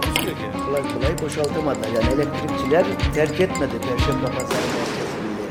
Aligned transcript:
Takusuyor 0.00 0.36
ki. 0.36 0.42
Kolay 0.66 0.82
kolay 0.94 1.18
boşaltamadı. 1.18 1.78
Yani 1.94 2.14
elektrikçiler 2.14 2.86
terk 3.14 3.40
etmedi 3.40 3.72
Perşembe 3.80 4.26
Pazarı 4.26 4.66
merkezinde. 4.66 5.44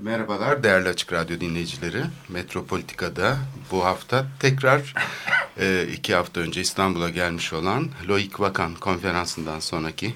Merhabalar 0.00 0.62
değerli 0.62 0.88
Açık 0.88 1.12
Radyo 1.12 1.40
dinleyicileri. 1.40 2.02
Metropolitika'da 2.28 3.36
bu 3.70 3.84
hafta 3.84 4.26
tekrar 4.40 4.94
e, 5.60 5.86
iki 5.92 6.14
hafta 6.14 6.40
önce 6.40 6.60
İstanbul'a 6.60 7.08
gelmiş 7.08 7.52
olan 7.52 7.88
Loik 8.08 8.40
Vakan 8.40 8.74
konferansından 8.74 9.60
sonraki 9.60 10.14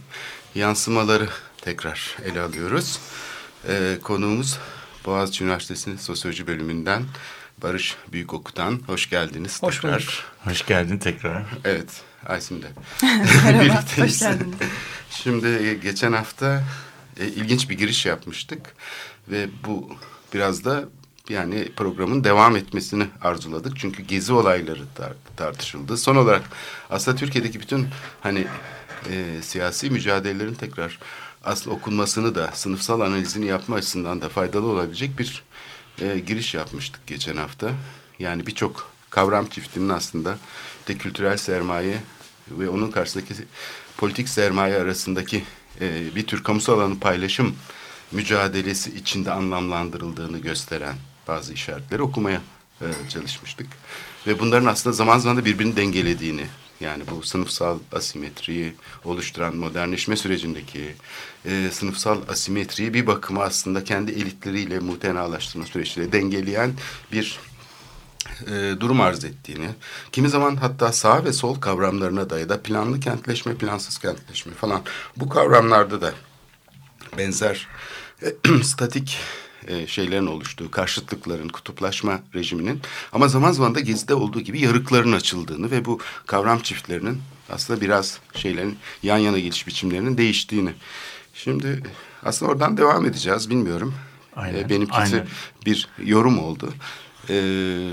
yansımaları 0.54 1.28
tekrar 1.60 2.16
ele 2.24 2.40
alıyoruz. 2.40 3.00
E, 3.68 3.98
konuğumuz 4.02 4.58
Boğaziçi 5.06 5.44
Üniversitesi 5.44 5.98
Sosyoloji 5.98 6.46
Bölümünden 6.46 7.02
Barış 7.62 7.96
Büyükokut'tan. 8.12 8.80
Hoş 8.86 9.10
geldiniz 9.10 9.62
Hoş 9.62 9.74
tekrar. 9.80 10.00
bulduk. 10.02 10.12
Hoş 10.44 10.66
geldin 10.66 10.98
tekrar. 10.98 11.44
Evet, 11.64 12.02
Aysin 12.26 12.62
de. 12.62 12.66
Merhaba, 13.44 13.82
hoş 13.96 14.18
geldiniz. 14.20 14.56
Şimdi 15.10 15.46
e, 15.46 15.74
geçen 15.74 16.12
hafta 16.12 16.64
e, 17.20 17.26
ilginç 17.26 17.70
bir 17.70 17.78
giriş 17.78 18.06
yapmıştık 18.06 18.74
ve 19.28 19.48
bu 19.66 19.90
biraz 20.34 20.64
da 20.64 20.84
yani 21.28 21.68
programın 21.76 22.24
devam 22.24 22.56
etmesini 22.56 23.06
arzuladık. 23.22 23.78
Çünkü 23.78 24.02
gezi 24.02 24.32
olayları 24.32 24.82
tar- 24.98 25.12
tartışıldı. 25.36 25.96
Son 25.96 26.16
olarak 26.16 26.42
aslında 26.90 27.16
Türkiye'deki 27.16 27.60
bütün 27.60 27.88
hani 28.20 28.46
e, 29.10 29.42
siyasi 29.42 29.90
mücadelelerin 29.90 30.54
tekrar 30.54 30.98
aslında 31.44 31.76
okunmasını 31.76 32.34
da 32.34 32.50
sınıfsal 32.54 33.00
analizini 33.00 33.46
yapma 33.46 33.76
açısından 33.76 34.20
da 34.20 34.28
faydalı 34.28 34.66
olabilecek 34.66 35.18
bir 35.18 35.42
e, 36.00 36.18
giriş 36.18 36.54
yapmıştık 36.54 37.06
geçen 37.06 37.36
hafta. 37.36 37.70
Yani 38.18 38.46
birçok 38.46 38.90
kavram 39.10 39.46
çiftinin 39.46 39.88
aslında 39.88 40.38
de 40.88 40.98
kültürel 40.98 41.36
sermaye 41.36 41.98
ve 42.50 42.68
onun 42.68 42.90
karşısındaki 42.90 43.34
politik 43.96 44.28
sermaye 44.28 44.76
arasındaki 44.76 45.44
e, 45.80 46.14
bir 46.14 46.26
tür 46.26 46.42
kamusal 46.42 46.80
alanı 46.80 47.00
paylaşım 47.00 47.56
mücadelesi 48.12 48.94
içinde 48.94 49.32
anlamlandırıldığını 49.32 50.38
gösteren 50.38 50.96
bazı 51.28 51.52
işaretleri 51.52 52.02
okumaya 52.02 52.40
e, 52.80 52.86
çalışmıştık. 53.08 53.66
Ve 54.26 54.38
bunların 54.38 54.66
aslında 54.66 54.96
zaman 54.96 55.18
zaman 55.18 55.36
da 55.36 55.44
birbirini 55.44 55.76
dengelediğini 55.76 56.46
yani 56.80 57.02
bu 57.10 57.22
sınıfsal 57.22 57.78
asimetriyi 57.92 58.74
oluşturan 59.04 59.56
modernleşme 59.56 60.16
sürecindeki 60.16 60.94
e, 61.44 61.68
sınıfsal 61.72 62.18
asimetriyi 62.28 62.94
bir 62.94 63.06
bakıma 63.06 63.42
aslında 63.42 63.84
kendi 63.84 64.12
elitleriyle 64.12 64.78
muhtenalaştırma 64.78 65.66
süreciyle 65.66 66.12
dengeleyen 66.12 66.72
bir 67.12 67.40
e, 68.46 68.80
durum 68.80 69.00
arz 69.00 69.24
ettiğini, 69.24 69.68
kimi 70.12 70.28
zaman 70.28 70.56
hatta 70.56 70.92
sağ 70.92 71.24
ve 71.24 71.32
sol 71.32 71.60
kavramlarına 71.60 72.30
da 72.30 72.48
da 72.48 72.62
planlı 72.62 73.00
kentleşme, 73.00 73.54
plansız 73.54 73.98
kentleşme 73.98 74.52
falan 74.52 74.82
bu 75.16 75.28
kavramlarda 75.28 76.00
da 76.00 76.12
benzer 77.18 77.68
statik 78.62 79.18
e, 79.68 79.86
şeylerin 79.86 80.26
oluştuğu, 80.26 80.70
karşıtlıkların, 80.70 81.48
kutuplaşma 81.48 82.20
rejiminin 82.34 82.80
ama 83.12 83.28
zaman 83.28 83.52
zaman 83.52 83.74
da 83.74 83.80
Gezi'de 83.80 84.14
olduğu 84.14 84.40
gibi 84.40 84.60
yarıkların 84.60 85.12
açıldığını 85.12 85.70
ve 85.70 85.84
bu 85.84 86.00
kavram 86.26 86.58
çiftlerinin 86.58 87.20
aslında 87.50 87.80
biraz 87.80 88.18
şeylerin 88.34 88.78
yan 89.02 89.18
yana 89.18 89.38
geliş 89.38 89.66
biçimlerinin 89.66 90.18
değiştiğini. 90.18 90.70
Şimdi 91.34 91.82
aslında 92.22 92.52
oradan 92.52 92.76
devam 92.76 93.06
edeceğiz 93.06 93.50
bilmiyorum. 93.50 93.94
Aynen, 94.36 94.58
E, 94.58 94.68
benimkisi 94.68 95.00
aynen. 95.00 95.26
bir 95.66 95.88
yorum 96.04 96.38
oldu. 96.38 96.72
Ee, 97.30 97.90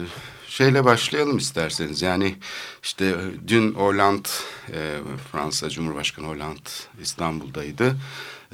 şeyle 0.47 0.85
başlayalım 0.85 1.37
isterseniz. 1.37 2.01
Yani 2.01 2.35
işte 2.83 3.15
dün 3.47 3.73
Hollande, 3.73 4.29
e, 4.73 4.97
Fransa 5.31 5.69
Cumhurbaşkanı 5.69 6.27
Hollande 6.27 6.69
İstanbul'daydı. 7.01 7.95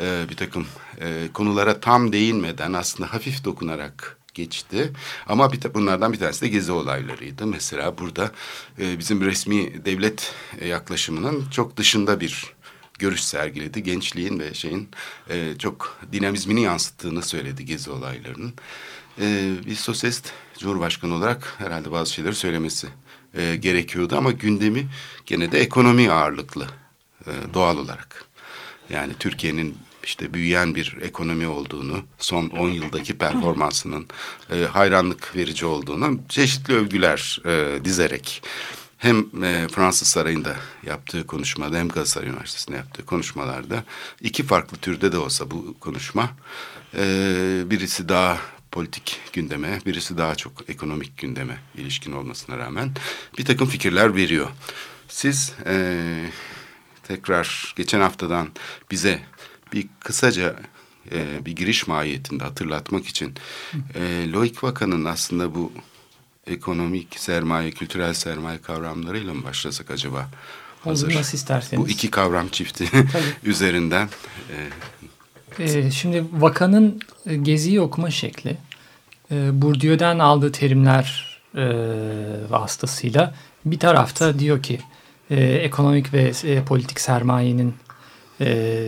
Ee, 0.02 0.26
bir 0.30 0.36
takım 0.36 0.68
e, 1.02 1.28
konulara 1.34 1.80
tam 1.80 2.12
değinmeden 2.12 2.74
aslında 2.74 3.14
hafif 3.14 3.44
dokunarak 3.44 4.18
geçti. 4.34 4.92
Ama 5.28 5.54
bir 5.54 5.74
bunlardan 5.74 6.14
bir 6.14 6.20
tanesi 6.20 6.42
de 6.42 6.48
gezi 6.48 6.72
olaylarıydı. 6.72 7.48
Mesela 7.48 7.98
burada 7.98 8.32
e, 8.80 9.00
bizim 9.00 9.22
resmi 9.22 9.86
devlet 9.86 10.34
e, 10.60 10.68
yaklaşımının 10.68 11.50
çok 11.50 11.78
dışında 11.78 12.20
bir 12.20 12.54
görüş 13.00 13.24
sergiledi. 13.24 13.84
Gençliğin 13.84 14.40
ve 14.40 14.54
şeyin 14.54 14.90
e, 15.30 15.54
çok 15.60 16.00
dinamizmini 16.12 16.62
yansıttığını 16.62 17.22
söyledi 17.22 17.66
gezi 17.66 17.92
olaylarının. 17.92 18.54
E, 19.20 19.52
bir 19.66 19.76
sosyalist 19.76 20.32
cumhurbaşkanı 20.58 21.14
olarak 21.14 21.56
herhalde 21.58 21.92
bazı 21.92 22.14
şeyleri 22.14 22.36
söylemesi 22.36 22.88
e, 23.34 23.56
gerekiyordu 23.56 24.16
ama 24.18 24.32
gündemi 24.32 24.88
gene 25.26 25.52
de 25.52 25.60
ekonomi 25.60 26.12
ağırlıklı 26.12 26.68
e, 27.26 27.32
doğal 27.54 27.78
olarak. 27.78 28.26
Yani 28.90 29.14
Türkiye'nin 29.20 29.78
işte 30.04 30.34
büyüyen 30.34 30.76
bir 30.76 30.98
ekonomi 31.02 31.48
olduğunu, 31.48 32.04
son 32.20 32.50
10 32.50 32.70
yıldaki 32.70 33.18
performansının 33.18 34.08
e, 34.52 34.64
hayranlık 34.64 35.36
verici 35.36 35.66
olduğunu 35.66 36.20
çeşitli 36.30 36.74
övgüler 36.74 37.42
e, 37.46 37.86
dizerek 37.86 38.44
hem 38.98 39.44
e, 39.44 39.68
Fransız 39.68 40.08
Sarayı'nda 40.08 40.56
yaptığı 40.86 41.28
konuşmada 41.28 41.78
hem 41.78 41.90
Galatasaray 41.90 42.30
Üniversitesi'nde 42.30 42.78
yaptığı 42.78 43.06
konuşmalarda 43.06 43.84
iki 44.22 44.44
farklı 44.44 44.78
türde 44.78 45.12
de 45.12 45.18
olsa 45.18 45.52
bu 45.52 45.80
konuşma 45.80 46.30
e, 46.98 47.04
birisi 47.66 48.10
daha 48.10 48.38
politik 48.72 49.20
gündeme, 49.34 49.80
birisi 49.86 50.18
daha 50.18 50.36
çok 50.36 50.70
ekonomik 50.70 51.18
gündeme 51.18 51.58
ilişkin 51.76 52.12
olmasına 52.12 52.58
rağmen 52.58 52.92
bir 53.38 53.46
takım 53.46 53.68
fikirler 53.68 54.16
veriyor. 54.16 54.48
Siz 55.08 55.54
e, 55.66 55.96
tekrar 57.04 57.74
geçen 57.76 58.02
haftadan 58.02 58.50
bize 58.92 59.22
bir 59.74 59.88
kısaca 60.00 60.56
e, 61.12 61.46
bir 61.46 61.52
giriş 61.56 61.88
mahiyetinde 61.88 62.44
hatırlatmak 62.44 63.06
için 63.08 63.34
e, 63.96 64.32
Loik 64.32 64.64
Vakan'ın 64.64 65.06
aslında 65.06 65.56
bu 65.56 65.72
ekonomik 66.48 67.20
sermaye, 67.20 67.72
kültürel 67.72 68.14
sermaye 68.14 68.58
kavramlarıyla 68.62 69.34
mı 69.34 69.44
başlasak 69.44 69.92
acaba? 69.92 70.30
Olur, 70.86 71.14
nasıl 71.16 71.38
isterseniz. 71.38 71.84
Bu 71.84 71.90
iki 71.90 72.12
kavram 72.12 72.48
çifti 72.48 72.90
üzerinden. 73.44 74.10
e, 74.52 74.70
Ee, 75.60 75.92
şimdi 75.92 76.24
Vakan'ın 76.32 77.00
e, 77.26 77.36
geziyi 77.36 77.82
okuma 77.82 78.12
şekli, 78.12 78.58
e, 79.32 79.62
Bourdieu'den 79.62 80.20
aldığı 80.20 80.52
terimler 80.52 81.38
e, 81.56 81.64
vasıtasıyla 82.50 83.36
bir 83.66 83.80
tarafta 83.80 84.40
diyor 84.40 84.64
ki 84.64 84.80
e, 85.30 85.44
ekonomik 85.44 86.14
ve 86.14 86.32
e, 86.44 86.64
politik 86.64 87.00
sermayenin 87.00 87.74
e, 88.42 88.88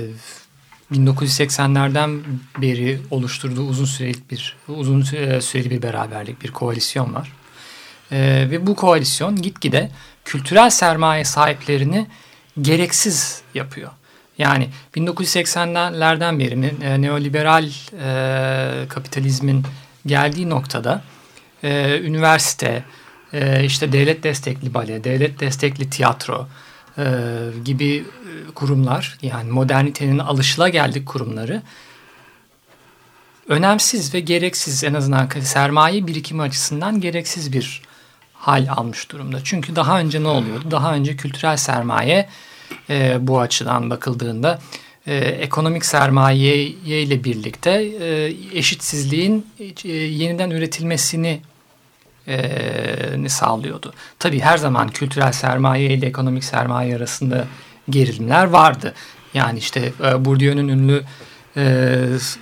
1980'lerden 0.93 2.19
beri 2.61 2.99
oluşturduğu 3.11 3.67
uzun 3.67 3.85
süreli 3.85 4.17
bir 4.31 4.55
uzun 4.67 5.01
süre- 5.01 5.41
süreli 5.41 5.69
bir 5.69 5.81
beraberlik, 5.81 6.41
bir 6.41 6.51
koalisyon 6.51 7.13
var. 7.13 7.31
E, 8.11 8.47
ve 8.51 8.67
bu 8.67 8.75
koalisyon 8.75 9.41
gitgide 9.41 9.91
kültürel 10.25 10.69
sermaye 10.69 11.25
sahiplerini 11.25 12.07
gereksiz 12.61 13.41
yapıyor. 13.53 13.91
Yani 14.37 14.69
1980'lerden 14.95 16.39
beri 16.39 16.73
e, 16.83 17.01
neoliberal 17.01 17.65
e, 17.65 18.87
kapitalizmin 18.87 19.63
geldiği 20.05 20.49
noktada 20.49 21.01
e, 21.63 21.99
üniversite, 21.99 22.83
e, 23.33 23.63
işte 23.63 23.91
devlet 23.91 24.23
destekli 24.23 24.73
bale, 24.73 25.03
devlet 25.03 25.39
destekli 25.39 25.89
tiyatro 25.89 26.47
e, 26.97 27.03
gibi 27.65 27.95
e, 27.95 28.51
kurumlar 28.55 29.17
yani 29.21 29.51
modernitenin 29.51 30.19
alışılageldik 30.19 31.05
kurumları 31.05 31.61
önemsiz 33.47 34.13
ve 34.13 34.19
gereksiz 34.19 34.83
en 34.83 34.93
azından 34.93 35.29
sermaye 35.41 36.07
birikimi 36.07 36.41
açısından 36.41 37.01
gereksiz 37.01 37.53
bir 37.53 37.81
hal 38.33 38.67
almış 38.69 39.11
durumda. 39.11 39.39
Çünkü 39.43 39.75
daha 39.75 39.99
önce 39.99 40.23
ne 40.23 40.27
oluyordu? 40.27 40.71
Daha 40.71 40.93
önce 40.93 41.15
kültürel 41.15 41.57
sermaye 41.57 42.29
e, 42.89 43.27
bu 43.27 43.39
açıdan 43.39 43.89
bakıldığında 43.89 44.59
e, 45.07 45.15
ekonomik 45.17 45.85
sermaye 45.85 46.57
ile 46.65 47.23
birlikte 47.23 47.71
e, 48.01 48.33
eşitsizliğin 48.53 49.47
e, 49.83 49.89
yeniden 49.91 50.49
üretilmesini 50.49 51.41
e, 52.27 53.29
sağlıyordu. 53.29 53.93
Tabii 54.19 54.39
her 54.39 54.57
zaman 54.57 54.89
kültürel 54.89 55.31
sermaye 55.31 55.93
ile 55.93 56.05
ekonomik 56.05 56.43
sermaye 56.43 56.95
arasında 56.95 57.45
gerilimler 57.89 58.45
vardı. 58.45 58.93
Yani 59.33 59.59
işte 59.59 59.93
Bourdieu'nun 60.19 60.67
ünlü 60.67 61.03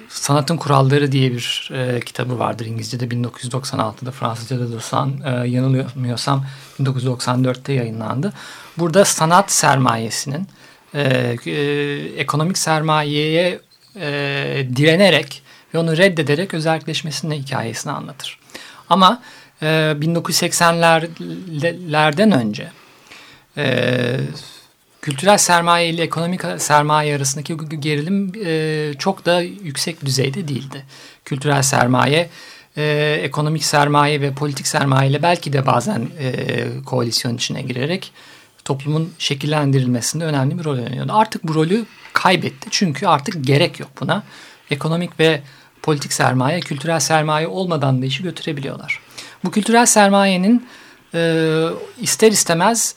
Sanatın 0.10 0.58
Kuralları 0.58 1.12
diye 1.12 1.32
bir 1.32 1.70
e, 1.74 2.00
kitabı 2.00 2.40
vardır 2.40 2.66
İngilizce'de 2.66 3.06
1996'da 3.06 4.12
Fransızca'da 4.12 4.72
da 4.72 4.80
san, 4.80 5.14
e, 5.26 5.48
yanılmıyorsam 5.48 6.46
1994'te 6.80 7.74
yayınlandı. 7.74 8.34
Burada 8.78 9.06
sanat 9.06 9.52
sermayesinin 9.52 10.48
ekonomik 12.18 12.58
sermayeye 12.58 13.60
direnerek 14.76 15.44
ve 15.74 15.78
onu 15.78 15.98
reddederek 15.98 16.54
özelleşmesinin 16.54 17.36
hikayesini 17.36 17.92
anlatır. 17.92 18.40
Ama 18.90 19.22
e, 19.62 19.66
1980'lerden 19.66 22.32
önce 22.32 22.72
kültürel 25.02 25.38
sermaye 25.38 25.90
ile 25.90 26.04
ekonomik 26.04 26.42
sermaye 26.58 27.16
arasındaki 27.16 27.58
gerilim 27.80 28.32
e, 28.46 28.94
çok 29.00 29.26
da 29.26 29.42
yüksek 29.42 30.06
düzeyde 30.06 30.48
değildi. 30.48 30.86
Kültürel 31.26 31.62
sermaye, 31.62 32.30
e, 32.78 33.18
ekonomik 33.24 33.64
sermaye 33.64 34.22
ve 34.22 34.34
politik 34.34 34.68
sermaye 34.68 35.10
ile 35.10 35.24
belki 35.24 35.54
de 35.54 35.66
bazen 35.66 36.08
e, 36.20 36.66
koalisyon 36.86 37.36
içine 37.36 37.62
girerek 37.62 38.12
toplumun 38.66 39.14
şekillendirilmesinde 39.18 40.26
önemli 40.26 40.60
bir 40.60 40.64
rol 40.64 40.80
oynuyordu. 40.80 41.14
Artık 41.14 41.44
bu 41.44 41.56
rolü 41.56 41.86
kaybetti 42.14 42.68
çünkü 42.72 43.08
artık 43.08 43.46
gerek 43.46 43.80
yok 43.80 43.90
buna. 44.02 44.24
Ekonomik 44.72 45.20
ve 45.20 45.42
politik 45.82 46.14
sermaye, 46.14 46.60
kültürel 46.60 47.00
sermaye 47.00 47.48
olmadan 47.48 48.02
da 48.02 48.06
işi 48.06 48.24
götürebiliyorlar. 48.24 49.00
Bu 49.44 49.52
kültürel 49.52 49.86
sermayenin 49.86 50.68
e, 51.14 51.68
ister 52.00 52.32
istemez 52.32 52.96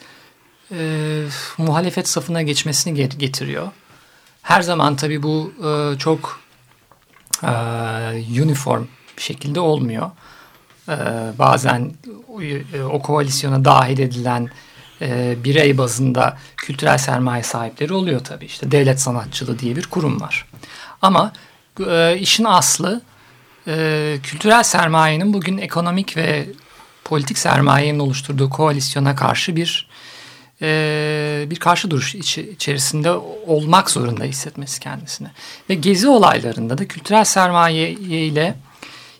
e, 0.72 1.22
muhalefet 1.58 2.08
safına 2.08 2.42
geçmesini 2.42 3.08
getiriyor. 3.18 3.68
Her 4.42 4.62
zaman 4.62 4.96
tabii 4.96 5.22
bu 5.22 5.52
e, 5.64 5.98
çok 5.98 6.40
e, 7.42 7.52
uniform 8.42 8.84
bir 9.16 9.22
şekilde 9.22 9.60
olmuyor. 9.60 10.10
E, 10.88 10.96
bazen 11.38 11.92
e, 12.72 12.82
o 12.82 13.02
koalisyona 13.02 13.64
dahil 13.64 13.98
edilen 13.98 14.48
e, 15.00 15.36
birey 15.44 15.78
bazında 15.78 16.38
kültürel 16.56 16.98
sermaye 16.98 17.42
sahipleri 17.42 17.92
oluyor 17.92 18.24
tabii. 18.24 18.44
İşte 18.44 18.70
devlet 18.70 19.00
sanatçılığı 19.00 19.58
diye 19.58 19.76
bir 19.76 19.86
kurum 19.86 20.20
var. 20.20 20.46
Ama 21.02 21.32
e, 21.86 22.16
işin 22.18 22.44
aslı 22.44 23.00
e, 23.66 24.16
kültürel 24.22 24.62
sermayenin 24.62 25.32
bugün 25.32 25.58
ekonomik 25.58 26.16
ve 26.16 26.46
politik 27.04 27.38
sermayenin 27.38 27.98
oluşturduğu 27.98 28.50
koalisyona 28.50 29.16
karşı 29.16 29.56
bir 29.56 29.88
e, 30.62 31.46
bir 31.50 31.56
karşı 31.56 31.90
duruş 31.90 32.14
iç, 32.14 32.38
içerisinde 32.38 33.10
olmak 33.46 33.90
zorunda 33.90 34.24
hissetmesi 34.24 34.80
kendisine. 34.80 35.30
Ve 35.70 35.74
gezi 35.74 36.08
olaylarında 36.08 36.78
da 36.78 36.88
kültürel 36.88 37.24
sermaye 37.24 37.90
ile 37.90 38.54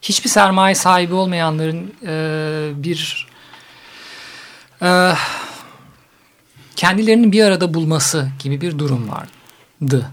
hiçbir 0.02 0.31
sermaye 0.31 0.75
sahibi 0.75 1.14
olmayanların 1.14 1.94
e, 2.06 2.82
bir 2.82 3.29
e, 4.82 5.12
kendilerini 6.76 7.32
bir 7.32 7.44
arada 7.44 7.75
bulması 7.75 8.29
gibi 8.38 8.61
bir 8.61 8.79
durum 8.79 9.08
vardı 9.08 10.11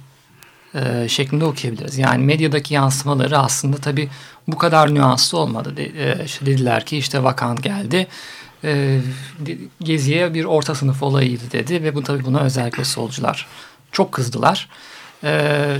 e, 0.75 1.09
şeklinde 1.09 1.45
okuyabiliriz. 1.45 1.97
Yani 1.97 2.23
medyadaki 2.23 2.73
yansımaları 2.73 3.37
aslında 3.37 3.77
tabii 3.77 4.09
bu 4.47 4.57
kadar 4.57 4.95
nüanslı 4.95 5.37
olmadı. 5.37 5.77
De, 5.77 5.83
e, 5.83 6.25
işte 6.25 6.45
dediler 6.45 6.85
ki 6.85 6.97
işte 6.97 7.23
vakan 7.23 7.55
geldi 7.55 8.07
e, 8.63 8.99
Gezi'ye 9.81 10.33
bir 10.33 10.45
orta 10.45 10.75
sınıf 10.75 11.03
olayıydı 11.03 11.51
dedi 11.51 11.83
ve 11.83 11.95
bu 11.95 12.03
tabii 12.03 12.25
buna 12.25 12.39
özellikle 12.39 12.85
solcular 12.85 13.47
çok 13.91 14.11
kızdılar. 14.11 14.69
E, 15.23 15.77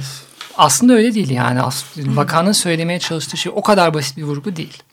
aslında 0.58 0.94
öyle 0.94 1.14
değil 1.14 1.30
yani 1.30 1.62
vakanın 1.98 2.52
söylemeye 2.52 3.00
çalıştığı 3.00 3.38
şey 3.38 3.52
o 3.56 3.62
kadar 3.62 3.94
basit 3.94 4.18
bir 4.18 4.24
vurgu 4.24 4.56
değil. 4.56 4.84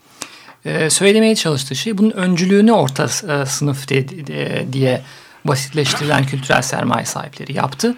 E, 0.65 0.91
söylemeye 0.91 1.35
çalıştığı 1.35 1.77
şey 1.77 1.99
bunun 1.99 2.11
öncülüğünü 2.11 2.73
orta 2.73 3.05
e, 3.05 3.47
sınıf 3.47 3.89
de, 3.89 4.27
de, 4.27 4.67
diye 4.73 5.03
basitleştirilen 5.45 6.27
kültürel 6.27 6.63
sermaye 6.63 7.05
sahipleri 7.05 7.53
yaptı. 7.53 7.97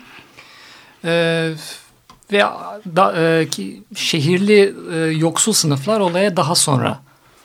E, 1.05 1.53
ve 2.33 2.45
da, 2.97 3.23
e, 3.23 3.49
ki 3.49 3.83
şehirli 3.95 4.75
e, 4.93 4.97
yoksul 4.97 5.53
sınıflar 5.53 6.01
olaya 6.01 6.37
daha 6.37 6.55
sonra 6.55 7.01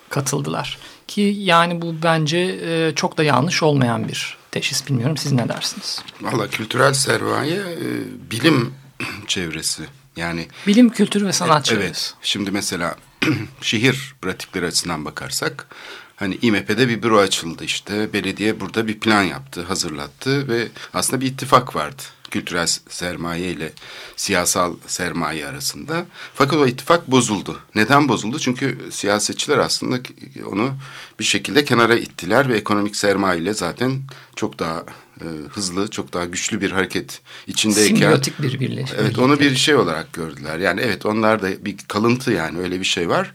katıldılar. 0.10 0.78
Ki 1.08 1.22
yani 1.38 1.82
bu 1.82 1.96
bence 2.04 2.38
e, 2.38 2.96
çok 2.96 3.18
da 3.18 3.24
yanlış 3.24 3.64
olmayan 3.64 4.08
bir 4.08 4.38
teşhis. 4.52 4.88
Bilmiyorum 4.88 5.18
siz 5.18 5.32
ne 5.32 5.50
dersiniz? 5.50 6.02
Valla 6.22 6.48
kültürel 6.48 6.94
sermaye 6.94 7.56
e, 7.56 7.88
bilim 8.32 8.74
çevresi. 9.28 9.84
Yani 10.16 10.48
bilim, 10.68 10.90
kültür 10.90 11.26
ve 11.26 11.34
sanat 11.34 11.66
çevresi. 11.66 11.86
Evet. 11.86 12.14
Şimdi 12.22 12.52
mesela 12.52 12.96
şehir 13.62 14.16
pratikleri 14.22 14.66
açısından 14.66 15.06
bakarsak 15.06 15.68
hani 16.16 16.38
İMP'de 16.42 16.88
bir 16.88 17.04
büro 17.04 17.18
açıldı 17.20 17.64
işte. 17.64 18.14
Belediye 18.14 18.60
burada 18.60 18.88
bir 18.88 19.00
plan 19.00 19.24
yaptı, 19.24 19.64
hazırlattı 19.64 20.48
ve 20.48 20.68
aslında 20.94 21.22
bir 21.22 21.28
ittifak 21.28 21.76
vardı 21.76 22.02
kültürel 22.36 22.68
sermaye 22.90 23.52
ile 23.52 23.72
siyasal 24.16 24.76
sermaye 24.88 25.48
arasında. 25.48 26.06
Fakat 26.34 26.60
o 26.60 26.68
ittifak 26.68 27.12
bozuldu. 27.12 27.60
Neden 27.76 28.10
bozuldu? 28.10 28.40
Çünkü 28.40 28.78
siyasetçiler 28.92 29.58
aslında 29.58 30.00
onu 30.46 30.74
bir 31.20 31.24
şekilde 31.24 31.66
kenara 31.66 31.96
ittiler 31.96 32.50
ve 32.50 32.58
ekonomik 32.58 32.96
sermaye 32.96 33.42
ile 33.42 33.54
zaten 33.54 34.02
çok 34.36 34.60
daha 34.60 34.84
e, 35.22 35.26
hızlı, 35.50 35.88
çok 35.88 36.14
daha 36.14 36.26
güçlü 36.26 36.62
bir 36.62 36.72
hareket 36.72 37.22
içindeyken. 37.48 37.96
Simbiyotik 37.96 38.42
bir 38.42 38.60
birleşme. 38.60 38.98
Evet 39.02 39.20
onu 39.20 39.40
bir 39.40 39.56
şey 39.56 39.76
olarak 39.76 40.14
gördüler. 40.14 40.60
Yani 40.60 40.82
evet 40.82 41.06
onlar 41.06 41.42
da 41.42 41.66
bir 41.66 41.78
kalıntı 41.88 42.32
yani 42.32 42.60
öyle 42.60 42.80
bir 42.80 42.86
şey 42.86 43.10
var. 43.10 43.34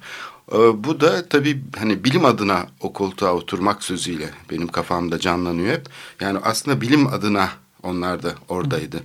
E, 0.52 0.58
bu 0.85 1.00
da 1.00 1.29
tabii 1.29 1.61
hani 1.79 2.05
bilim 2.05 2.25
adına 2.25 2.67
o 2.81 2.93
koltuğa 2.93 3.32
oturmak 3.32 3.85
sözüyle 3.85 4.31
benim 4.50 4.69
kafamda 4.69 5.19
canlanıyor 5.19 5.73
hep. 5.73 5.87
Yani 6.20 6.38
aslında 6.43 6.81
bilim 6.81 7.06
adına 7.06 7.50
onlar 7.82 8.23
da 8.23 8.35
oradaydı. 8.49 9.03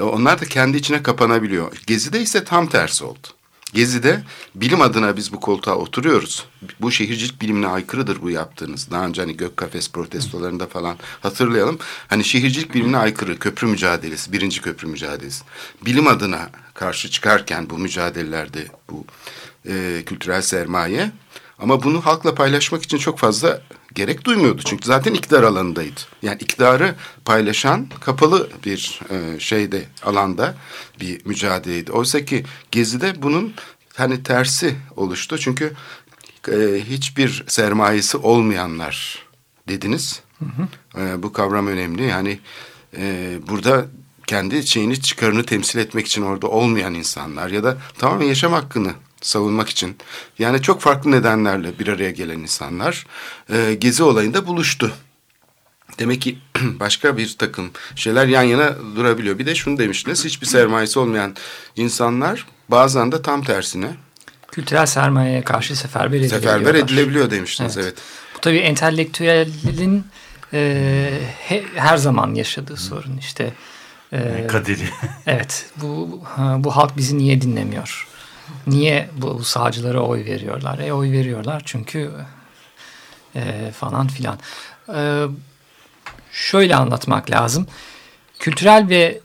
Onlar 0.00 0.40
da 0.40 0.44
kendi 0.44 0.76
içine 0.76 1.02
kapanabiliyor. 1.02 1.72
Gezi'de 1.86 2.20
ise 2.20 2.44
tam 2.44 2.66
tersi 2.66 3.04
oldu. 3.04 3.28
Gezi'de 3.74 4.22
bilim 4.54 4.80
adına 4.80 5.16
biz 5.16 5.32
bu 5.32 5.40
koltuğa 5.40 5.74
oturuyoruz. 5.74 6.46
Bu 6.80 6.90
şehircilik 6.90 7.42
bilimine 7.42 7.66
aykırıdır 7.66 8.22
bu 8.22 8.30
yaptığınız. 8.30 8.90
Daha 8.90 9.06
önce 9.06 9.22
hani 9.22 9.36
gök 9.36 9.56
kafes 9.56 9.90
protestolarında 9.90 10.66
falan 10.66 10.96
hatırlayalım. 11.20 11.78
Hani 12.08 12.24
şehircilik 12.24 12.74
bilimine 12.74 12.96
aykırı 12.96 13.38
köprü 13.38 13.66
mücadelesi, 13.66 14.32
birinci 14.32 14.60
köprü 14.60 14.88
mücadelesi. 14.88 15.44
Bilim 15.84 16.06
adına 16.06 16.50
karşı 16.74 17.10
çıkarken 17.10 17.70
bu 17.70 17.78
mücadelelerde 17.78 18.66
bu 18.90 19.04
e, 19.68 20.02
kültürel 20.06 20.42
sermaye 20.42 21.10
ama 21.60 21.82
bunu 21.82 22.06
halkla 22.06 22.34
paylaşmak 22.34 22.82
için 22.82 22.98
çok 22.98 23.18
fazla 23.18 23.62
gerek 23.94 24.24
duymuyordu. 24.24 24.62
Çünkü 24.64 24.86
zaten 24.86 25.14
iktidar 25.14 25.42
alanındaydı. 25.42 26.00
Yani 26.22 26.38
iktidarı 26.40 26.94
paylaşan 27.24 27.86
kapalı 28.00 28.50
bir 28.64 29.00
e, 29.10 29.40
şeyde 29.40 29.84
alanda 30.02 30.54
bir 31.00 31.26
mücadeleydi. 31.26 31.92
Oysa 31.92 32.24
ki 32.24 32.44
Gezi'de 32.70 33.22
bunun 33.22 33.54
hani 33.94 34.22
tersi 34.22 34.76
oluştu. 34.96 35.38
Çünkü 35.38 35.72
e, 36.48 36.80
hiçbir 36.88 37.44
sermayesi 37.48 38.16
olmayanlar 38.16 39.26
dediniz. 39.68 40.20
Hı 40.38 40.44
hı. 40.44 41.02
E, 41.02 41.22
bu 41.22 41.32
kavram 41.32 41.66
önemli. 41.66 42.02
Yani 42.02 42.40
e, 42.96 43.34
burada 43.48 43.86
kendi 44.26 44.66
şeyini 44.66 45.00
çıkarını 45.00 45.44
temsil 45.44 45.78
etmek 45.78 46.06
için 46.06 46.22
orada 46.22 46.48
olmayan 46.48 46.94
insanlar 46.94 47.50
ya 47.50 47.64
da 47.64 47.76
tamamen 47.98 48.26
yaşam 48.26 48.52
hakkını 48.52 48.92
savunmak 49.20 49.68
için 49.68 49.96
yani 50.38 50.62
çok 50.62 50.80
farklı 50.80 51.10
nedenlerle 51.10 51.78
bir 51.78 51.88
araya 51.88 52.10
gelen 52.10 52.38
insanlar 52.38 53.06
e, 53.52 53.74
gezi 53.74 54.02
olayında 54.02 54.46
buluştu. 54.46 54.92
Demek 55.98 56.22
ki 56.22 56.38
başka 56.60 57.16
bir 57.16 57.36
takım 57.38 57.70
şeyler 57.96 58.26
yan 58.26 58.42
yana 58.42 58.76
durabiliyor. 58.96 59.38
Bir 59.38 59.46
de 59.46 59.54
şunu 59.54 59.78
demiştiniz 59.78 60.24
hiçbir 60.24 60.46
sermayesi 60.46 60.98
olmayan 60.98 61.36
insanlar 61.76 62.46
bazen 62.68 63.12
de 63.12 63.22
tam 63.22 63.44
tersine 63.44 63.96
kültürel 64.52 64.86
sermayeye 64.86 65.42
karşı 65.42 65.76
seferber 65.76 66.16
edilebiliyorlar. 66.16 66.58
Seferber 66.58 66.74
edilebiliyor 66.74 67.30
demiştiniz 67.30 67.76
evet. 67.76 67.86
evet. 67.86 67.98
Bu 68.36 68.40
tabii 68.40 68.58
entelektüelin 68.58 70.04
e, 70.52 71.20
he, 71.38 71.64
her 71.74 71.96
zaman 71.96 72.34
yaşadığı 72.34 72.76
sorun 72.76 73.16
işte. 73.18 73.52
E, 74.12 74.46
Kaderi. 74.46 74.88
evet 75.26 75.66
bu 75.76 76.20
bu 76.58 76.76
halk 76.76 76.96
bizi 76.96 77.18
niye 77.18 77.40
dinlemiyor? 77.40 78.08
Niye 78.66 79.10
bu 79.16 79.44
sağcılara 79.44 80.00
oy 80.00 80.24
veriyorlar? 80.24 80.78
E 80.78 80.92
oy 80.92 81.12
veriyorlar 81.12 81.62
çünkü 81.64 82.10
e, 83.34 83.70
falan 83.70 84.08
filan. 84.08 84.38
E, 84.94 85.26
şöyle 86.32 86.76
anlatmak 86.76 87.30
lazım. 87.30 87.66
Kültürel 88.38 88.88
ve 88.88 89.20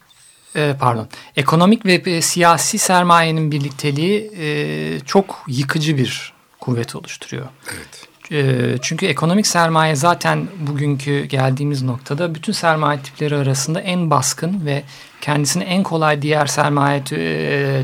e, 0.55 0.75
pardon 0.79 1.07
ekonomik 1.35 1.85
ve 1.85 1.93
e, 1.93 2.21
siyasi 2.21 2.77
sermayenin 2.77 3.51
birlikteliği 3.51 4.31
e, 4.37 4.99
çok 4.99 5.43
yıkıcı 5.47 5.97
bir 5.97 6.33
kuvvet 6.59 6.95
oluşturuyor. 6.95 7.45
Evet. 7.73 8.07
E, 8.31 8.77
çünkü 8.81 9.05
ekonomik 9.05 9.47
sermaye 9.47 9.95
zaten 9.95 10.47
bugünkü 10.59 11.25
geldiğimiz 11.25 11.81
noktada 11.81 12.35
bütün 12.35 12.53
sermaye 12.53 12.99
tipleri 12.99 13.35
arasında 13.35 13.81
en 13.81 14.09
baskın 14.09 14.65
ve 14.65 14.83
kendisini 15.21 15.63
en 15.63 15.83
kolay 15.83 16.21
diğer 16.21 16.45
sermaye 16.45 17.03
e, 17.11 17.83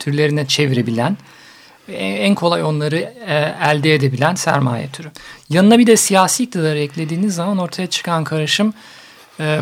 türlerine 0.00 0.46
çevirebilen, 0.46 1.16
en 1.92 2.34
kolay 2.34 2.62
onları 2.62 2.96
e, 3.26 3.54
elde 3.70 3.94
edebilen 3.94 4.34
sermaye 4.34 4.88
türü. 4.88 5.10
Yanına 5.48 5.78
bir 5.78 5.86
de 5.86 5.96
siyasi 5.96 6.42
iktidarı 6.42 6.78
eklediğiniz 6.78 7.34
zaman 7.34 7.58
ortaya 7.58 7.86
çıkan 7.86 8.24
karışım 8.24 8.74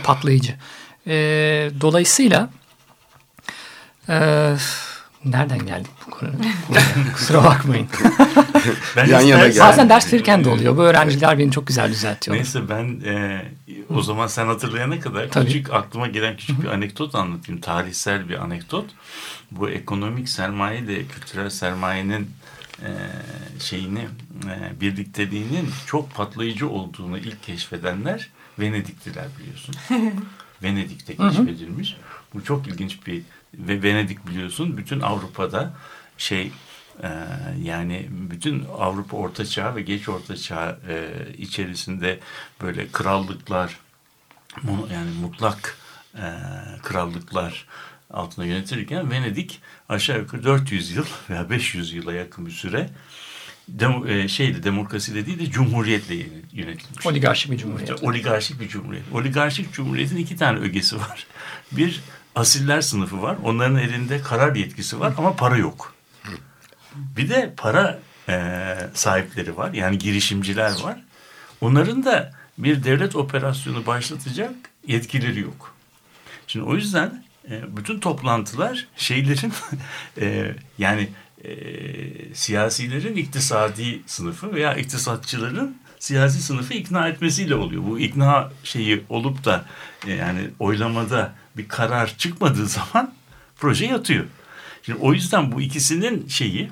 patlayıcı. 0.05 0.55
Dolayısıyla 1.81 2.49
Nereden 5.25 5.67
geldik 5.67 5.91
bu 6.07 6.11
konuya? 6.11 6.37
Kusura 7.15 7.45
bakmayın. 7.45 7.89
ben 8.97 9.07
Yan 9.07 9.21
yana 9.21 9.47
geldik. 9.47 9.61
Bazen 9.61 9.89
ders 9.89 10.13
verirken 10.13 10.45
de 10.45 10.49
oluyor. 10.49 10.77
Bu 10.77 10.83
öğrenciler 10.83 11.39
beni 11.39 11.51
çok 11.51 11.67
güzel 11.67 11.89
düzeltiyorlar. 11.91 12.45
Neyse 12.45 12.69
ben 12.69 13.01
e, 13.05 13.43
o 13.95 14.03
zaman 14.03 14.27
sen 14.27 14.47
hatırlayana 14.47 15.01
kadar 15.01 15.29
Tabii. 15.29 15.47
küçük 15.47 15.73
aklıma 15.73 16.07
gelen 16.07 16.37
küçük 16.37 16.63
bir 16.63 16.69
anekdot 16.69 17.15
anlatayım. 17.15 17.61
Tarihsel 17.61 18.29
bir 18.29 18.43
anekdot. 18.43 18.85
Bu 19.51 19.71
ekonomik 19.71 20.29
sermaye 20.29 20.79
ile 20.79 21.07
kültürel 21.07 21.51
sermayenin 21.51 22.31
e, 22.83 22.91
şeyini 23.61 24.09
e, 24.47 24.81
birlikteliğinin 24.81 25.71
çok 25.87 26.15
patlayıcı 26.15 26.69
olduğunu 26.69 27.19
ilk 27.19 27.43
keşfedenler 27.43 28.31
Venedikliler 28.59 29.27
biliyorsun. 29.39 29.75
Venedik'te 30.63 31.17
keşfedilmiş. 31.17 31.97
Bu 32.35 32.45
çok 32.45 32.67
ilginç 32.67 33.07
bir 33.07 33.23
ve 33.55 33.83
Venedik 33.83 34.27
biliyorsun 34.27 34.77
bütün 34.77 35.01
Avrupa'da 35.01 35.73
şey 36.19 36.53
e, 37.03 37.09
yani 37.63 38.07
bütün 38.11 38.65
Avrupa 38.79 39.17
Orta 39.17 39.47
Çağ 39.47 39.77
ve 39.77 39.83
Geç 39.83 40.09
Orta 40.09 40.37
Çağ 40.37 40.79
e, 40.89 41.09
içerisinde 41.39 42.21
böyle 42.63 42.89
krallıklar 42.89 43.79
yani 44.93 45.11
mutlak 45.21 45.77
e, 46.15 46.27
krallıklar 46.83 47.67
altında 48.11 48.47
yönetilirken 48.47 49.11
Venedik 49.11 49.61
aşağı 49.89 50.19
yukarı 50.19 50.45
400 50.45 50.91
yıl 50.91 51.07
veya 51.31 51.51
500 51.51 51.93
yıla 51.93 52.13
yakın 52.13 52.47
bir 52.47 52.51
süre 52.51 52.91
dem, 53.69 54.09
e, 54.09 54.29
şeydi 54.29 54.63
demokrasiyle 54.63 55.27
değil 55.27 55.39
de 55.39 55.51
cumhuriyetle 55.51 56.15
yönetilmiş. 56.53 57.07
Oligarşik 57.07 57.51
bir 57.51 57.59
cumhuriyet. 57.59 58.03
Oligarşik 58.03 58.61
bir 58.61 58.69
cumhuriyet. 58.69 59.05
Oligarşik 59.13 59.73
cumhuriyetin 59.73 60.17
iki 60.17 60.37
tane 60.37 60.59
ögesi 60.59 60.97
var. 60.97 61.27
Bir 61.73 62.01
asiller 62.39 62.81
sınıfı 62.81 63.23
var. 63.23 63.37
Onların 63.45 63.77
elinde 63.77 64.23
karar 64.23 64.57
yetkisi 64.57 65.01
var 65.01 65.15
ama 65.19 65.37
para 65.37 65.57
yok. 65.57 65.95
Bir 66.95 67.29
de 67.29 67.55
para 67.57 67.99
e, 68.29 68.75
sahipleri 68.95 69.57
var. 69.57 69.73
Yani 69.73 69.99
girişimciler 69.99 70.81
var. 70.83 71.05
Onların 71.61 72.05
da 72.05 72.33
bir 72.59 72.85
devlet 72.85 73.17
operasyonu 73.17 73.87
başlatacak 73.87 74.55
yetkileri 74.87 75.41
yok. 75.41 75.75
Şimdi 76.47 76.67
o 76.67 76.75
yüzden 76.75 77.25
e, 77.51 77.77
bütün 77.77 78.01
toplantılar 78.01 78.89
şeylerin 78.97 79.53
e, 80.21 80.55
yani 80.79 81.09
e, 81.45 81.51
siyasilerin 82.35 83.17
iktisadi 83.17 84.03
sınıfı 84.07 84.53
veya 84.55 84.75
iktisatçıların 84.75 85.77
siyasi 85.99 86.43
sınıfı 86.43 86.75
ikna 86.75 87.09
etmesiyle 87.09 87.55
oluyor. 87.55 87.83
Bu 87.87 87.99
ikna 87.99 88.51
şeyi 88.65 89.05
olup 89.09 89.45
da 89.45 89.65
e, 90.07 90.13
yani 90.13 90.41
oylamada 90.59 91.35
bir 91.57 91.69
karar 91.69 92.15
çıkmadığı 92.19 92.67
zaman 92.79 93.13
proje 93.57 93.87
yatıyor. 93.87 94.25
Şimdi 94.83 94.99
o 94.99 95.13
yüzden 95.13 95.53
bu 95.53 95.61
ikisinin 95.61 96.29
şeyi, 96.29 96.71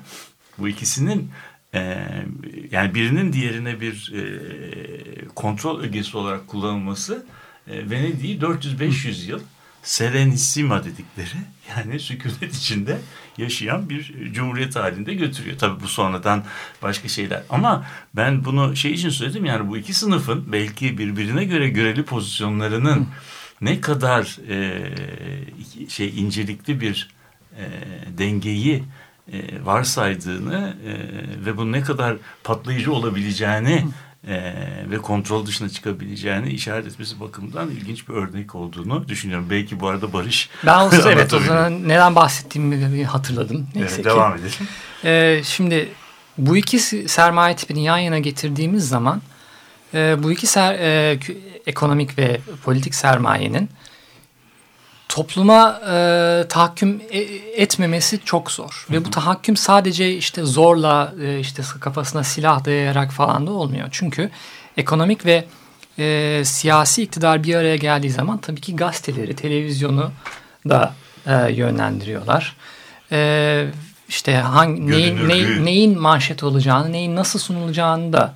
bu 0.57 0.67
ikisinin 0.67 1.31
e, 1.73 2.07
yani 2.71 2.95
birinin 2.95 3.33
diğerine 3.33 3.81
bir 3.81 4.13
e, 4.15 5.27
kontrol 5.35 5.79
ögesi 5.81 6.17
olarak 6.17 6.47
kullanılması 6.47 7.25
e, 7.67 7.89
Venedik'i 7.89 8.39
400-500 8.39 9.29
yıl 9.29 9.39
Serenissima 9.87 10.83
dedikleri 10.83 11.37
yani 11.69 11.99
sükunet 11.99 12.55
içinde 12.55 12.97
yaşayan 13.37 13.89
bir 13.89 14.33
cumhuriyet 14.33 14.75
halinde 14.75 15.13
götürüyor. 15.13 15.57
Tabii 15.57 15.83
bu 15.83 15.87
sonradan 15.87 16.43
başka 16.81 17.07
şeyler. 17.07 17.43
Ama 17.49 17.85
ben 18.15 18.45
bunu 18.45 18.75
şey 18.75 18.91
için 18.91 19.09
söyledim 19.09 19.45
yani 19.45 19.69
bu 19.69 19.77
iki 19.77 19.93
sınıfın 19.93 20.51
belki 20.51 20.97
birbirine 20.97 21.43
göre 21.45 21.69
göreli 21.69 22.03
pozisyonlarının 22.03 23.07
ne 23.61 23.81
kadar 23.81 24.37
e, 24.49 24.81
şey 25.89 26.19
incelikli 26.19 26.81
bir 26.81 27.09
e, 27.57 27.63
dengeyi 28.17 28.83
e, 29.33 29.65
varsaydığını 29.65 30.75
e, 30.85 30.91
ve 31.45 31.57
bunun 31.57 31.71
ne 31.71 31.81
kadar 31.81 32.17
patlayıcı 32.43 32.93
olabileceğini 32.93 33.85
e, 34.27 34.53
ve 34.89 34.97
kontrol 34.97 35.45
dışına 35.45 35.69
çıkabileceğini 35.69 36.49
işaret 36.49 36.87
etmesi 36.87 37.19
bakımından 37.19 37.69
ilginç 37.69 38.09
bir 38.09 38.13
örnek 38.13 38.55
olduğunu 38.55 39.07
düşünüyorum. 39.07 39.47
Belki 39.49 39.79
bu 39.79 39.87
arada 39.87 40.13
Barış... 40.13 40.49
Ben 40.65 40.79
o, 40.79 40.89
evet 41.09 41.33
o 41.33 41.39
zaman 41.39 41.87
neden 41.87 42.15
bahsettiğimi 42.15 43.05
hatırladım. 43.05 43.67
Neyse 43.75 43.95
evet, 43.95 44.05
devam 44.05 44.35
edelim. 44.35 44.51
E, 45.03 45.41
şimdi 45.43 45.89
bu 46.37 46.57
iki 46.57 46.79
sermaye 47.09 47.55
tipini 47.55 47.83
yan 47.83 47.97
yana 47.97 48.19
getirdiğimiz 48.19 48.89
zaman 48.89 49.21
e, 49.93 50.23
bu 50.23 50.31
iki 50.31 50.47
ser, 50.47 50.73
e, 50.73 51.19
ekonomik 51.65 52.17
ve 52.17 52.39
politik 52.63 52.95
sermayenin 52.95 53.69
topluma 55.17 55.81
e, 55.89 56.47
tahakküm 56.49 57.01
e, 57.11 57.19
etmemesi 57.61 58.19
çok 58.25 58.51
zor. 58.51 58.85
Hı 58.87 58.93
hı. 58.93 58.97
Ve 58.97 59.05
bu 59.05 59.11
tahakküm 59.11 59.57
sadece 59.57 60.15
işte 60.15 60.43
zorla 60.43 61.13
e, 61.23 61.39
işte 61.39 61.63
kafasına 61.79 62.23
silah 62.23 62.65
dayayarak 62.65 63.11
falan 63.11 63.47
da 63.47 63.51
olmuyor. 63.51 63.87
Çünkü 63.91 64.29
ekonomik 64.77 65.25
ve 65.25 65.45
e, 65.99 66.41
siyasi 66.45 67.03
iktidar 67.03 67.43
bir 67.43 67.55
araya 67.55 67.75
geldiği 67.75 68.09
zaman 68.09 68.37
tabii 68.37 68.61
ki 68.61 68.75
gazeteleri, 68.75 69.35
televizyonu 69.35 70.11
da 70.69 70.93
e, 71.27 71.51
yönlendiriyorlar. 71.51 72.55
E, 73.11 73.67
işte 74.09 74.35
hangi, 74.35 74.87
neyin, 74.87 75.29
neyin, 75.29 75.65
neyin 75.65 75.99
manşet 76.01 76.43
olacağını, 76.43 76.91
neyin 76.91 77.15
nasıl 77.15 77.39
sunulacağını 77.39 78.13
da 78.13 78.33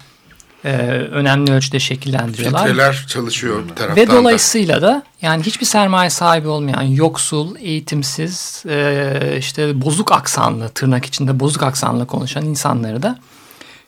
e, 0.66 0.70
önemli 1.12 1.52
ölçüde 1.52 1.80
şekillendiriyorlar. 1.80 2.68
Filtreler 2.68 3.06
çalışıyor 3.08 3.64
bir 3.70 3.76
taraftan 3.76 3.96
Ve 3.96 4.12
dolayısıyla 4.12 4.82
da. 4.82 4.88
da 4.88 5.04
yani 5.22 5.44
hiçbir 5.44 5.66
sermaye 5.66 6.10
sahibi 6.10 6.48
olmayan 6.48 6.82
yoksul, 6.82 7.56
eğitimsiz, 7.60 8.64
e, 8.70 9.36
işte 9.40 9.82
bozuk 9.82 10.12
aksanlı, 10.12 10.70
tırnak 10.70 11.06
içinde 11.06 11.40
bozuk 11.40 11.64
aksanlı 11.64 12.08
konuşan 12.08 12.46
insanları 12.46 13.04
da 13.04 13.20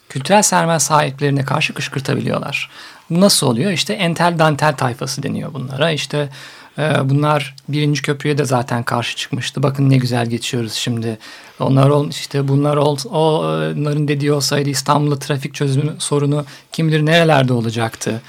kültürel 0.10 0.42
sermaye 0.42 0.80
sahiplerine 0.80 1.46
karşı 1.46 1.74
kışkırtabiliyorlar. 1.74 2.70
Bu 3.10 3.22
nasıl 3.22 3.48
oluyor? 3.48 3.72
İşte 3.72 3.94
entel 3.94 4.40
dantel 4.40 4.76
tayfası 4.76 5.24
deniyor 5.24 5.54
bunlara. 5.54 5.92
İşte 5.92 6.30
bunlar 6.78 7.56
birinci 7.70 8.02
köprüye 8.02 8.38
de 8.38 8.46
zaten 8.46 8.84
karşı 8.84 9.16
çıkmıştı. 9.16 9.64
Bakın 9.64 9.90
ne 9.90 9.98
güzel 9.98 10.30
geçiyoruz 10.30 10.74
şimdi. 10.74 11.18
Onlar 11.60 11.90
ol, 11.90 12.10
işte 12.10 12.48
bunlar 12.48 12.78
ol, 12.78 12.98
onların 13.12 14.08
dediği 14.08 14.32
olsaydı 14.32 14.70
İstanbul'da 14.70 15.20
trafik 15.20 15.54
çözümü 15.54 15.96
sorunu 16.00 16.46
kim 16.72 16.88
bilir 16.88 17.06
nerelerde 17.06 17.54
olacaktı 17.54 18.22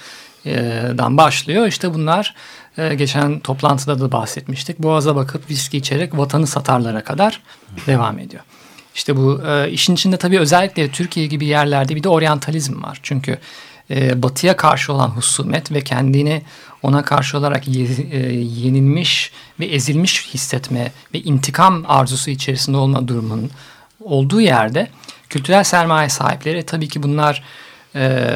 ee, 0.46 0.82
dan 0.98 1.16
başlıyor. 1.16 1.66
İşte 1.66 1.94
bunlar 1.94 2.34
e, 2.78 2.94
geçen 2.94 3.40
toplantıda 3.40 4.00
da 4.00 4.12
bahsetmiştik. 4.12 4.78
Boğaza 4.78 5.16
bakıp 5.16 5.50
viski 5.50 5.76
içerek 5.76 6.18
vatanı 6.18 6.46
satarlara 6.46 7.04
kadar 7.04 7.40
devam 7.86 8.18
ediyor. 8.18 8.42
İşte 8.94 9.16
bu 9.16 9.42
e, 9.46 9.70
işin 9.70 9.94
içinde 9.94 10.16
tabii 10.16 10.38
özellikle 10.38 10.88
Türkiye 10.88 11.26
gibi 11.26 11.46
yerlerde 11.46 11.96
bir 11.96 12.02
de 12.02 12.08
oryantalizm 12.08 12.82
var. 12.82 12.98
Çünkü 13.02 13.38
e, 13.90 14.22
batıya 14.22 14.56
karşı 14.56 14.92
olan 14.92 15.08
husumet 15.08 15.72
ve 15.72 15.80
kendini 15.80 16.42
ona 16.82 17.02
karşı 17.02 17.38
olarak 17.38 17.68
e, 17.68 17.70
yenilmiş 18.42 19.32
ve 19.60 19.66
ezilmiş 19.66 20.34
hissetme 20.34 20.92
ve 21.14 21.20
intikam 21.20 21.84
arzusu 21.88 22.30
içerisinde 22.30 22.76
olma 22.76 23.08
durumunun 23.08 23.50
olduğu 24.00 24.40
yerde 24.40 24.88
kültürel 25.28 25.64
sermaye 25.64 26.08
sahipleri 26.08 26.62
tabii 26.62 26.88
ki 26.88 27.02
bunlar 27.02 27.42
e, 27.94 28.30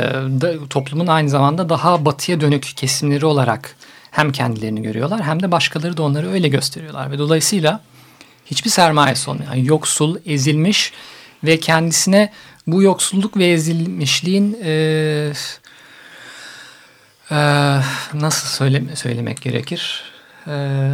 toplumun 0.70 1.06
aynı 1.06 1.28
zamanda 1.28 1.68
daha 1.68 2.04
batıya 2.04 2.40
dönük 2.40 2.72
kesimleri 2.76 3.26
olarak 3.26 3.76
hem 4.10 4.32
kendilerini 4.32 4.82
görüyorlar 4.82 5.22
hem 5.22 5.42
de 5.42 5.52
başkaları 5.52 5.96
da 5.96 6.02
onları 6.02 6.30
öyle 6.30 6.48
gösteriyorlar 6.48 7.10
ve 7.10 7.18
dolayısıyla 7.18 7.80
hiçbir 8.46 8.70
sermayesi 8.70 9.30
olmayan 9.30 9.54
yoksul, 9.54 10.16
ezilmiş 10.26 10.92
ve 11.44 11.60
kendisine 11.60 12.32
bu 12.72 12.82
yoksulluk 12.82 13.36
ve 13.36 13.46
ezilmişliğin 13.46 14.58
e, 14.64 14.72
e, 17.30 17.36
nasıl 18.14 18.48
söyle, 18.48 18.96
söylemek 18.96 19.42
gerekir? 19.42 20.02
E, 20.46 20.90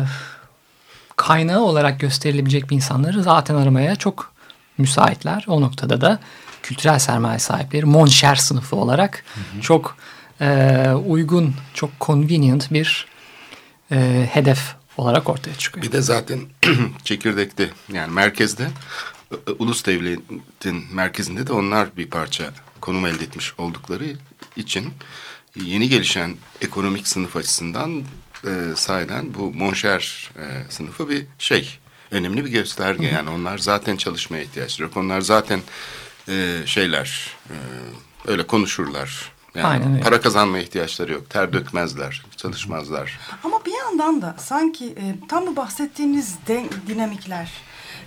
kaynağı 1.17 1.61
olarak 1.61 2.01
gösterilebilecek 2.01 2.71
bir 2.71 2.77
insanları 2.77 3.23
zaten 3.23 3.55
aramaya 3.55 3.97
çok 3.97 4.33
müsaitler. 4.79 5.45
O 5.49 5.61
noktada 5.61 6.01
da 6.01 6.19
kültürel 6.63 6.99
sermaye 6.99 7.39
sahipleri 7.39 7.85
monşer 7.87 8.35
sınıfı 8.35 8.77
olarak 8.77 9.25
hı 9.35 9.41
hı. 9.41 9.63
çok 9.63 9.97
e, 10.41 10.89
uygun, 11.07 11.55
çok 11.75 11.91
convenient 12.01 12.73
bir 12.73 13.07
e, 13.93 14.29
hedef 14.33 14.75
olarak 14.97 15.29
ortaya 15.29 15.55
çıkıyor. 15.55 15.87
Bir 15.87 15.93
de 15.93 16.01
zaten 16.01 16.41
çekirdekte 17.05 17.71
yani 17.93 18.13
merkezde 18.13 18.69
ulus 19.59 19.87
devletin 19.87 20.85
merkezinde 20.93 21.47
de 21.47 21.53
onlar 21.53 21.97
bir 21.97 22.11
parça 22.11 22.51
konum 22.81 23.07
elde 23.07 23.25
etmiş 23.25 23.55
oldukları 23.59 24.05
için 24.57 24.93
yeni 25.57 25.89
gelişen 25.89 26.37
ekonomik 26.61 27.09
sınıf 27.09 27.37
açısından 27.37 28.03
e, 28.47 28.77
sahiden 28.77 29.35
bu 29.35 29.53
monşer 29.53 30.31
e, 30.37 30.71
sınıfı 30.71 31.09
bir 31.09 31.27
şey 31.39 31.79
önemli 32.11 32.45
bir 32.45 32.51
gösterge. 32.51 33.07
Yani 33.07 33.31
onlar 33.31 33.59
zaten 33.59 33.97
çalışmaya 33.97 34.43
ihtiyaçları 34.43 34.89
yok. 34.89 34.97
Onlar 34.97 35.21
zaten 35.21 35.61
e, 36.29 36.63
şeyler 36.67 37.37
e, 37.51 37.55
öyle 38.27 38.47
konuşurlar. 38.47 39.33
Yani 39.55 39.67
Aynen 39.67 39.93
öyle. 39.93 40.03
para 40.03 40.21
kazanmaya 40.21 40.63
ihtiyaçları 40.63 41.13
yok. 41.13 41.31
Ter 41.31 41.53
dökmezler 41.53 42.23
çalışmazlar. 42.37 43.19
Ama 43.45 43.65
bir 43.65 43.73
yandan 43.73 44.23
da 44.23 44.37
sanki 44.39 44.87
e, 44.87 45.27
tam 45.29 45.47
bu 45.47 45.57
bahsettiğimiz 45.57 46.35
de, 46.49 46.65
dinamikler 46.89 47.53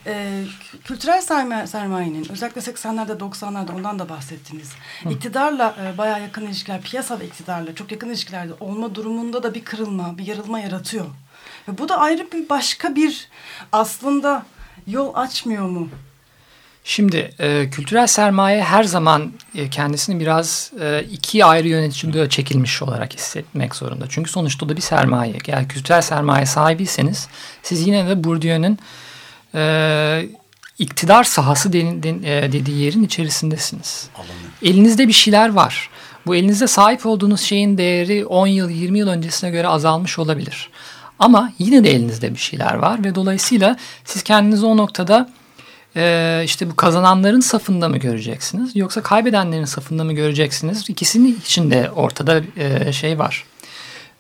e, 0.08 0.44
kültürel 0.84 1.22
sermaye, 1.22 1.68
sermayenin 1.68 2.28
özellikle 2.32 2.62
80'lerde 2.62 3.18
90'larda 3.20 3.76
ondan 3.76 4.00
da 4.00 4.10
bahsettiniz. 4.10 4.72
İktidarla 5.10 5.76
e, 5.84 5.98
bayağı 5.98 6.22
yakın 6.22 6.46
ilişkiler, 6.46 6.82
piyasa 6.82 7.20
ve 7.20 7.26
iktidarla 7.26 7.76
çok 7.76 7.92
yakın 7.92 8.10
ilişkilerde 8.10 8.54
olma 8.60 8.96
durumunda 8.96 9.44
da 9.44 9.54
bir 9.54 9.64
kırılma, 9.64 10.18
bir 10.18 10.28
yarılma 10.28 10.60
yaratıyor. 10.60 11.06
Ve 11.68 11.78
bu 11.78 11.90
da 11.90 11.98
ayrı 11.98 12.32
bir 12.32 12.50
başka 12.50 12.96
bir 12.96 13.30
aslında 13.72 14.46
yol 14.88 15.12
açmıyor 15.16 15.70
mu? 15.70 15.90
Şimdi 16.84 17.32
e, 17.40 17.70
kültürel 17.70 18.08
sermaye 18.08 18.64
her 18.64 18.84
zaman 18.84 19.32
e, 19.56 19.70
kendisini 19.70 20.20
biraz 20.20 20.72
e, 20.82 21.04
iki 21.04 21.46
ayrı 21.46 21.68
yöneticiliğe 21.68 22.30
çekilmiş 22.30 22.82
olarak 22.82 23.14
hissetmek 23.14 23.76
zorunda. 23.76 24.06
Çünkü 24.10 24.32
sonuçta 24.32 24.70
da 24.70 24.76
bir 24.76 24.82
sermaye. 24.82 25.34
Eğer 25.48 25.68
kültürel 25.68 26.02
sermaye 26.02 26.46
sahibiyseniz 26.46 27.28
siz 27.64 27.88
yine 27.88 28.10
de 28.10 28.24
Bourdieu'nun 28.24 28.78
e, 29.56 30.26
iktidar 30.80 31.24
sahası 31.24 31.74
den, 31.74 32.04
den, 32.04 32.24
e, 32.24 32.52
dediği 32.52 32.78
yerin 32.78 33.04
içerisindesiniz. 33.04 34.10
Elinizde 34.64 35.08
bir 35.08 35.14
şeyler 35.14 35.50
var. 35.50 35.90
Bu 36.26 36.36
elinizde 36.36 36.68
sahip 36.68 37.06
olduğunuz 37.06 37.42
şeyin 37.42 37.78
değeri 37.78 38.26
10 38.26 38.48
yıl 38.48 38.70
20 38.70 39.00
yıl 39.00 39.08
öncesine 39.08 39.50
göre 39.50 39.68
azalmış 39.68 40.20
olabilir. 40.20 40.70
Ama 41.20 41.52
yine 41.60 41.84
de 41.84 41.92
elinizde 41.92 42.34
bir 42.34 42.40
şeyler 42.40 42.74
var 42.74 43.04
ve 43.04 43.16
dolayısıyla 43.16 43.78
siz 44.06 44.24
kendinizi 44.24 44.66
o 44.66 44.78
noktada 44.78 45.30
e, 45.96 46.42
işte 46.46 46.70
bu 46.70 46.76
kazananların 46.76 47.40
safında 47.40 47.90
mı 47.90 47.98
göreceksiniz 47.98 48.76
yoksa 48.76 49.02
kaybedenlerin 49.02 49.66
safında 49.66 50.04
mı 50.04 50.14
göreceksiniz? 50.14 50.90
İkisinin 50.90 51.40
içinde 51.46 51.92
ortada 51.92 52.42
e, 52.58 52.92
şey 52.92 53.20
var, 53.20 53.46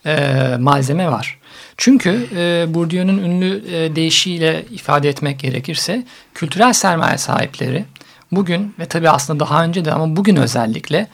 e, 0.05 0.15
malzeme 0.59 1.11
var. 1.11 1.39
Çünkü 1.77 2.27
e, 2.35 2.73
Bourdieu'nun 2.73 3.17
ünlü 3.17 3.75
e, 3.75 3.95
deyişiyle 3.95 4.65
ifade 4.71 5.09
etmek 5.09 5.39
gerekirse 5.39 6.05
kültürel 6.33 6.73
sermaye 6.73 7.17
sahipleri 7.17 7.85
bugün 8.31 8.75
ve 8.79 8.85
tabii 8.85 9.09
aslında 9.09 9.39
daha 9.39 9.63
önce 9.63 9.85
de 9.85 9.91
ama 9.91 10.15
bugün 10.15 10.35
özellikle 10.35 11.07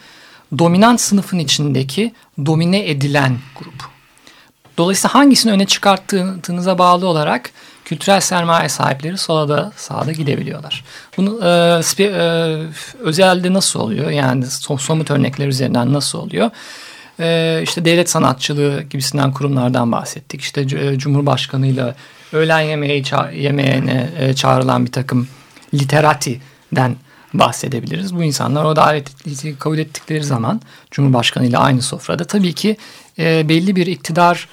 dominant 0.59 1.01
sınıfın 1.01 1.39
içindeki 1.39 2.13
domine 2.45 2.89
edilen 2.89 3.37
grup. 3.59 3.93
Dolayısıyla 4.77 5.15
hangisini 5.15 5.51
öne 5.51 5.65
çıkarttığınıza 5.65 6.77
bağlı 6.77 7.07
olarak 7.07 7.51
kültürel 7.85 8.19
sermaye 8.19 8.69
sahipleri 8.69 9.17
sola 9.17 9.49
da 9.49 9.71
sağa 9.75 10.05
da 10.05 10.11
gidebiliyorlar. 10.11 10.83
Bunu 11.17 11.29
e, 11.29 11.47
spe- 11.81 12.13
e, 12.13 12.67
özelde 12.99 13.53
nasıl 13.53 13.79
oluyor? 13.79 14.09
Yani 14.09 14.45
so- 14.45 14.79
somut 14.79 15.11
örnekler 15.11 15.47
üzerinden 15.47 15.93
nasıl 15.93 16.19
oluyor? 16.19 16.51
E, 17.19 17.59
işte 17.63 17.85
devlet 17.85 18.09
sanatçılığı 18.09 18.81
gibisinden 18.81 19.31
kurumlardan 19.31 19.91
bahsettik. 19.91 20.41
İşte 20.41 20.67
C- 20.67 20.97
Cumhurbaşkanıyla 20.97 21.95
öğlen 22.33 22.59
yemeği 22.61 23.03
ça- 23.03 23.35
yemeğine 23.35 24.09
e, 24.19 24.33
çağrılan 24.33 24.85
bir 24.85 24.91
takım 24.91 25.27
literatiden 25.73 26.95
bahsedebiliriz. 27.33 28.15
Bu 28.15 28.23
insanlar 28.23 28.65
o 28.65 28.75
daveti 28.75 29.59
kabul 29.59 29.77
ettikleri 29.77 30.23
zaman 30.23 30.61
Cumhurbaşkanı 30.91 31.45
ile 31.45 31.57
aynı 31.57 31.81
sofrada 31.81 32.23
tabii 32.25 32.53
ki 32.53 32.77
e, 33.19 33.49
belli 33.49 33.75
bir 33.75 33.87
iktidar 33.87 34.47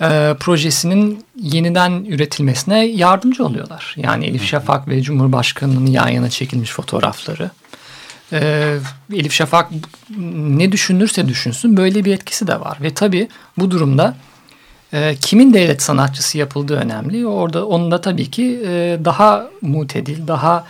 e, 0.00 0.34
projesinin 0.40 1.24
yeniden 1.40 2.04
üretilmesine 2.04 2.86
yardımcı 2.86 3.44
oluyorlar. 3.44 3.94
Yani 3.98 4.26
Elif 4.26 4.44
Şafak 4.44 4.88
ve 4.88 5.02
Cumhurbaşkanı'nın 5.02 5.86
yan 5.86 6.08
yana 6.08 6.30
çekilmiş 6.30 6.70
fotoğrafları. 6.70 7.50
E, 8.34 8.78
Elif 9.12 9.32
Şafak 9.32 9.70
ne 10.36 10.72
düşünürse 10.72 11.28
düşünsün 11.28 11.76
böyle 11.76 12.04
bir 12.04 12.14
etkisi 12.14 12.46
de 12.46 12.60
var. 12.60 12.78
Ve 12.82 12.94
tabii 12.94 13.28
bu 13.58 13.70
durumda 13.70 14.16
e, 14.92 15.16
kimin 15.20 15.54
devlet 15.54 15.82
sanatçısı 15.82 16.38
yapıldığı 16.38 16.76
önemli. 16.76 17.26
Orada 17.26 17.66
onun 17.66 17.90
da 17.90 18.00
tabii 18.00 18.30
ki 18.30 18.62
e, 18.66 18.98
daha 19.04 19.48
mutedil, 19.60 20.26
daha 20.26 20.66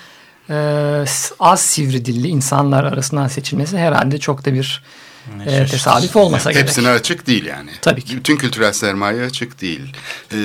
e, 0.50 1.04
az 1.40 1.60
sivri 1.60 2.04
dilli 2.04 2.28
insanlar 2.28 2.84
arasından 2.84 3.28
seçilmesi 3.28 3.78
herhalde 3.78 4.18
çok 4.18 4.44
da 4.44 4.54
bir 4.54 4.82
e, 5.46 5.66
tesadüf 5.66 6.16
olmasa 6.16 6.52
gerek. 6.52 6.66
Hepsine 6.66 6.88
açık 6.88 7.26
değil 7.26 7.44
yani. 7.44 7.70
Tabii 7.80 8.02
ki. 8.02 8.16
Bütün 8.16 8.36
kültürel 8.36 8.72
sermaye 8.72 9.24
açık 9.24 9.60
değil. 9.60 9.96
Ee, 10.32 10.36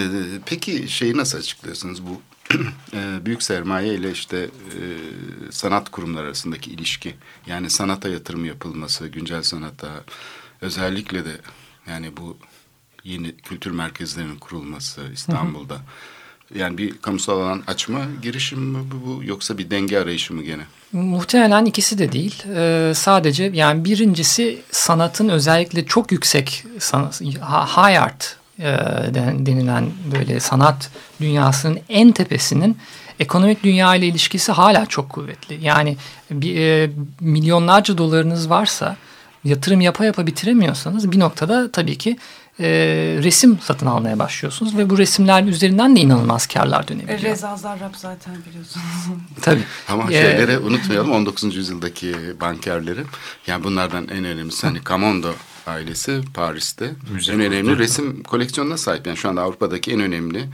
peki 0.45 0.85
şeyi 0.87 1.17
nasıl 1.17 1.37
açıklıyorsunuz 1.37 2.03
bu 2.07 2.21
büyük 3.25 3.43
sermaye 3.43 3.93
ile 3.93 4.11
işte 4.11 4.37
e, 4.37 4.81
sanat 5.51 5.89
kurumları 5.89 6.25
arasındaki 6.25 6.71
ilişki? 6.71 7.15
Yani 7.47 7.69
sanata 7.69 8.09
yatırım 8.09 8.45
yapılması, 8.45 9.07
güncel 9.07 9.43
sanata 9.43 10.03
özellikle 10.61 11.25
de 11.25 11.37
yani 11.87 12.17
bu 12.17 12.37
yeni 13.03 13.35
kültür 13.35 13.71
merkezlerinin 13.71 14.37
kurulması 14.37 15.01
İstanbul'da. 15.13 15.81
Yani 16.55 16.77
bir 16.77 16.97
kamusal 16.97 17.41
alan 17.41 17.63
açma 17.67 18.01
girişim 18.21 18.59
mi 18.59 18.79
bu, 18.91 19.07
bu 19.07 19.23
yoksa 19.23 19.57
bir 19.57 19.69
denge 19.69 19.99
arayışı 19.99 20.33
mı 20.33 20.43
gene? 20.43 20.63
Muhtemelen 20.91 21.65
ikisi 21.65 21.97
de 21.97 22.11
değil. 22.11 22.43
Ee, 22.55 22.91
sadece 22.95 23.43
yani 23.43 23.85
birincisi 23.85 24.61
sanatın 24.71 25.29
özellikle 25.29 25.85
çok 25.85 26.11
yüksek 26.11 26.65
sanat, 26.79 27.21
high 27.21 28.01
art 28.03 28.37
denilen 29.45 29.89
böyle 30.15 30.39
sanat 30.39 30.89
dünyasının 31.21 31.79
en 31.89 32.11
tepesinin 32.11 32.77
ekonomik 33.19 33.63
dünya 33.63 33.95
ile 33.95 34.07
ilişkisi 34.07 34.51
hala 34.51 34.85
çok 34.85 35.09
kuvvetli. 35.09 35.59
Yani 35.61 35.97
bir, 36.31 36.55
e, 36.55 36.89
milyonlarca 37.19 37.97
dolarınız 37.97 38.49
varsa 38.49 38.95
yatırım 39.43 39.81
yapa 39.81 40.05
yapa 40.05 40.27
bitiremiyorsanız 40.27 41.11
bir 41.11 41.19
noktada 41.19 41.71
tabii 41.71 41.97
ki 41.97 42.17
e, 42.59 42.67
resim 43.23 43.59
satın 43.61 43.85
almaya 43.85 44.19
başlıyorsunuz 44.19 44.77
ve 44.77 44.89
bu 44.89 44.97
resimler 44.97 45.43
üzerinden 45.43 45.95
de 45.95 45.99
inanılmaz 45.99 46.47
karlar 46.47 46.87
dönebiliyor. 46.87 47.19
E, 47.19 47.23
Reza 47.23 47.57
Zarrab 47.57 47.93
zaten 47.97 48.33
biliyorsunuz. 48.49 48.85
Tabii. 49.41 49.63
Ama 49.89 50.03
Ee, 50.03 50.21
şeyleri 50.21 50.57
unutmayalım 50.59 51.11
19. 51.11 51.55
yüzyıldaki 51.55 52.15
bankerleri. 52.41 53.03
Yani 53.47 53.63
bunlardan 53.63 54.07
en 54.07 54.25
önemlisi 54.25 54.67
hani 54.67 54.79
Camondo 54.89 55.33
ailesi 55.69 56.21
Paris'te 56.33 56.91
Müze 57.13 57.33
en 57.33 57.39
önemli 57.39 57.69
kurdu. 57.69 57.79
resim 57.79 58.23
koleksiyonuna 58.23 58.77
sahip. 58.77 59.07
Yani 59.07 59.17
şu 59.17 59.29
anda 59.29 59.41
Avrupa'daki 59.41 59.91
en 59.91 59.99
önemli 59.99 60.45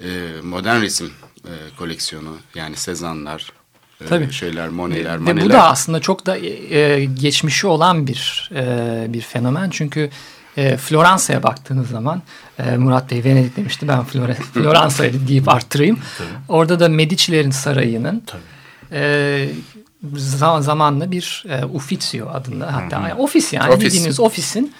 e, 0.00 0.08
modern 0.42 0.80
resim 0.82 1.10
e, 1.44 1.52
koleksiyonu. 1.78 2.36
Yani 2.54 2.76
Sezanlar, 2.76 3.52
e, 4.00 4.06
Tabii. 4.06 4.32
şeyler, 4.32 4.68
Monet'ler, 4.68 5.14
Ve 5.14 5.18
Maneler. 5.18 5.44
bu 5.46 5.50
da 5.52 5.68
aslında 5.68 6.00
çok 6.00 6.26
da 6.26 6.36
e, 6.38 7.04
geçmişi 7.04 7.66
olan 7.66 8.06
bir 8.06 8.50
e, 8.54 9.06
bir 9.08 9.20
fenomen. 9.20 9.70
Çünkü 9.70 10.10
e, 10.56 10.76
Floransa'ya 10.76 11.42
baktığınız 11.42 11.88
zaman 11.88 12.22
e, 12.58 12.76
Murat 12.76 13.10
Bey 13.10 13.24
Venedik 13.24 13.56
demişti 13.56 13.88
ben 13.88 14.04
Flore, 14.04 14.34
Floransa'yı 14.54 15.28
deyip 15.28 15.48
arttırayım. 15.48 15.98
Orada 16.48 16.80
da 16.80 16.88
Medici'lerin 16.88 17.50
sarayının 17.50 18.22
Tabii. 18.26 18.42
e, 18.92 19.48
zamanla 20.60 21.10
bir 21.10 21.44
e, 21.48 21.64
Uffizio 21.64 22.28
adında 22.28 22.74
hatta 22.74 22.96
yani 22.96 23.14
ofis 23.14 23.52
yani 23.52 23.72
Ofis. 23.72 23.84
bildiğiniz 23.84 24.20
ofisin 24.20 24.74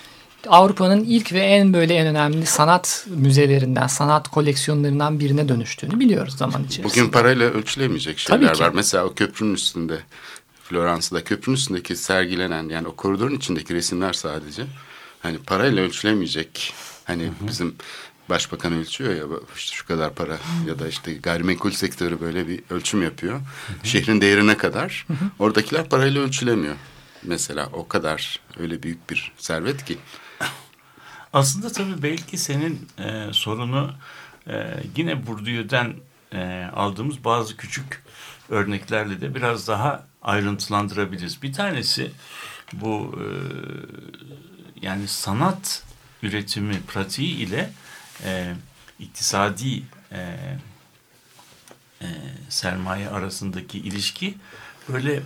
Avrupa'nın 0.49 1.05
ilk 1.05 1.33
ve 1.33 1.41
en 1.41 1.73
böyle 1.73 1.95
en 1.95 2.07
önemli 2.07 2.47
sanat 2.47 3.07
müzelerinden, 3.09 3.87
sanat 3.87 4.29
koleksiyonlarından 4.29 5.21
birine 5.21 5.49
dönüştüğünü 5.49 6.01
biliyoruz 6.01 6.37
zaman 6.37 6.65
içerisinde. 6.65 6.89
Bugün 6.89 7.11
parayla 7.11 7.51
ölçülemeyecek 7.51 8.19
şeyler 8.19 8.61
var. 8.61 8.71
Mesela 8.75 9.05
o 9.05 9.15
köprünün 9.15 9.55
üstünde 9.55 9.99
Floransa'da 10.65 11.25
köprünün 11.25 11.57
üstündeki 11.57 11.97
sergilenen 11.97 12.69
yani 12.69 12.89
o 12.89 12.97
koridorun 12.97 13.35
içindeki 13.35 13.75
resimler 13.75 14.13
sadece 14.13 14.63
hani 15.23 15.39
parayla 15.39 15.83
ölçülemeyecek. 15.83 16.75
Hani 17.05 17.31
bizim 17.41 17.75
başbakan 18.29 18.73
ölçüyor 18.73 19.15
ya 19.15 19.25
işte 19.57 19.77
şu 19.77 19.87
kadar 19.87 20.15
para 20.15 20.39
ya 20.67 20.79
da 20.79 20.89
işte 20.89 21.15
gayrimenkul 21.15 21.71
sektörü 21.71 22.21
böyle 22.21 22.49
bir 22.49 22.61
ölçüm 22.71 23.03
yapıyor. 23.03 23.41
Şehrin 23.83 24.21
değerine 24.21 24.57
kadar. 24.57 25.07
Oradakiler 25.39 25.89
parayla 25.89 26.21
ölçülemiyor. 26.23 26.75
Mesela 27.23 27.69
o 27.73 27.89
kadar 27.89 28.41
öyle 28.59 28.83
büyük 28.83 29.11
bir 29.11 29.33
servet 29.37 29.85
ki. 29.85 29.99
Aslında 31.33 31.73
tabii 31.73 32.03
belki 32.03 32.39
senin 32.39 32.89
e, 32.99 33.33
sorunu 33.33 33.93
e, 34.47 34.83
yine 34.97 35.27
Bourdieu'den 35.27 35.95
e, 36.33 36.71
aldığımız 36.75 37.25
bazı 37.25 37.57
küçük 37.57 38.03
örneklerle 38.49 39.21
de 39.21 39.35
biraz 39.35 39.69
daha 39.69 40.07
ayrıntılandırabiliriz. 40.23 41.43
Bir 41.43 41.53
tanesi 41.53 42.11
bu 42.73 43.19
e, 43.19 43.27
yani 44.83 45.09
sanat 45.09 45.85
üretimi 46.23 46.81
pratiği 46.83 47.37
ile 47.37 47.71
e, 48.25 48.55
iktisadi 48.99 49.83
e, 50.13 50.37
e, 52.03 52.07
sermaye 52.49 53.09
arasındaki 53.09 53.79
ilişki 53.79 54.35
böyle 54.89 55.23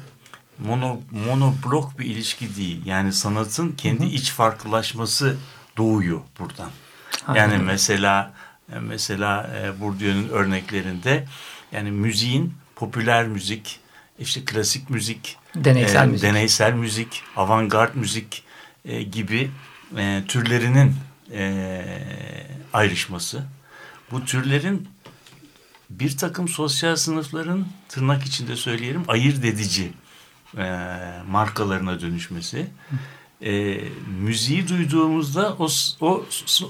mono, 0.59 1.01
monoblok 1.27 1.99
bir 1.99 2.05
ilişki 2.05 2.57
değil. 2.57 2.87
Yani 2.87 3.13
sanatın 3.13 3.73
kendi 3.73 4.07
iç 4.07 4.31
farklılaşması 4.31 5.37
doğuyor 5.77 6.21
buradan. 6.39 6.71
Yani 7.35 7.59
mesela 7.59 8.33
mesela 8.81 9.51
e, 9.57 9.81
Bourdieu'nun 9.81 10.29
örneklerinde 10.29 11.27
yani 11.73 11.91
müziğin 11.91 12.55
popüler 12.77 13.29
müzik, 13.29 13.81
işte 14.19 14.45
klasik 14.45 14.91
müzik, 14.91 15.37
Deneysel 15.55 16.03
e, 16.05 16.07
müzik. 16.07 16.29
deneysel 16.29 16.73
müzik, 16.73 17.23
avantgard 17.37 17.95
müzik 17.95 18.45
e, 18.85 19.03
gibi 19.03 19.51
e, 19.97 20.23
türlerinin 20.29 20.95
e, 21.33 21.85
ayrışması. 22.73 23.43
Bu 24.11 24.25
türlerin 24.25 24.89
bir 25.91 26.17
takım 26.17 26.49
sosyal 26.49 26.97
sınıfların 26.97 27.67
tırnak 27.89 28.25
içinde 28.25 28.57
söyleyelim 28.57 29.05
ayırt 29.09 29.45
edici 29.45 29.93
e, 30.59 30.93
markalarına 31.31 32.01
dönüşmesi. 32.01 32.67
E, 33.43 33.81
müziği 34.21 34.69
duyduğumuzda 34.69 35.57
o, 35.59 35.69
o 36.01 36.25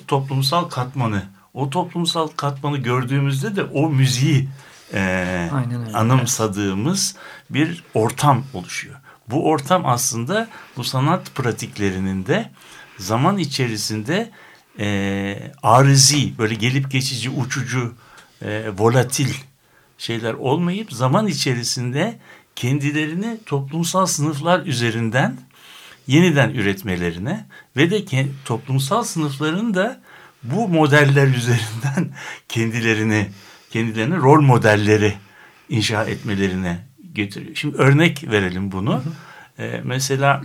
toplumsal 0.06 0.64
katmanı, 0.64 1.22
o 1.54 1.70
toplumsal 1.70 2.28
katmanı 2.28 2.78
gördüğümüzde 2.78 3.56
de 3.56 3.62
o 3.62 3.88
müziği 3.90 4.48
e, 4.94 5.50
anımsadığımız 5.94 7.16
bir 7.50 7.84
ortam 7.94 8.44
oluşuyor. 8.54 8.96
Bu 9.28 9.48
ortam 9.48 9.86
aslında 9.86 10.48
bu 10.76 10.84
sanat 10.84 11.34
pratiklerinin 11.34 12.26
de 12.26 12.50
zaman 12.98 13.38
içerisinde 13.38 14.30
e, 14.78 15.52
arızi, 15.62 16.38
böyle 16.38 16.54
gelip 16.54 16.90
geçici, 16.90 17.30
uçucu, 17.30 17.94
e, 18.42 18.70
volatil 18.78 19.34
şeyler 19.98 20.34
olmayıp 20.34 20.92
zaman 20.92 21.26
içerisinde 21.26 22.18
kendilerini 22.56 23.38
toplumsal 23.46 24.06
sınıflar 24.06 24.66
üzerinden 24.66 25.36
yeniden 26.06 26.50
üretmelerine 26.50 27.46
ve 27.76 27.90
de 27.90 27.98
ke- 28.00 28.28
toplumsal 28.44 29.02
sınıfların 29.02 29.74
da 29.74 30.00
bu 30.42 30.68
modeller 30.68 31.26
üzerinden 31.26 32.14
kendilerini 32.48 33.28
kendilerini 33.70 34.16
rol 34.16 34.40
modelleri 34.42 35.14
inşa 35.68 36.04
etmelerine 36.04 36.78
getiriyor. 37.12 37.56
Şimdi 37.56 37.76
örnek 37.76 38.30
verelim 38.30 38.72
bunu. 38.72 39.02
Ee, 39.58 39.80
mesela 39.84 40.42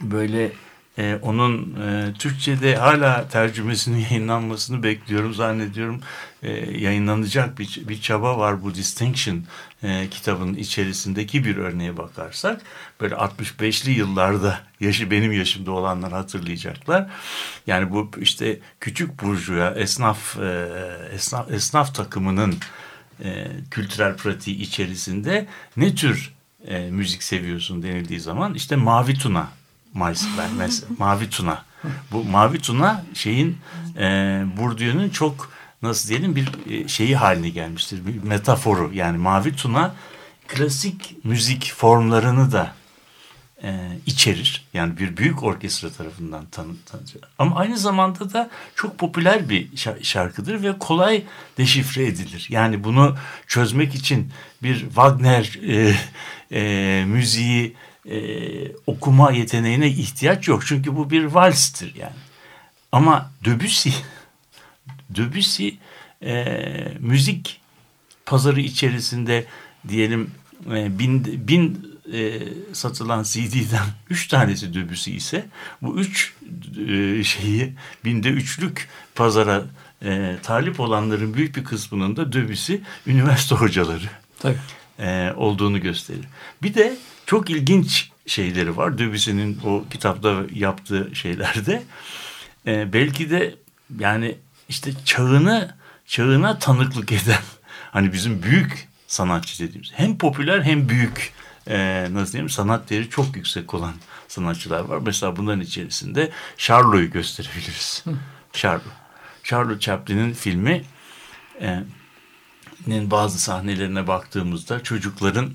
böyle 0.00 0.52
e, 1.00 1.18
onun 1.22 1.76
e, 1.82 2.12
Türkçe'de 2.18 2.76
hala 2.76 3.28
tercümesinin 3.28 3.98
yayınlanmasını 4.10 4.82
bekliyorum 4.82 5.34
zannediyorum. 5.34 6.00
E, 6.42 6.50
yayınlanacak 6.78 7.58
bir, 7.58 7.82
bir 7.88 8.00
çaba 8.00 8.38
var 8.38 8.62
bu 8.62 8.74
Distinction 8.74 9.44
e, 9.82 10.08
kitabının 10.10 10.54
içerisindeki 10.54 11.44
bir 11.44 11.56
örneğe 11.56 11.96
bakarsak. 11.96 12.62
Böyle 13.00 13.14
65'li 13.14 13.90
yıllarda 13.90 14.60
yaşı 14.80 15.10
benim 15.10 15.32
yaşımda 15.32 15.70
olanlar 15.70 16.12
hatırlayacaklar. 16.12 17.10
Yani 17.66 17.90
bu 17.90 18.10
işte 18.20 18.58
küçük 18.80 19.22
burjuva 19.22 19.70
esnaf 19.70 20.38
e, 20.38 20.68
esnaf, 21.14 21.50
esnaf 21.50 21.94
takımının 21.94 22.54
e, 23.24 23.46
kültürel 23.70 24.16
pratiği 24.16 24.56
içerisinde 24.56 25.46
ne 25.76 25.94
tür 25.94 26.34
e, 26.66 26.90
müzik 26.90 27.22
seviyorsun 27.22 27.82
denildiği 27.82 28.20
zaman 28.20 28.54
işte 28.54 28.76
Mavi 28.76 29.14
Tuna 29.14 29.59
mesela, 29.94 30.48
mesela 30.56 30.88
Mavi 30.98 31.30
Tuna. 31.30 31.64
Bu 32.12 32.24
Mavi 32.24 32.58
Tuna 32.58 33.04
şeyin 33.14 33.58
e, 33.96 34.02
Bourdieu'nun 34.56 35.08
çok 35.08 35.50
nasıl 35.82 36.08
diyelim 36.08 36.36
bir 36.36 36.48
e, 36.70 36.88
şeyi 36.88 37.16
haline 37.16 37.48
gelmiştir. 37.48 38.06
Bir 38.06 38.22
metaforu 38.22 38.90
yani 38.94 39.18
Mavi 39.18 39.56
Tuna 39.56 39.94
klasik 40.48 41.24
müzik 41.24 41.72
formlarını 41.76 42.52
da 42.52 42.72
e, 43.62 43.98
içerir. 44.06 44.64
Yani 44.74 44.98
bir 44.98 45.16
büyük 45.16 45.42
orkestra 45.42 45.90
tarafından 45.90 46.46
tanı, 46.46 46.72
tanıtılır. 46.86 47.24
Ama 47.38 47.56
aynı 47.56 47.78
zamanda 47.78 48.32
da 48.32 48.50
çok 48.74 48.98
popüler 48.98 49.48
bir 49.48 49.68
şa- 49.70 50.04
şarkıdır 50.04 50.62
ve 50.62 50.78
kolay 50.78 51.22
deşifre 51.58 52.06
edilir. 52.06 52.46
Yani 52.50 52.84
bunu 52.84 53.16
çözmek 53.46 53.94
için 53.94 54.32
bir 54.62 54.80
Wagner 54.80 55.58
e, 55.68 55.94
e, 56.52 57.04
müziği 57.04 57.76
e, 58.06 58.18
okuma 58.86 59.32
yeteneğine 59.32 59.88
ihtiyaç 59.88 60.48
yok. 60.48 60.66
Çünkü 60.66 60.96
bu 60.96 61.10
bir 61.10 61.24
valstir 61.24 61.94
yani. 61.94 62.16
Ama 62.92 63.30
Debussy 63.44 63.90
Debussy 65.10 65.68
e, 66.22 66.44
müzik 67.00 67.60
pazarı 68.26 68.60
içerisinde 68.60 69.46
diyelim 69.88 70.30
e, 70.70 70.98
bin, 70.98 71.48
bin 71.48 71.90
e, 72.12 72.40
satılan 72.72 73.22
CD'den 73.22 73.86
üç 74.10 74.28
tanesi 74.28 74.74
Debussy 74.74 75.16
ise 75.16 75.46
bu 75.82 76.00
üç 76.00 76.34
e, 76.88 77.24
şeyi 77.24 77.72
binde 78.04 78.28
üçlük 78.28 78.88
pazara 79.14 79.64
e, 80.04 80.36
talip 80.42 80.80
olanların 80.80 81.34
büyük 81.34 81.56
bir 81.56 81.64
kısmının 81.64 82.16
da 82.16 82.32
Debussy 82.32 82.74
üniversite 83.06 83.54
hocaları 83.54 84.08
Tabii. 84.38 84.58
e, 84.98 85.32
olduğunu 85.36 85.80
gösterir. 85.80 86.24
Bir 86.62 86.74
de 86.74 86.96
çok 87.30 87.50
ilginç 87.50 88.10
şeyleri 88.26 88.76
var. 88.76 88.98
Debussy'nin 88.98 89.60
o 89.64 89.84
kitapta 89.90 90.42
yaptığı 90.54 91.10
şeylerde. 91.14 91.82
E, 92.66 92.92
belki 92.92 93.30
de 93.30 93.54
yani 93.98 94.38
işte 94.68 94.90
çağını 95.04 95.74
çağına 96.06 96.58
tanıklık 96.58 97.12
eden 97.12 97.42
hani 97.92 98.12
bizim 98.12 98.42
büyük 98.42 98.88
sanatçı 99.06 99.64
dediğimiz 99.64 99.90
hem 99.94 100.18
popüler 100.18 100.62
hem 100.62 100.88
büyük 100.88 101.32
e, 101.66 102.08
nasıl 102.12 102.32
diyeyim 102.32 102.50
sanat 102.50 102.90
değeri 102.90 103.10
çok 103.10 103.36
yüksek 103.36 103.74
olan 103.74 103.94
sanatçılar 104.28 104.80
var. 104.80 104.98
Mesela 104.98 105.36
bunların 105.36 105.60
içerisinde 105.60 106.30
Charlot'u 106.56 107.10
gösterebiliriz. 107.10 108.04
Charlot. 108.52 108.82
Charlotte 109.42 109.80
Chaplin'in 109.80 110.32
filmi 110.32 110.84
e, 111.60 111.82
bazı 112.86 113.38
sahnelerine 113.38 114.06
baktığımızda 114.06 114.82
çocukların 114.82 115.50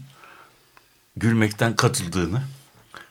gülmekten 1.17 1.75
katıldığını, 1.75 2.41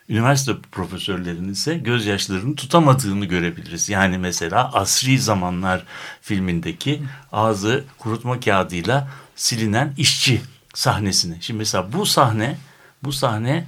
üniversite 0.09 0.53
profesörlerinin 0.73 1.53
ise 1.53 1.75
gözyaşlarını 1.75 2.57
tutamadığını 2.57 3.25
görebiliriz. 3.25 3.89
Yani 3.89 4.19
mesela 4.19 4.73
Asri 4.73 5.19
Zamanlar 5.19 5.85
filmindeki 6.23 7.03
ağzı 7.33 7.85
kurutma 7.99 8.41
kağıdıyla 8.41 9.09
silinen 9.37 9.95
işçi 9.99 10.43
sahnesini. 10.75 11.37
Şimdi 11.41 11.59
mesela 11.59 11.93
bu 11.93 12.07
sahne, 12.07 12.57
bu 13.03 13.13
sahne 13.13 13.67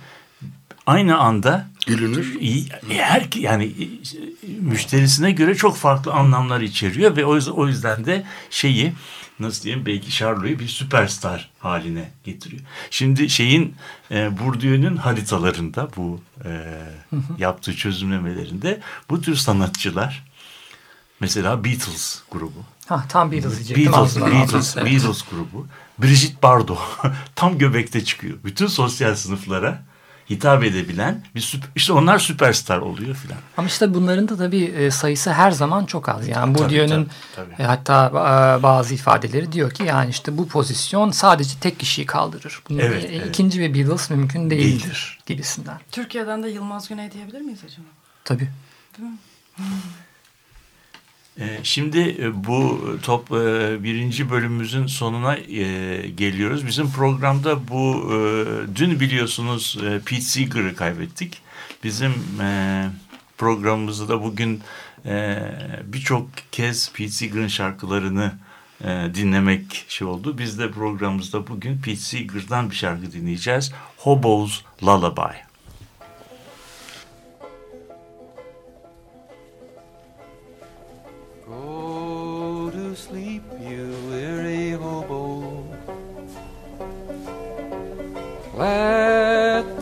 aynı 0.87 1.19
anda 1.19 1.67
Gülünür. 1.87 2.41
İyi, 2.41 2.69
her 2.89 3.29
yani 3.35 3.65
e, 3.65 3.87
müşterisine 4.61 5.33
göre 5.33 5.55
çok 5.55 5.77
farklı 5.77 6.13
anlamlar 6.13 6.61
içeriyor 6.61 7.17
ve 7.17 7.25
o 7.25 7.67
yüzden 7.67 8.05
de 8.05 8.25
şeyi 8.51 8.93
nasıl 9.41 9.65
diyeyim 9.65 9.87
belki 9.87 10.11
Charlot'u 10.11 10.45
bir 10.45 10.69
süperstar 10.69 11.51
haline 11.59 12.11
getiriyor. 12.25 12.63
Şimdi 12.91 13.31
şeyin 13.31 13.75
e, 14.11 14.39
Bourdieu'nun 14.39 14.97
haritalarında 14.97 15.89
bu 15.97 16.21
e, 16.45 16.83
yaptığı 17.39 17.77
çözümlemelerinde 17.77 18.81
bu 19.11 19.21
tür 19.21 19.35
sanatçılar 19.37 20.25
mesela 21.21 21.65
Beatles 21.65 22.23
grubu 22.31 22.65
Ha, 22.87 23.05
tam 23.09 23.33
Beatles 23.33 23.55
diyecektim. 23.55 23.93
Beatles, 23.93 24.17
Beatles, 24.21 24.77
evet. 24.77 24.87
Beatles 24.93 25.23
grubu. 25.23 25.67
Brigitte 25.99 26.43
Bardot 26.43 26.79
tam 27.35 27.59
göbekte 27.59 28.05
çıkıyor. 28.05 28.39
Bütün 28.45 28.67
sosyal 28.67 29.15
sınıflara 29.15 29.83
hitap 30.31 30.65
edebilen 30.65 31.23
bir 31.35 31.41
süp- 31.41 31.65
işte 31.77 31.93
onlar 31.93 32.19
süperstar 32.19 32.79
oluyor 32.79 33.15
filan. 33.15 33.39
Ama 33.57 33.67
işte 33.69 33.95
bunların 33.95 34.29
da 34.29 34.37
tabii 34.37 34.65
e, 34.65 34.91
sayısı 34.91 35.33
her 35.33 35.51
zaman 35.51 35.85
çok 35.87 36.09
az. 36.09 36.29
Yani 36.29 36.55
Bourdieu'nun 36.55 37.09
e, 37.59 37.63
hatta 37.65 38.07
e, 38.59 38.63
bazı 38.63 38.95
ifadeleri 38.95 39.53
diyor 39.53 39.71
ki 39.71 39.83
yani 39.83 40.11
işte 40.11 40.39
bu 40.39 40.49
pozisyon 40.49 41.11
sadece 41.11 41.51
tek 41.61 41.79
kişiyi 41.81 42.07
kaldırır. 42.07 42.63
Bunun 42.71 42.79
Evet, 42.79 43.05
e, 43.05 43.09
evet. 43.17 43.29
ikinci 43.29 43.61
bir 43.61 43.75
Beatles 43.75 44.11
mümkün 44.11 44.51
değildir, 44.51 44.81
Değildir. 44.83 45.19
gibisinden. 45.27 45.79
Türkiye'den 45.93 46.43
de 46.43 46.49
Yılmaz 46.49 46.89
Güney 46.89 47.13
diyebilir 47.13 47.41
miyiz 47.41 47.61
acaba? 47.67 47.87
Tabii. 48.25 48.49
Ee, 49.59 49.63
Şimdi 51.63 52.17
e, 52.21 52.45
bu 52.45 52.81
top 53.03 53.33
e, 53.33 53.83
birinci 53.83 54.31
bölümümüzün 54.31 54.87
sonuna 54.87 55.37
e, 55.37 56.09
geliyoruz. 56.09 56.67
Bizim 56.67 56.91
programda 56.91 57.69
bu 57.69 58.11
e, 58.13 58.17
dün 58.77 59.01
biliyorsunuz 59.01 59.79
e, 59.85 60.01
Pete 60.05 60.21
Seeger'ı 60.21 60.77
kaybettik. 60.77 61.39
Bizim 61.85 62.13
e, 62.41 62.85
programımızda 63.39 64.09
da 64.09 64.23
bugün 64.23 64.61
e, 65.07 65.39
birçok 65.85 66.29
kez 66.53 66.93
Pete 66.93 67.11
Seeger'ın 67.11 67.49
şarkılarını 67.49 68.33
e, 68.85 69.15
dinlemek 69.15 69.85
şey 69.89 70.07
oldu. 70.07 70.39
Biz 70.39 70.59
de 70.59 70.71
programımızda 70.71 71.47
bugün 71.47 71.79
Pete 71.79 71.97
Seeger'dan 71.97 72.71
bir 72.71 72.77
şarkı 72.77 73.13
dinleyeceğiz. 73.13 73.73
Hobo's 73.97 74.63
Lullaby. 74.83 75.46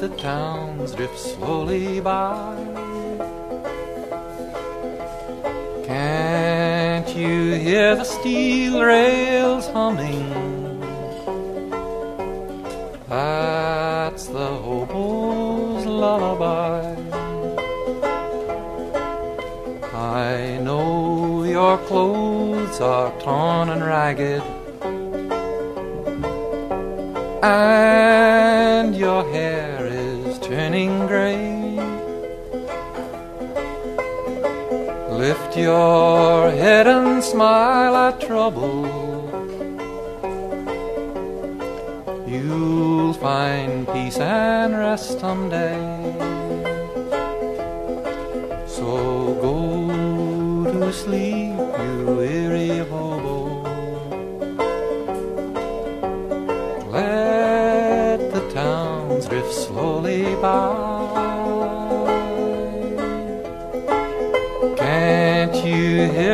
The 0.09 0.17
towns 0.17 0.93
drift 0.93 1.19
slowly 1.19 1.99
by. 1.99 2.55
Can't 5.87 7.09
you 7.17 7.55
hear 7.55 7.97
the 7.97 8.05
steel 8.05 8.83
rails 8.83 9.67
humming? 9.69 10.29
That's 13.09 14.27
the 14.27 14.49
hobo's 14.67 15.87
lullaby. 15.87 16.83
I 19.95 20.59
know 20.67 21.45
your 21.45 21.79
clothes 21.89 22.79
are 22.79 23.11
torn 23.21 23.71
and 23.71 23.83
ragged, 23.83 24.43
and 27.43 28.95
your 28.95 29.23
hair 29.33 29.64
turning 30.75 31.07
gray. 31.07 31.77
Lift 35.11 35.57
your 35.57 36.51
head 36.51 36.89
and 36.89 37.23
smile 37.23 37.95
at 37.95 38.21
trouble. 38.21 38.83
You'll 42.27 43.13
find 43.15 43.87
peace 43.87 44.19
and 44.19 44.77
rest 44.77 45.21
someday. 45.21 45.94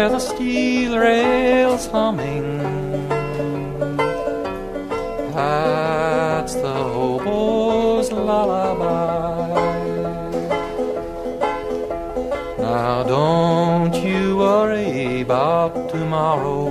Hear 0.01 0.09
the 0.09 0.19
steel 0.19 0.97
rails 0.99 1.87
humming? 1.89 2.59
That's 5.35 6.55
the 6.55 6.79
hobo's 6.95 8.11
lullaby. 8.11 9.51
Now 12.59 13.03
don't 13.03 13.95
you 13.95 14.39
worry 14.39 15.21
about 15.21 15.91
tomorrow. 15.91 16.65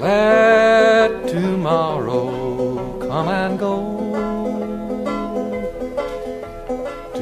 Let 0.00 1.26
tomorrow 1.26 2.28
come 3.08 3.28
and 3.28 3.58
go. 3.58 3.95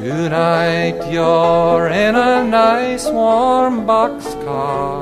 Tonight 0.04 1.10
you're 1.10 1.88
in 1.88 2.14
a 2.14 2.44
nice 2.44 3.06
warm 3.06 3.86
boxcar, 3.86 5.00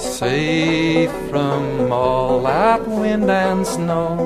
safe 0.00 1.10
from 1.28 1.92
all 1.92 2.40
that 2.40 2.80
wind 2.88 3.30
and 3.30 3.66
snow. 3.66 4.16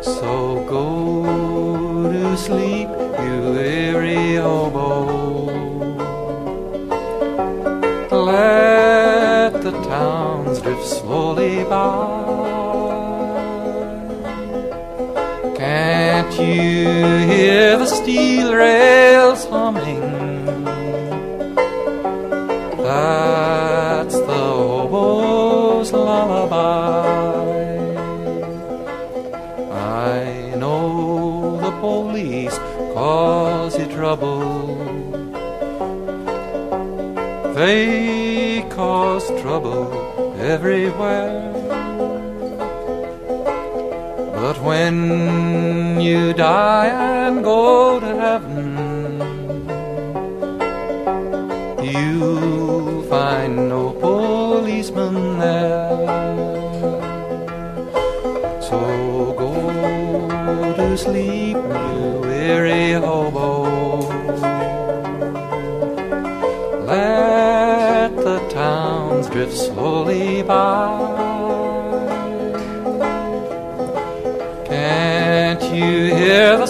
So 0.00 0.64
go 0.68 2.08
to 2.08 2.36
sleep, 2.36 2.88
you 3.24 3.50
weary 3.56 4.36
hobo. 4.36 5.50
Let 8.14 9.60
the 9.60 9.72
towns 9.72 10.60
drift 10.60 10.86
slowly 10.86 11.64
by. 11.64 12.19
You 16.40 17.18
hear 17.32 17.76
the 17.76 17.86
steel 17.86 18.54
rails 18.54 19.44
humming? 19.44 20.00
That's 22.82 24.14
the 24.14 24.44
hobo's 24.60 25.92
lullaby. 25.92 27.10
I 29.70 30.54
know 30.56 31.58
the 31.60 31.70
police 31.80 32.58
cause 32.94 33.78
you 33.78 33.86
trouble. 33.86 34.76
They 37.54 38.66
cause 38.70 39.28
trouble 39.42 40.34
everywhere. 40.38 41.49
When 44.62 46.00
you 46.00 46.32
die 46.32 46.86
and 46.86 47.42
go 47.42 47.98
to 48.00 48.06
heaven, 48.06 48.76
you'll 51.82 53.02
find 53.04 53.68
no 53.68 53.92
policeman 53.92 55.38
there. 55.38 55.88
So 58.60 59.34
go 59.38 59.52
to 60.74 60.98
sleep, 60.98 61.56
you 61.56 62.20
weary 62.22 62.92
hobo. 62.92 64.08
Let 66.86 68.16
the 68.16 68.38
towns 68.50 69.28
drift 69.28 69.56
slowly 69.56 70.42
by. 70.42 71.09
You 75.72 76.14
hear 76.14 76.56
the 76.58 76.66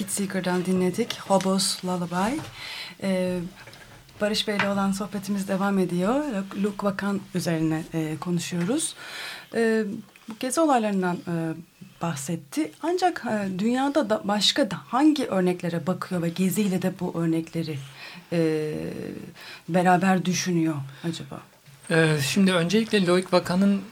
Pete 0.00 0.12
Seeger'dan 0.12 0.64
dinledik. 0.64 1.18
Hobos 1.20 1.84
Lullaby. 1.84 2.36
E, 3.02 3.38
Barış 4.20 4.48
Bey'le 4.48 4.68
olan 4.72 4.92
sohbetimiz 4.92 5.48
devam 5.48 5.78
ediyor. 5.78 6.24
Luke 6.62 6.86
Vakan 6.86 7.20
üzerine 7.34 7.82
e, 7.94 8.16
konuşuyoruz. 8.20 8.94
E, 9.54 9.84
bu 10.28 10.32
gezi 10.40 10.60
olaylarından 10.60 11.16
e, 11.16 11.54
bahsetti. 12.02 12.72
Ancak 12.82 13.24
e, 13.30 13.58
dünyada 13.58 14.10
da 14.10 14.20
başka 14.24 14.70
da 14.70 14.76
hangi 14.86 15.26
örneklere 15.26 15.86
bakıyor 15.86 16.22
ve 16.22 16.28
geziyle 16.28 16.82
de 16.82 16.92
bu 17.00 17.20
örnekleri 17.20 17.78
e, 18.32 18.72
beraber 19.68 20.24
düşünüyor 20.24 20.74
acaba? 21.04 21.40
Ee, 21.90 22.16
şimdi 22.28 22.52
öncelikle 22.52 23.06
Loic 23.06 23.26
Vakan'ın 23.32 23.82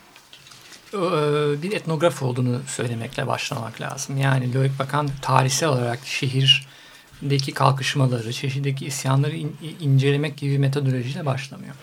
bir 1.62 1.72
etnograf 1.72 2.22
olduğunu 2.22 2.61
söylemekle 2.66 3.27
başlamak 3.27 3.81
lazım. 3.81 4.16
Yani 4.16 4.55
Loic 4.55 4.72
Vakan 4.79 5.09
tarihsel 5.22 5.68
olarak 5.68 5.98
şehirdeki 6.05 7.53
kalkışmaları, 7.53 8.33
şehirdeki 8.33 8.87
isyanları 8.87 9.37
in- 9.37 9.57
incelemek 9.81 10.37
gibi 10.37 10.59
metodolojiyle 10.59 11.27
başlamıyor. 11.27 11.74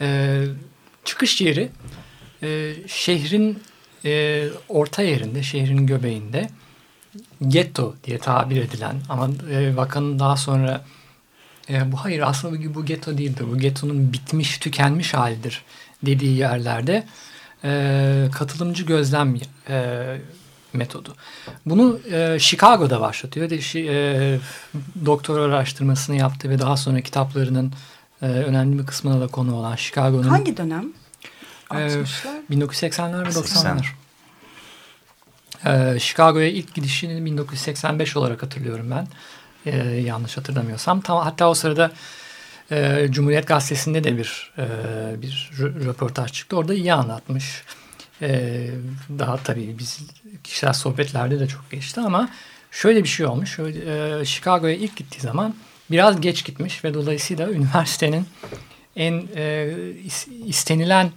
Ee, 0.00 0.44
çıkış 1.04 1.40
yeri 1.40 1.70
e, 2.42 2.74
şehrin 2.86 3.62
e, 4.04 4.44
orta 4.68 5.02
yerinde, 5.02 5.42
şehrin 5.42 5.86
göbeğinde 5.86 6.48
getto 7.48 7.94
diye 8.04 8.18
tabir 8.18 8.56
edilen 8.56 8.96
ama 9.08 9.30
e, 9.50 9.76
Vakan'ın 9.76 10.18
daha 10.18 10.36
sonra 10.36 10.84
e, 11.70 11.92
bu 11.92 11.96
hayır 11.96 12.20
aslında 12.20 12.64
bu, 12.64 12.74
bu 12.74 12.84
getto 12.84 13.18
değildir. 13.18 13.44
Bu 13.52 13.58
gettonun 13.58 14.12
bitmiş, 14.12 14.58
tükenmiş 14.58 15.14
halidir 15.14 15.62
dediği 16.02 16.36
yerlerde 16.36 17.06
e, 17.64 18.28
katılımcı 18.32 18.84
gözlem 18.84 19.36
e, 19.68 20.16
metodu. 20.72 21.14
Bunu 21.66 22.00
e, 22.12 22.38
Chicago'da 22.38 23.00
başlatıyor. 23.00 23.50
De, 23.50 23.56
e, 23.56 24.38
doktor 25.06 25.38
araştırmasını 25.38 26.16
yaptı 26.16 26.50
ve 26.50 26.58
daha 26.58 26.76
sonra 26.76 27.00
kitaplarının 27.00 27.72
e, 28.22 28.26
önemli 28.26 28.78
bir 28.78 28.86
kısmına 28.86 29.20
da 29.20 29.26
konu 29.26 29.54
olan 29.54 29.76
Chicago'nun... 29.76 30.28
Hangi 30.28 30.56
dönem? 30.56 30.92
E, 31.70 31.74
60'lar? 31.74 32.06
1980'ler 32.50 33.26
ve 33.26 33.32
80. 33.32 33.78
90'lar. 33.78 33.86
E, 35.94 35.98
Chicago'ya 35.98 36.48
ilk 36.48 36.74
gidişini 36.74 37.24
1985 37.24 38.16
olarak 38.16 38.42
hatırlıyorum 38.42 38.90
ben. 38.90 39.08
E, 39.66 39.76
yanlış 39.86 40.36
hatırlamıyorsam. 40.36 41.00
Tam, 41.00 41.24
hatta 41.24 41.48
o 41.48 41.54
sırada 41.54 41.92
e, 42.70 43.06
Cumhuriyet 43.10 43.46
Gazetesi'nde 43.46 44.04
de 44.04 44.16
bir 44.18 44.52
e, 44.58 44.62
bir 45.22 45.50
rö- 45.58 45.84
röportaj 45.84 46.32
çıktı. 46.32 46.56
Orada 46.56 46.74
iyi 46.74 46.92
anlatmış. 46.94 47.62
E, 48.22 48.66
daha 49.18 49.36
tabii 49.36 49.78
biz 49.78 50.00
kişisel 50.44 50.72
sohbetlerde 50.72 51.40
de 51.40 51.46
çok 51.46 51.70
geçti 51.70 52.00
ama 52.00 52.28
şöyle 52.70 53.02
bir 53.02 53.08
şey 53.08 53.26
olmuş. 53.26 53.58
E, 53.58 54.22
Chicago'ya 54.24 54.74
ilk 54.74 54.96
gittiği 54.96 55.20
zaman 55.20 55.54
biraz 55.90 56.20
geç 56.20 56.44
gitmiş 56.44 56.84
ve 56.84 56.94
dolayısıyla 56.94 57.50
üniversitenin 57.52 58.26
en 58.96 59.12
e, 59.36 59.72
is- 60.06 60.44
istenilen 60.46 61.10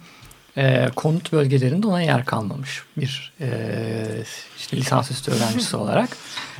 e, 0.58 0.88
konut 0.96 1.32
bölgelerinde 1.32 1.86
ona 1.86 2.02
yer 2.02 2.24
kalmamış 2.24 2.82
bir 2.96 3.32
e, 3.40 3.48
işte 4.58 4.76
lisansüstü 4.76 5.30
öğrencisi 5.32 5.76
olarak. 5.76 6.08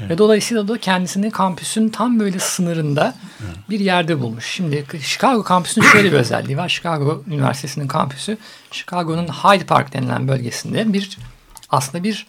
Ve 0.01 0.19
dolayısıyla 0.19 0.69
da 0.69 0.79
kendisini 0.79 1.31
kampüsün 1.31 1.89
tam 1.89 2.21
böyle 2.21 2.39
sınırında 2.39 3.15
bir 3.71 3.81
yerde 3.81 4.21
bulmuş. 4.21 4.47
Şimdi 4.47 4.85
Chicago 5.03 5.43
kampüsünün 5.43 5.87
şöyle 5.87 6.13
bir 6.13 6.17
özelliği 6.17 6.57
var. 6.57 6.69
Chicago 6.69 7.23
Üniversitesi'nin 7.27 7.89
kampüsü 7.89 8.39
Chicago'nun 8.71 9.29
Hyde 9.29 9.65
Park 9.65 9.93
denilen 9.93 10.29
bölgesinde 10.29 10.93
bir 10.93 11.19
aslında 11.71 12.05
bir 12.05 12.27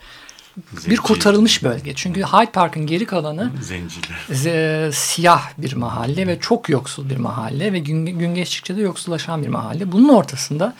bir 0.58 0.82
Zenci. 0.82 0.98
kurtarılmış 0.98 1.64
bölge. 1.64 1.94
Çünkü 1.96 2.22
Hyde 2.22 2.52
Park'ın 2.52 2.88
geri 2.88 3.06
kalanı 3.06 3.52
Zenciler. 3.62 4.92
siyah 4.92 5.50
bir 5.58 5.74
mahalle 5.74 6.28
ve 6.28 6.40
çok 6.40 6.70
yoksul 6.70 7.10
bir 7.10 7.18
mahalle 7.18 7.74
ve 7.74 7.80
gün, 7.80 8.06
gün 8.06 8.36
geçtikçe 8.36 8.76
de 8.76 8.82
yoksullaşan 8.82 9.44
bir 9.44 9.48
mahalle. 9.48 9.92
Bunun 9.92 10.10
ortasında 10.10 10.76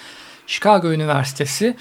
Chicago 0.50 0.92
Üniversitesi 0.94 1.76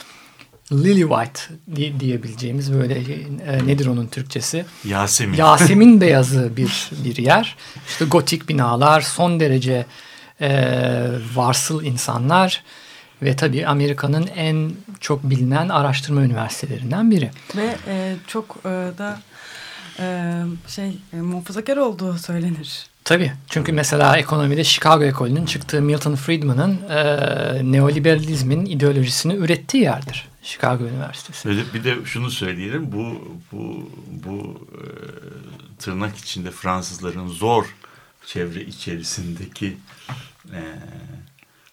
Lily 0.73 1.01
White 1.01 1.41
di- 1.77 2.01
diyebileceğimiz 2.01 2.73
böyle 2.75 2.95
e, 2.95 3.67
nedir 3.67 3.87
onun 3.87 4.07
Türkçesi? 4.07 4.65
Yasemin. 4.85 5.37
Yasemin 5.37 6.01
beyazı 6.01 6.57
bir 6.57 6.91
bir 7.05 7.17
yer. 7.17 7.57
İşte 7.89 8.05
gotik 8.05 8.49
binalar, 8.49 9.01
son 9.01 9.41
derece 9.41 9.87
e, 10.41 10.51
varsıl 11.35 11.85
insanlar 11.85 12.63
ve 13.23 13.37
tabii 13.37 13.67
Amerika'nın 13.67 14.27
en 14.37 14.73
çok 15.01 15.23
bilinen 15.23 15.69
araştırma 15.69 16.23
üniversitelerinden 16.23 17.11
biri. 17.11 17.31
Ve 17.57 17.77
e, 17.87 18.17
çok 18.27 18.57
e, 18.65 18.69
da 18.99 19.21
e, 19.99 20.33
şey 20.69 20.99
e, 21.13 21.17
muhafazakar 21.17 21.77
olduğu 21.77 22.19
söylenir. 22.19 22.87
Tabii. 23.09 23.33
Çünkü 23.49 23.73
mesela 23.73 24.17
ekonomide 24.17 24.65
Chicago 24.65 25.05
ekolünün 25.05 25.47
çıktığı 25.47 25.83
Milton 25.83 26.15
Friedman'ın 26.15 26.89
e, 26.89 27.73
neoliberalizmin 27.73 28.67
ideolojisini 28.67 29.35
ürettiği 29.35 29.83
yerdir. 29.83 30.29
Chicago 30.43 30.85
Üniversitesi. 30.85 31.49
Öyle 31.49 31.63
bir 31.75 31.85
de 31.85 32.05
şunu 32.05 32.31
söyleyelim. 32.31 32.93
Bu 32.93 33.39
bu 33.53 33.91
bu 34.25 34.69
e, 34.73 34.85
tırnak 35.79 36.17
içinde 36.17 36.51
Fransızların 36.51 37.29
zor 37.29 37.75
çevre 38.27 38.61
içerisindeki 38.61 39.77
e, 40.53 40.61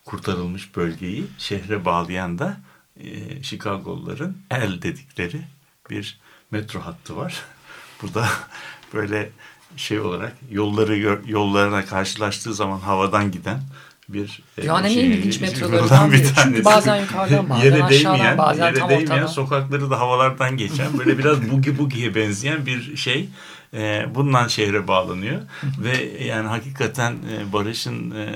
kurtarılmış 0.06 0.76
bölgeyi 0.76 1.26
şehre 1.38 1.86
bağlayan 1.86 2.40
da 2.40 2.58
e, 3.00 3.44
Chicago'luların 3.44 4.38
el 4.52 4.82
dedikleri 4.82 5.42
bir 5.90 6.20
metro 6.52 6.80
hattı 6.80 7.16
var. 7.16 7.44
Bu 8.02 8.14
da 8.14 8.28
böyle 8.94 9.30
şey 9.78 10.00
olarak 10.00 10.34
yolları 10.52 11.20
yollarına 11.28 11.86
karşılaştığı 11.86 12.54
zaman 12.54 12.80
havadan 12.80 13.32
giden 13.32 13.60
bir 14.10 14.44
e, 14.58 14.62
en 14.62 14.88
şey- 14.88 15.08
ilginç 15.08 15.42
yoldan 15.42 15.52
metrolarından 15.52 16.12
bir. 16.12 16.18
Çünkü 16.18 16.34
tanesi. 16.34 16.66
bazen 16.66 16.96
yukarıdan, 17.02 17.50
bazen 17.50 17.64
yere 17.64 17.84
aşağıdan, 17.84 18.14
değmeyen, 18.14 18.38
bazen 18.38 18.66
yere 18.66 18.80
tam 18.80 18.90
değmeyen 18.90 19.12
ortadan. 19.12 19.28
sokakları 19.28 19.90
da 19.90 20.00
havalardan 20.00 20.58
geçen 20.58 20.98
böyle 21.00 21.18
biraz 21.18 21.52
bugi 21.52 21.78
bugiye 21.78 22.16
benzeyen 22.16 22.66
bir 22.66 22.96
şey 22.98 23.30
e, 23.76 24.06
bundan 24.16 24.48
şehre 24.48 24.88
bağlanıyor 24.88 25.42
ve 25.80 26.24
yani 26.24 26.48
hakikaten 26.48 27.12
e, 27.12 27.54
Barış'ın 27.54 28.12
e, 28.12 28.28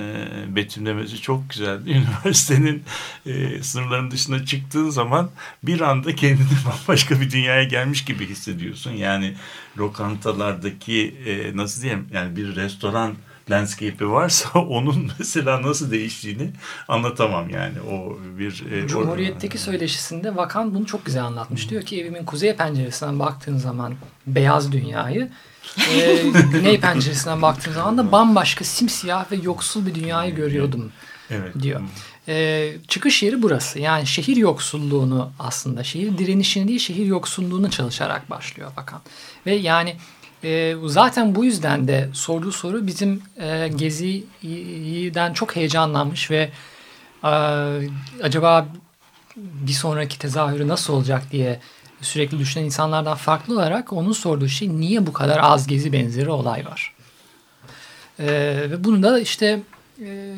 betimlemesi 0.56 1.22
çok 1.22 1.50
güzeldi. 1.50 1.90
Üniversitenin 2.24 2.84
e, 3.26 3.64
sınırlarının 3.64 4.12
dışına 4.12 4.46
çıktığın 4.46 4.90
zaman 4.90 5.30
bir 5.64 5.82
anda 5.82 6.16
kendini 6.16 6.48
bambaşka 6.66 7.22
bir 7.22 7.32
dünyaya 7.32 7.64
gelmiş 7.64 8.06
gibi 8.06 8.30
hissediyorsun. 8.30 8.92
Yani 8.92 9.36
lokantalardaki 9.78 11.16
e, 11.26 11.58
nasıl 11.58 11.82
diyeyim 11.82 12.08
yani 12.14 12.36
bir 12.36 12.56
restoran 12.56 13.16
landscape'i 13.50 14.12
varsa 14.12 14.60
onun 14.60 15.12
mesela 15.20 15.62
nasıl 15.62 15.92
değiştiğini 15.92 16.52
anlatamam 16.88 17.50
yani. 17.50 17.82
O 17.92 18.18
bir 18.38 18.72
e, 18.72 18.88
Cumhuriyet'teki 18.88 19.58
söyleşisinde 19.58 20.36
Vakan 20.36 20.76
bunu 20.76 20.86
çok 20.86 21.06
güzel 21.06 21.24
anlatmış. 21.24 21.70
Diyor 21.70 21.84
ki 21.84 22.02
evimin 22.02 22.26
kuzey 22.26 22.56
penceresinden 22.56 23.20
baktığın 23.20 23.58
zaman 23.58 23.94
beyaz 24.28 24.72
dünyayı, 24.72 25.30
e, 25.92 26.24
güney 26.52 26.80
penceresinden 26.80 27.42
baktığın 27.42 27.74
zaman 27.74 27.98
da 27.98 28.12
bambaşka 28.12 28.66
simsiyah 28.66 29.32
ve 29.32 29.36
yoksul 29.36 29.86
bir 29.86 29.96
dünyayı 29.96 30.36
görüyordum 30.36 30.92
evet. 31.30 31.54
diyor. 31.62 31.82
E, 32.28 32.74
çıkış 32.88 33.24
yeri 33.24 33.42
burası. 33.42 33.80
Yani 33.80 34.08
şehir 34.08 34.38
yoksulluğunu 34.38 35.32
aslında, 35.40 35.84
şehir 35.84 36.18
direnişini 36.18 36.68
değil 36.68 36.80
şehir 36.80 37.06
yoksulluğunu 37.06 37.70
çalışarak 37.72 38.30
başlıyor 38.30 38.72
Vakan. 38.78 39.02
Ve 39.46 39.56
yani 39.56 39.96
e, 40.44 40.76
zaten 40.86 41.36
bu 41.36 41.46
yüzden 41.46 41.88
de 41.88 42.10
sorduğu 42.14 42.52
soru 42.52 42.88
bizim 42.88 43.24
e, 43.38 43.68
Gezi'den 43.76 45.34
çok 45.34 45.56
heyecanlanmış 45.56 46.32
ve 46.32 46.50
e, 47.24 47.30
acaba 48.24 48.68
bir 49.36 49.72
sonraki 49.72 50.20
tezahürü 50.20 50.68
nasıl 50.68 50.94
olacak 50.94 51.24
diye 51.32 51.60
sürekli 52.02 52.40
düşünen 52.40 52.66
insanlardan 52.66 53.16
farklı 53.16 53.54
olarak 53.54 53.94
onun 53.94 54.12
sorduğu 54.12 54.48
şey 54.48 54.70
niye 54.70 55.08
bu 55.08 55.14
kadar 55.14 55.40
az 55.42 55.68
Gezi 55.68 55.94
benzeri 55.94 56.30
olay 56.30 56.66
var? 56.66 56.96
E, 58.20 58.28
ve 58.72 58.84
bunu 58.84 59.04
da 59.04 59.20
işte 59.20 59.62
e, 60.02 60.36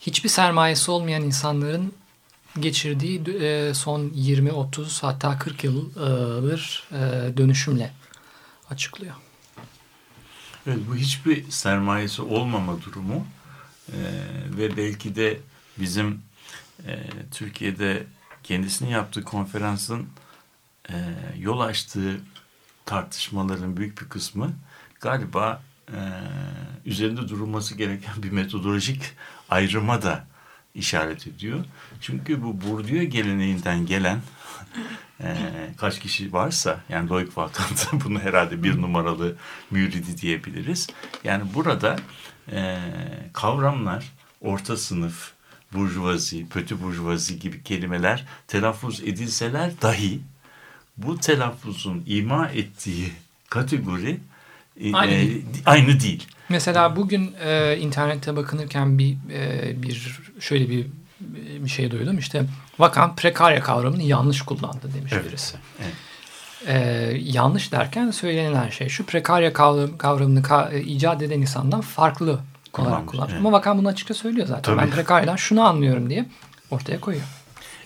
hiçbir 0.00 0.28
sermayesi 0.28 0.90
olmayan 0.90 1.22
insanların 1.22 1.92
geçirdiği 2.60 3.22
e, 3.40 3.74
son 3.74 4.08
20-30 4.08 5.00
hatta 5.00 5.38
40 5.38 5.64
yıldır 5.64 6.84
e, 6.92 7.36
dönüşümle 7.36 7.90
açıklıyor. 8.70 9.14
Evet, 10.66 10.78
bu 10.88 10.96
hiçbir 10.96 11.50
sermayesi 11.50 12.22
olmama 12.22 12.82
durumu 12.82 13.26
e, 13.88 13.98
ve 14.58 14.76
belki 14.76 15.16
de 15.16 15.40
bizim 15.78 16.22
e, 16.86 17.06
Türkiye'de 17.30 18.06
kendisinin 18.42 18.90
yaptığı 18.90 19.24
konferansın 19.24 20.08
e, 20.90 20.94
yol 21.38 21.60
açtığı 21.60 22.20
tartışmaların 22.86 23.76
büyük 23.76 24.00
bir 24.00 24.08
kısmı 24.08 24.52
galiba 25.00 25.62
e, 25.88 25.98
üzerinde 26.84 27.28
durulması 27.28 27.74
gereken 27.74 28.22
bir 28.22 28.30
metodolojik 28.30 29.02
ayrıma 29.48 30.02
da 30.02 30.26
işaret 30.74 31.26
ediyor. 31.26 31.64
Çünkü 32.00 32.42
bu 32.42 32.60
Bourdieu 32.62 33.02
geleneğinden 33.02 33.86
gelen 33.86 34.20
e, 35.20 35.36
kaç 35.76 36.00
kişi 36.00 36.32
varsa 36.32 36.80
yani 36.88 37.10
Loic 37.10 37.30
Vakant'ın 37.36 38.00
bunu 38.04 38.20
herhalde 38.20 38.62
bir 38.62 38.82
numaralı 38.82 39.36
müridi 39.70 40.20
diyebiliriz. 40.20 40.86
Yani 41.24 41.44
burada 41.54 41.96
e, 42.52 42.78
kavramlar 43.32 44.12
orta 44.40 44.76
sınıf, 44.76 45.32
burjuvazi, 45.72 46.48
pötü 46.48 46.82
burjuvazi 46.82 47.38
gibi 47.38 47.62
kelimeler 47.62 48.26
telaffuz 48.46 49.00
edilseler 49.00 49.72
dahi 49.82 50.20
bu 50.96 51.18
telaffuzun 51.18 52.04
ima 52.06 52.48
ettiği 52.48 53.12
kategori 53.50 54.20
e, 54.80 54.92
Aynı 54.92 55.12
e, 55.12 55.26
değil. 55.26 55.44
aynı 55.66 56.00
değil. 56.00 56.26
Mesela 56.48 56.96
bugün 56.96 57.34
e, 57.40 57.76
internette 57.76 58.36
bakınırken 58.36 58.98
bir 58.98 59.16
e, 59.32 59.72
bir 59.82 60.20
şöyle 60.40 60.70
bir 60.70 60.86
bir 61.64 61.68
şey 61.68 61.90
duydum. 61.90 62.18
İşte 62.18 62.44
Vakan 62.78 63.16
prekarya 63.16 63.60
kavramını 63.60 64.02
yanlış 64.02 64.42
kullandı 64.42 64.90
demiş 64.98 65.12
Evet. 65.14 65.24
birisi. 65.28 65.56
Evet. 65.82 65.94
E, 66.66 66.78
yanlış 67.22 67.72
derken 67.72 68.10
söylenilen 68.10 68.68
şey 68.70 68.88
şu 68.88 69.06
prekarya 69.06 69.52
kavram, 69.52 69.98
kavramını 69.98 70.40
ka- 70.40 70.74
e, 70.74 70.80
icat 70.80 71.22
eden 71.22 71.40
insandan 71.40 71.80
farklı 71.80 72.40
olarak 72.78 73.06
kullanmış. 73.06 73.32
evet. 73.32 73.40
Ama 73.46 73.52
Vakan 73.52 73.78
bunu 73.78 73.88
açıkça 73.88 74.14
söylüyor 74.14 74.46
zaten. 74.46 74.62
Tabii. 74.62 74.78
Ben 74.78 74.90
prekaryadan 74.90 75.36
şunu 75.36 75.62
anlıyorum 75.62 76.10
diye 76.10 76.28
ortaya 76.70 77.00
koyuyor. 77.00 77.24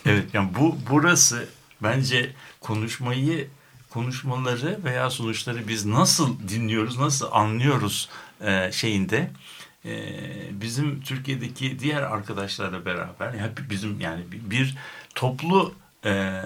Evet 0.06 0.24
yani 0.32 0.48
bu 0.58 0.76
burası 0.90 1.48
bence 1.82 2.32
konuşmayı 2.60 3.48
konuşmaları 3.90 4.78
veya 4.84 5.10
sonuçları 5.10 5.68
biz 5.68 5.86
nasıl 5.86 6.48
dinliyoruz, 6.48 6.98
nasıl 6.98 7.28
anlıyoruz 7.32 8.08
e, 8.44 8.70
şeyinde 8.72 9.30
e, 9.84 10.60
bizim 10.60 11.00
Türkiye'deki 11.00 11.78
diğer 11.78 12.02
arkadaşlarla 12.02 12.84
beraber 12.84 13.34
yani 13.34 13.52
bizim 13.70 14.00
yani 14.00 14.24
bir, 14.32 14.76
toplu 15.14 15.74
e, 16.04 16.42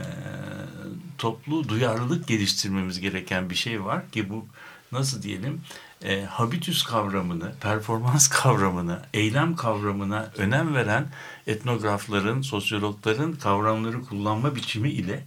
toplu 1.18 1.68
duyarlılık 1.68 2.26
geliştirmemiz 2.26 3.00
gereken 3.00 3.50
bir 3.50 3.54
şey 3.54 3.84
var 3.84 4.10
ki 4.10 4.30
bu 4.30 4.46
nasıl 4.92 5.22
diyelim 5.22 5.60
e, 6.04 6.24
habitus 6.24 6.82
kavramını, 6.82 7.52
performans 7.60 8.28
kavramını, 8.42 9.00
eylem 9.14 9.56
kavramına 9.56 10.30
önem 10.36 10.74
veren 10.74 11.08
etnografların, 11.46 12.42
sosyologların 12.42 13.32
kavramları 13.32 14.04
kullanma 14.04 14.56
biçimi 14.56 14.90
ile 14.90 15.24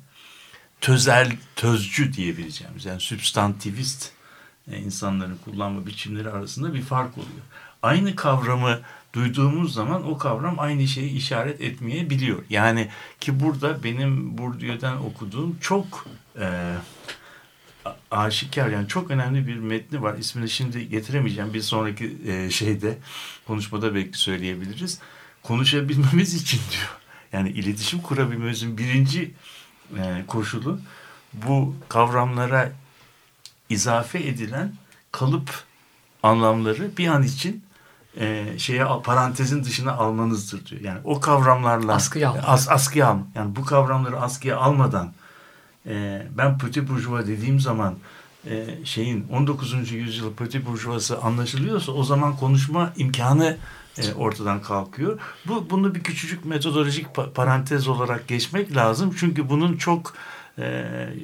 tözel, 0.82 1.32
tözcü 1.56 2.14
diyebileceğimiz 2.14 2.86
yani 2.86 3.02
sübstantivist 3.02 4.12
e, 4.72 4.78
insanların 4.78 5.40
kullanma 5.46 5.86
biçimleri 5.86 6.30
arasında 6.30 6.74
bir 6.74 6.82
fark 6.82 7.18
oluyor. 7.18 7.44
Aynı 7.84 8.16
kavramı 8.16 8.80
duyduğumuz 9.14 9.74
zaman 9.74 10.08
o 10.08 10.18
kavram 10.18 10.60
aynı 10.60 10.88
şeyi 10.88 11.12
işaret 11.12 11.62
etmeyebiliyor. 11.62 12.44
Yani 12.50 12.90
ki 13.20 13.40
burada 13.40 13.84
benim 13.84 14.38
Bourdieu'den 14.38 14.96
okuduğum 14.96 15.58
çok 15.62 16.06
e, 16.40 16.76
aşikar 18.12 18.70
yani 18.70 18.88
çok 18.88 19.12
önemli 19.12 19.48
bir 19.48 19.56
metni 19.56 20.02
var. 20.02 20.18
İsmini 20.18 20.50
şimdi 20.50 20.90
getiremeyeceğim. 20.90 21.54
Bir 21.54 21.62
sonraki 21.62 22.18
e, 22.28 22.50
şeyde 22.50 22.98
konuşmada 23.48 23.96
belki 23.96 24.18
söyleyebiliriz. 24.18 25.00
Konuşabilmemiz 25.44 26.34
için 26.34 26.58
diyor. 26.72 26.98
Yani 27.34 27.50
iletişim 27.50 28.02
kurabilmemizin 28.02 28.78
birinci 28.78 29.32
e, 29.98 30.24
koşulu 30.28 30.80
bu 31.34 31.76
kavramlara 31.90 32.72
izafe 33.70 34.20
edilen 34.20 34.74
kalıp 35.12 35.64
anlamları 36.24 36.98
bir 36.98 37.08
an 37.08 37.24
için 37.24 37.64
e, 38.18 38.46
şeye 38.58 38.86
parantezin 39.04 39.64
dışına 39.64 39.94
almanızdır 39.94 40.66
diyor. 40.66 40.82
Yani 40.82 41.00
o 41.04 41.20
kavramlarla 41.20 41.94
askıya 41.94 42.30
alma. 42.30 42.42
As, 42.42 42.70
askıya 42.70 43.08
alma. 43.08 43.28
Yani 43.36 43.56
bu 43.56 43.66
kavramları 43.66 44.22
askıya 44.22 44.58
almadan 44.58 45.14
e, 45.86 46.28
ben 46.38 46.58
petit 46.58 46.90
bourgeois 46.90 47.28
dediğim 47.28 47.60
zaman 47.60 47.96
e, 48.46 48.86
şeyin 48.86 49.28
19. 49.32 49.92
yüzyıl 49.92 50.34
petit 50.34 50.66
bourgeois'ı 50.66 51.22
anlaşılıyorsa 51.22 51.92
o 51.92 52.04
zaman 52.04 52.38
konuşma 52.38 52.94
imkanı 52.98 53.58
e, 53.98 54.14
ortadan 54.14 54.62
kalkıyor. 54.62 55.20
Bu 55.48 55.70
bunu 55.70 55.96
bir 55.96 56.04
küçücük 56.04 56.46
metodolojik 56.46 57.06
pa- 57.06 57.34
parantez 57.34 57.88
olarak 57.88 58.28
geçmek 58.28 58.76
lazım. 58.76 59.16
Çünkü 59.20 59.50
bunun 59.50 59.78
çok 59.78 60.14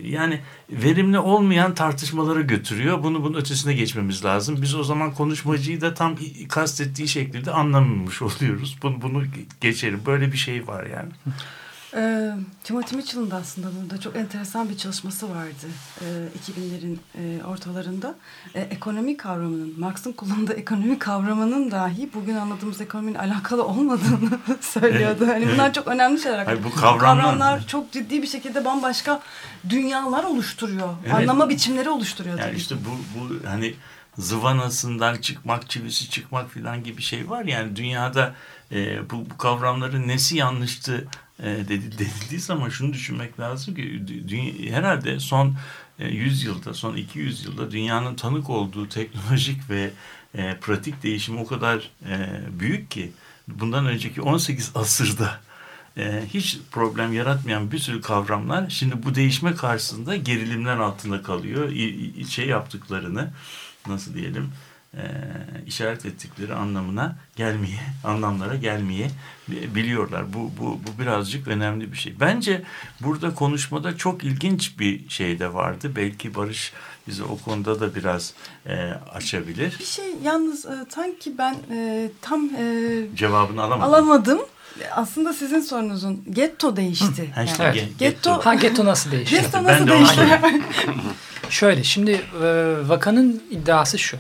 yani 0.04 0.40
verimli 0.70 1.20
olmayan 1.20 1.76
tartışmalara 1.76 2.42
götürüyor. 2.42 3.04
Bunu 3.04 3.24
bunun 3.24 3.38
ötesine 3.38 3.74
geçmemiz 3.74 4.26
lazım. 4.26 4.62
Biz 4.62 4.76
o 4.76 4.84
zaman 4.84 5.14
konuşmacıyı 5.14 5.82
da 5.82 5.94
tam 5.94 6.16
kastettiği 6.50 7.08
şekilde 7.08 7.52
anlamamış 7.52 8.22
oluyoruz. 8.22 8.78
Bunu 8.84 9.02
bunu 9.02 9.24
geçelim. 9.62 10.02
Böyle 10.06 10.32
bir 10.32 10.38
şey 10.38 10.68
var 10.68 10.86
yani. 10.86 11.12
E, 11.96 12.32
Timothy 12.64 12.98
Mitchell'ın 12.98 13.32
da 13.32 13.36
aslında 13.36 13.68
burada 13.82 14.02
çok 14.02 14.16
enteresan 14.16 14.70
bir 14.70 14.78
çalışması 14.78 15.30
vardı 15.30 15.68
e, 16.02 16.06
2000'lerin 16.06 16.98
e, 17.18 17.44
ortalarında. 17.44 18.16
E, 18.56 18.62
ekonomi 18.62 19.18
kavramının, 19.18 19.80
Marx'ın 19.80 20.12
kullandığı 20.12 20.54
ekonomi 20.54 21.00
kavramının 21.00 21.72
dahi 21.72 22.10
bugün 22.14 22.36
anladığımız 22.36 22.82
ekonominin 22.82 23.16
alakalı 23.16 23.66
olmadığını 23.66 24.40
söylüyordu. 24.62 25.28
Hani 25.28 25.48
bunlar 25.54 25.74
çok 25.74 25.88
önemli 25.88 26.22
şeyler. 26.22 26.46
Hayır, 26.46 26.64
bu 26.64 26.70
kavramlar- 26.70 27.00
kavramlar 27.00 27.68
çok 27.68 27.92
ciddi 27.92 28.22
bir 28.22 28.28
şekilde 28.28 28.66
bambaşka 28.66 29.22
dünyalar 29.70 30.24
oluşturuyor. 30.24 30.90
Evet. 31.04 31.14
Anlama 31.16 31.50
biçimleri 31.50 31.90
oluşturuyor. 31.90 32.40
Yani 32.40 32.48
tabii. 32.48 32.58
işte 32.58 32.76
bu, 32.76 33.20
bu 33.20 33.48
hani 33.48 33.74
zıvanasından 34.18 35.18
çıkmak, 35.18 35.70
çivisi 35.70 36.10
çıkmak 36.10 36.52
falan 36.52 36.84
gibi 36.84 37.02
şey 37.02 37.30
var. 37.30 37.46
Yani 37.46 37.76
dünyada 37.76 38.34
e, 38.72 39.10
bu, 39.10 39.30
bu 39.30 39.38
kavramların 39.38 40.08
nesi 40.08 40.38
yanlıştı 40.38 41.08
dedi, 41.44 42.00
denildiği 42.00 42.40
zaman 42.42 42.70
şunu 42.70 42.94
düşünmek 42.94 43.40
lazım 43.40 43.76
ki 43.76 43.82
dü- 43.82 44.28
dü- 44.30 44.72
herhalde 44.72 45.20
son 45.20 45.56
e, 46.00 46.08
100 46.08 46.44
yılda, 46.44 46.74
son 46.74 46.96
200 46.96 47.46
yılda 47.46 47.72
dünyanın 47.72 48.16
tanık 48.16 48.50
olduğu 48.50 48.90
teknolojik 48.90 49.70
ve 49.70 49.92
e, 50.36 50.58
pratik 50.62 51.04
değişim 51.04 51.38
o 51.38 51.46
kadar 51.48 51.90
e, 52.10 52.40
büyük 52.60 52.92
ki 52.92 53.12
bundan 53.48 53.86
önceki 53.86 54.22
18 54.22 54.72
asırda 54.76 55.40
e, 55.98 56.24
hiç 56.34 56.60
problem 56.72 57.14
yaratmayan 57.14 57.72
bir 57.72 57.80
sürü 57.80 58.02
kavramlar 58.02 58.70
şimdi 58.70 59.04
bu 59.04 59.16
değişme 59.16 59.56
karşısında 59.56 60.16
gerilimler 60.16 60.78
altında 60.78 61.22
kalıyor. 61.24 61.70
İ- 61.72 62.26
şey 62.30 62.48
yaptıklarını 62.48 63.30
nasıl 63.88 64.14
diyelim 64.14 64.52
e, 64.98 65.04
işaret 65.68 66.06
ettikleri 66.06 66.54
anlamına 66.54 67.16
gelmeye, 67.36 67.80
anlamlara 68.04 68.56
gelmeye 68.56 69.10
bi- 69.48 69.76
biliyorlar. 69.76 70.34
Bu, 70.34 70.52
bu, 70.60 70.80
bu 70.88 71.02
birazcık 71.02 71.48
önemli 71.48 71.92
bir 71.92 71.98
şey. 71.98 72.14
Bence 72.20 72.62
burada 73.02 73.34
konuşmada 73.36 73.98
çok 73.98 74.24
ilginç 74.24 74.80
bir 74.80 75.10
şey 75.10 75.40
de 75.40 75.54
vardı. 75.54 75.92
Belki 75.96 76.36
Barış 76.36 76.74
bize 77.08 77.24
o 77.24 77.38
konuda 77.38 77.80
da 77.80 77.96
biraz 77.96 78.34
e, 78.66 78.76
açabilir. 79.14 79.76
Bir 79.80 79.86
şey 79.86 80.06
yalnız 80.24 80.66
e, 80.66 80.86
sanki 80.90 81.38
ben 81.38 81.56
e, 81.72 82.10
tam 82.22 82.46
e, 82.46 83.02
Cevabını 83.16 83.62
alamadım. 83.64 83.94
alamadım. 83.94 84.40
Aslında 84.92 85.34
sizin 85.34 85.60
sorunuzun 85.60 86.24
getto 86.32 86.76
değişti. 86.76 87.34
İşte 87.46 87.64
Yani. 87.64 87.78
ge- 87.78 87.98
Getto, 87.98 88.32
Ha 88.46 88.54
getto 88.56 88.86
nasıl 88.86 89.12
değişiyor? 89.12 89.42
getto 89.42 89.58
Ben 89.58 89.64
nasıl 89.64 89.88
değişti? 89.88 90.40
Şöyle 91.50 91.84
şimdi 91.84 92.12
e, 92.12 92.76
vakanın 92.90 93.44
iddiası 93.52 93.98
şu. 94.00 94.18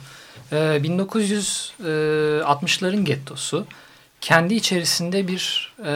E, 0.51 0.55
1960'ların 0.55 3.03
gettosu 3.03 3.67
kendi 4.21 4.53
içerisinde 4.53 5.27
bir 5.27 5.73
e, 5.85 5.91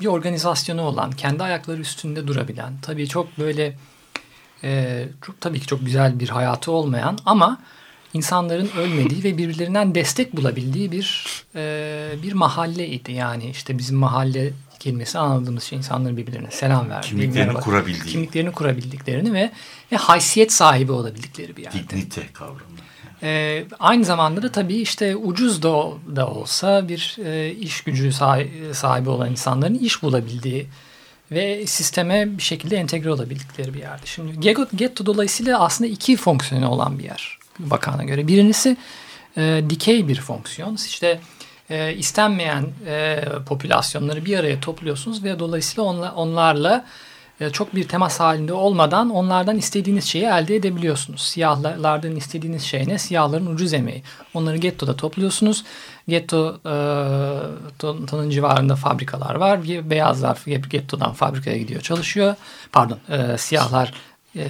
bir 0.00 0.06
organizasyonu 0.06 0.82
olan, 0.82 1.12
kendi 1.12 1.42
ayakları 1.42 1.80
üstünde 1.80 2.26
durabilen, 2.26 2.72
tabii 2.82 3.08
çok 3.08 3.38
böyle 3.38 3.76
e, 4.64 5.04
çok, 5.26 5.40
tabii 5.40 5.60
ki 5.60 5.66
çok 5.66 5.84
güzel 5.84 6.20
bir 6.20 6.28
hayatı 6.28 6.72
olmayan 6.72 7.18
ama 7.26 7.58
insanların 8.14 8.70
ölmediği 8.78 9.24
ve 9.24 9.38
birbirlerinden 9.38 9.94
destek 9.94 10.36
bulabildiği 10.36 10.92
bir 10.92 11.26
e, 11.54 12.10
bir 12.22 12.32
mahalleydi. 12.32 13.12
Yani 13.12 13.50
işte 13.50 13.78
bizim 13.78 13.96
mahalle 13.96 14.52
kelimesi 14.86 15.18
anladığımız 15.18 15.64
şey 15.64 15.78
insanların 15.78 16.16
birbirlerine 16.16 16.50
selam 16.50 16.90
verdiği, 16.90 17.08
Kimliklerini 17.08 17.50
merhaba- 17.52 17.60
kurabildiği. 17.60 18.12
kimliklerini 18.12 18.52
kurabildiklerini 18.52 19.32
ve, 19.32 19.50
ve 19.92 19.96
haysiyet 19.96 20.52
sahibi 20.52 20.92
olabildikleri 20.92 21.56
bir 21.56 21.62
yerde. 21.62 21.78
Dignite 21.78 22.22
kavramı. 22.32 22.60
Ee, 23.22 23.64
aynı 23.80 24.04
zamanda 24.04 24.42
da 24.42 24.52
tabii 24.52 24.76
işte 24.76 25.16
ucuz 25.16 25.62
da, 25.62 25.72
da 26.16 26.26
olsa 26.28 26.88
bir 26.88 27.16
e, 27.24 27.50
iş 27.50 27.80
gücü 27.80 28.08
sahi- 28.12 28.74
sahibi 28.74 29.08
olan 29.08 29.30
insanların 29.30 29.74
iş 29.74 30.02
bulabildiği 30.02 30.66
ve 31.32 31.66
sisteme 31.66 32.38
bir 32.38 32.42
şekilde 32.42 32.76
entegre 32.76 33.10
olabildikleri 33.10 33.74
bir 33.74 33.78
yerde. 33.78 34.02
Şimdi 34.06 34.40
Getto 34.76 35.06
dolayısıyla 35.06 35.60
aslında 35.60 35.90
iki 35.90 36.16
fonksiyonu 36.16 36.68
olan 36.68 36.98
bir 36.98 37.04
yer 37.04 37.38
bakana 37.58 38.04
göre. 38.04 38.26
Birincisi 38.28 38.76
e, 39.36 39.62
dikey 39.70 40.08
bir 40.08 40.20
fonksiyon. 40.20 40.76
İşte 40.76 41.20
e, 41.70 41.94
istenmeyen 41.94 42.66
e, 42.86 43.24
popülasyonları 43.46 44.24
bir 44.24 44.38
araya 44.38 44.60
topluyorsunuz 44.60 45.24
ve 45.24 45.38
dolayısıyla 45.38 45.82
onla, 45.82 46.12
onlarla 46.14 46.84
e, 47.40 47.50
çok 47.50 47.74
bir 47.74 47.88
temas 47.88 48.20
halinde 48.20 48.52
olmadan 48.52 49.10
onlardan 49.10 49.56
istediğiniz 49.56 50.04
şeyi 50.04 50.24
elde 50.24 50.56
edebiliyorsunuz. 50.56 51.22
Siyahlardan 51.22 52.16
istediğiniz 52.16 52.62
şey 52.62 52.88
ne? 52.88 52.98
Siyahların 52.98 53.46
ucuz 53.46 53.72
emeği. 53.72 54.02
Onları 54.34 54.56
gettoda 54.56 54.96
topluyorsunuz. 54.96 55.64
Getto 56.08 56.60
e, 57.86 58.30
civarında 58.30 58.76
fabrikalar 58.76 59.34
var. 59.34 59.64
Beyazlar 59.90 60.38
gettodan 60.70 61.12
fabrikaya 61.12 61.58
gidiyor 61.58 61.80
çalışıyor. 61.80 62.34
Pardon 62.72 62.98
e, 63.08 63.38
siyahlar 63.38 63.92
e, 64.36 64.46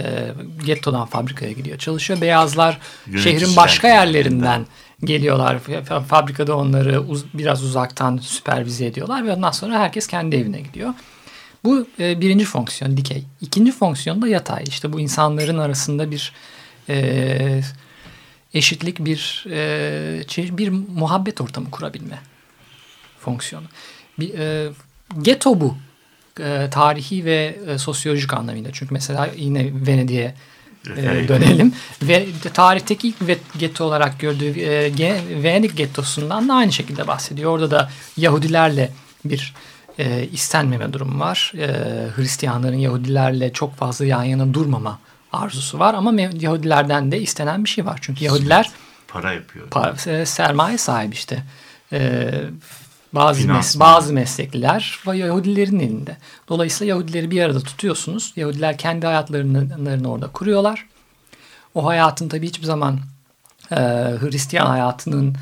gettodan 0.66 1.06
fabrikaya 1.06 1.52
gidiyor 1.52 1.78
çalışıyor. 1.78 2.20
Beyazlar 2.20 2.78
Yöneticiler 3.06 3.38
şehrin 3.38 3.56
başka 3.56 3.88
yerlerinden 3.88 4.66
geliyorlar. 5.04 5.56
Fa- 5.56 6.02
Fabrikada 6.02 6.56
onları 6.56 7.00
uz- 7.00 7.34
biraz 7.34 7.64
uzaktan 7.64 8.16
süpervize 8.16 8.86
ediyorlar 8.86 9.26
ve 9.26 9.32
ondan 9.32 9.50
sonra 9.50 9.78
herkes 9.78 10.06
kendi 10.06 10.36
evine 10.36 10.60
gidiyor. 10.60 10.94
Bu 11.64 11.86
e, 11.98 12.20
birinci 12.20 12.44
fonksiyon 12.44 12.96
dikey. 12.96 13.24
İkinci 13.40 13.72
fonksiyon 13.72 14.22
da 14.22 14.28
yatay. 14.28 14.64
İşte 14.68 14.92
bu 14.92 15.00
insanların 15.00 15.58
arasında 15.58 16.10
bir 16.10 16.32
e, 16.88 17.60
eşitlik, 18.54 19.04
bir 19.04 19.44
e, 19.50 20.58
bir 20.58 20.68
muhabbet 20.94 21.40
ortamı 21.40 21.70
kurabilme 21.70 22.18
fonksiyonu. 23.20 23.66
Bir, 24.18 24.34
e, 24.38 24.72
ghetto 25.22 25.60
bu. 25.60 25.76
E, 26.40 26.68
tarihi 26.70 27.24
ve 27.24 27.58
e, 27.68 27.78
sosyolojik 27.78 28.34
anlamıyla. 28.34 28.70
Çünkü 28.72 28.94
mesela 28.94 29.28
yine 29.36 29.70
Venedik'e 29.86 30.34
e, 30.96 31.00
Evet. 31.00 31.28
dönelim. 31.28 31.72
Ve 32.02 32.26
tarihteki 32.54 33.08
ilk 33.08 33.16
getto 33.58 33.84
olarak 33.84 34.20
gördüğü 34.20 34.60
e, 34.60 35.42
Venedik 35.42 35.76
gettosundan 35.76 36.48
da 36.48 36.54
aynı 36.54 36.72
şekilde 36.72 37.06
bahsediyor. 37.06 37.50
Orada 37.52 37.70
da 37.70 37.90
Yahudilerle 38.16 38.90
bir 39.24 39.54
e, 39.98 40.28
istenmeme 40.32 40.92
durumu 40.92 41.20
var. 41.20 41.52
E, 41.58 41.66
Hristiyanların 42.16 42.76
Yahudilerle 42.76 43.52
çok 43.52 43.74
fazla 43.76 44.04
yan 44.04 44.22
yana 44.24 44.54
durmama 44.54 44.98
arzusu 45.32 45.78
var. 45.78 45.94
Ama 45.94 46.20
Yahudilerden 46.20 47.12
de 47.12 47.20
istenen 47.20 47.64
bir 47.64 47.68
şey 47.68 47.86
var. 47.86 47.98
Çünkü 48.02 48.24
Yahudiler 48.24 48.70
Para 49.08 49.32
yapıyor. 49.32 49.68
pa- 49.68 50.10
e, 50.20 50.26
sermaye 50.26 50.78
sahibi 50.78 51.14
işte. 51.14 51.42
E, 51.92 52.30
Bazı, 53.12 53.38
mes 53.38 53.46
Finansman. 53.46 53.88
bazı 53.88 54.12
meslekler 54.12 55.00
ve 55.06 55.16
Yahudilerin 55.16 55.80
elinde. 55.80 56.16
Dolayısıyla 56.48 56.94
Yahudileri 56.94 57.30
bir 57.30 57.42
arada 57.42 57.60
tutuyorsunuz. 57.60 58.32
Yahudiler 58.36 58.78
kendi 58.78 59.06
hayatlarını 59.06 60.10
orada 60.10 60.26
kuruyorlar. 60.28 60.86
O 61.74 61.86
hayatın 61.86 62.28
tabii 62.28 62.46
hiçbir 62.46 62.66
zaman 62.66 63.00
e, 63.72 63.76
Hristiyan 64.20 64.66
hayatının 64.66 65.36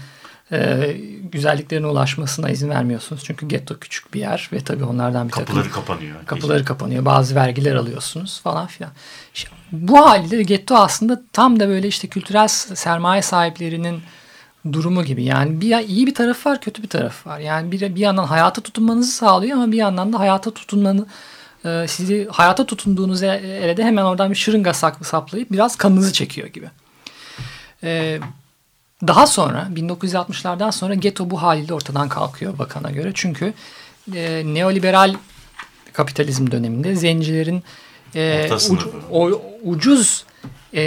e, 0.53 0.91
güzelliklerine 1.33 1.87
ulaşmasına 1.87 2.51
izin 2.51 2.71
vermiyorsunuz. 2.71 3.23
Çünkü 3.25 3.49
getto 3.49 3.79
küçük 3.79 4.15
bir 4.15 4.21
yer 4.21 4.49
ve 4.53 4.61
tabii 4.61 4.85
onlardan 4.85 5.27
bir 5.27 5.33
Kapıları 5.33 5.65
takım 5.65 5.83
kapanıyor. 5.85 6.17
kapıları 6.27 6.65
kapanıyor. 6.65 7.05
Bazı 7.05 7.35
vergiler 7.35 7.75
alıyorsunuz 7.75 8.41
falan 8.41 8.67
filan. 8.67 8.93
İşte 9.35 9.51
bu 9.73 10.07
halde 10.07 10.43
getto 10.43 10.75
aslında 10.77 11.23
tam 11.33 11.61
da 11.61 11.69
böyle 11.69 11.89
işte 11.89 12.09
kültürel 12.09 12.49
sermaye 12.49 13.23
sahiplerinin 13.23 14.03
durumu 14.73 15.05
gibi. 15.05 15.25
Yani 15.25 15.61
bir 15.61 15.79
iyi 15.89 16.07
bir 16.07 16.15
tarafı 16.15 16.49
var, 16.51 16.61
kötü 16.61 16.83
bir 16.83 16.89
tarafı 16.89 17.29
var. 17.31 17.39
Yani 17.39 17.73
bir, 17.73 17.95
bir 17.95 18.01
yandan 18.01 18.25
hayata 18.25 18.61
tutunmanızı 18.61 19.13
sağlıyor 19.13 19.57
ama 19.57 19.73
bir 19.73 19.77
yandan 19.77 20.13
da 20.13 20.19
hayata 20.19 20.51
tutunmanı 20.51 21.07
e, 21.65 21.87
sizi 21.89 22.29
hayata 22.31 22.67
tutunduğunuz 22.67 23.23
e- 23.23 23.59
ele 23.63 23.77
de 23.77 23.85
hemen 23.85 24.05
oradan 24.05 24.31
bir 24.31 24.37
şırınga 24.37 24.75
saklı 24.75 25.05
saplayıp 25.07 25.53
biraz 25.53 25.77
kanınızı 25.77 26.13
çekiyor 26.13 26.49
gibi. 26.49 26.71
E, 27.83 28.19
daha 29.07 29.27
sonra 29.27 29.69
1960'lardan 29.75 30.73
sonra 30.73 30.95
getto 30.95 31.31
bu 31.31 31.43
haliyle 31.43 31.75
ortadan 31.75 32.09
kalkıyor 32.09 32.59
bakana 32.59 32.91
göre. 32.91 33.11
Çünkü 33.15 33.53
e, 34.15 34.43
neoliberal 34.45 35.15
kapitalizm 35.93 36.51
döneminde 36.51 36.95
zencilerin 36.97 37.63
e, 38.15 38.49
ucu- 38.51 38.93
o- 39.11 39.43
ucuz 39.63 40.25
e, 40.75 40.83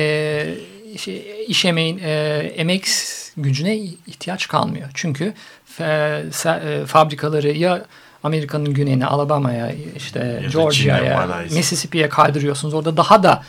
şey, 0.97 1.45
iş 1.47 1.65
emeğin 1.65 1.99
e, 2.03 2.09
emek 2.55 2.87
gücüne 3.37 3.75
ihtiyaç 3.77 4.47
kalmıyor. 4.47 4.89
Çünkü 4.93 5.33
se- 5.79 6.81
e, 6.81 6.85
fabrikaları 6.85 7.51
ya 7.51 7.85
Amerika'nın 8.23 8.73
güneyine, 8.73 9.05
Alabama'ya, 9.05 9.71
işte 9.95 10.19
Georgia'ya. 10.51 11.01
Mississippi'ye 11.55 12.09
kaydırıyorsunuz. 12.09 12.73
Orada 12.73 12.97
daha 12.97 13.23
da 13.23 13.43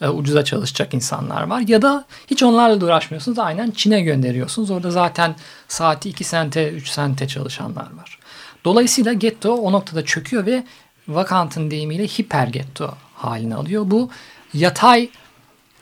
e, 0.00 0.08
ucuza 0.08 0.44
çalışacak 0.44 0.94
insanlar 0.94 1.42
var. 1.42 1.60
Ya 1.66 1.82
da 1.82 2.04
hiç 2.26 2.42
onlarla 2.42 2.80
da 2.80 2.84
uğraşmıyorsunuz. 2.84 3.38
Aynen 3.38 3.70
Çin'e 3.70 4.00
gönderiyorsunuz. 4.00 4.70
Orada 4.70 4.90
zaten 4.90 5.34
saati 5.68 6.08
2 6.08 6.24
sente, 6.24 6.68
3 6.70 6.88
sente 6.88 7.28
çalışanlar 7.28 7.82
var. 7.96 8.18
Dolayısıyla 8.64 9.12
getto 9.12 9.52
o 9.54 9.72
noktada 9.72 10.04
çöküyor 10.04 10.46
ve 10.46 10.64
Vakant'ın 11.08 11.70
deyimiyle 11.70 12.06
hiper 12.06 12.46
getto 12.46 12.94
halini 13.14 13.54
alıyor. 13.54 13.82
Bu 13.86 14.10
yatay 14.54 15.08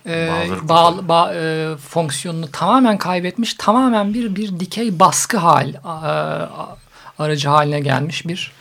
e, 0.07 0.31
bağ, 0.63 1.09
bağ- 1.09 1.35
e, 1.35 1.77
fonksiyonunu 1.77 2.51
tamamen 2.53 2.99
kaybetmiş, 2.99 3.55
tamamen 3.55 4.15
bir 4.15 4.37
bir 4.37 4.61
dikey 4.61 4.99
baskı 5.01 5.37
hal 5.39 5.75
a- 5.85 6.77
aracı 7.19 7.49
haline 7.49 7.81
gelmiş 7.81 8.27
bir 8.29 8.53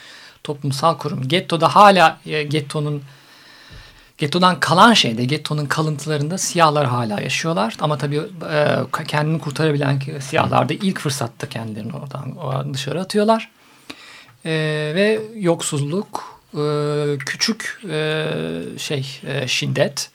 toplumsal 0.43 0.97
kurum. 0.97 1.27
Getto'da 1.27 1.75
hala 1.75 2.19
e, 2.25 2.43
gettonun 2.43 3.03
Getto'dan 4.17 4.59
kalan 4.59 4.93
şeyde, 4.93 5.25
gettonun 5.25 5.65
kalıntılarında 5.65 6.37
siyahlar 6.37 6.85
hala 6.85 7.21
yaşıyorlar. 7.21 7.75
Ama 7.79 7.97
tabii 7.97 8.21
e, 8.51 8.77
kendini 9.07 9.39
kurtarabilen 9.39 10.01
siyahlar 10.19 10.69
da 10.69 10.73
ilk 10.73 10.99
fırsatta 10.99 11.49
kendilerini 11.49 11.93
oradan 11.93 12.35
oradan 12.37 12.73
dışarı 12.73 13.01
atıyorlar. 13.01 13.49
E, 14.45 14.51
ve 14.95 15.21
yoksulluk, 15.35 16.41
e, 16.57 16.63
küçük 17.25 17.81
e, 17.89 18.25
şey 18.77 19.19
e, 19.27 19.47
şiddet 19.47 20.09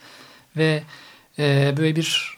ve 0.57 0.83
e, 1.41 1.75
böyle 1.77 1.97
bir 1.97 2.37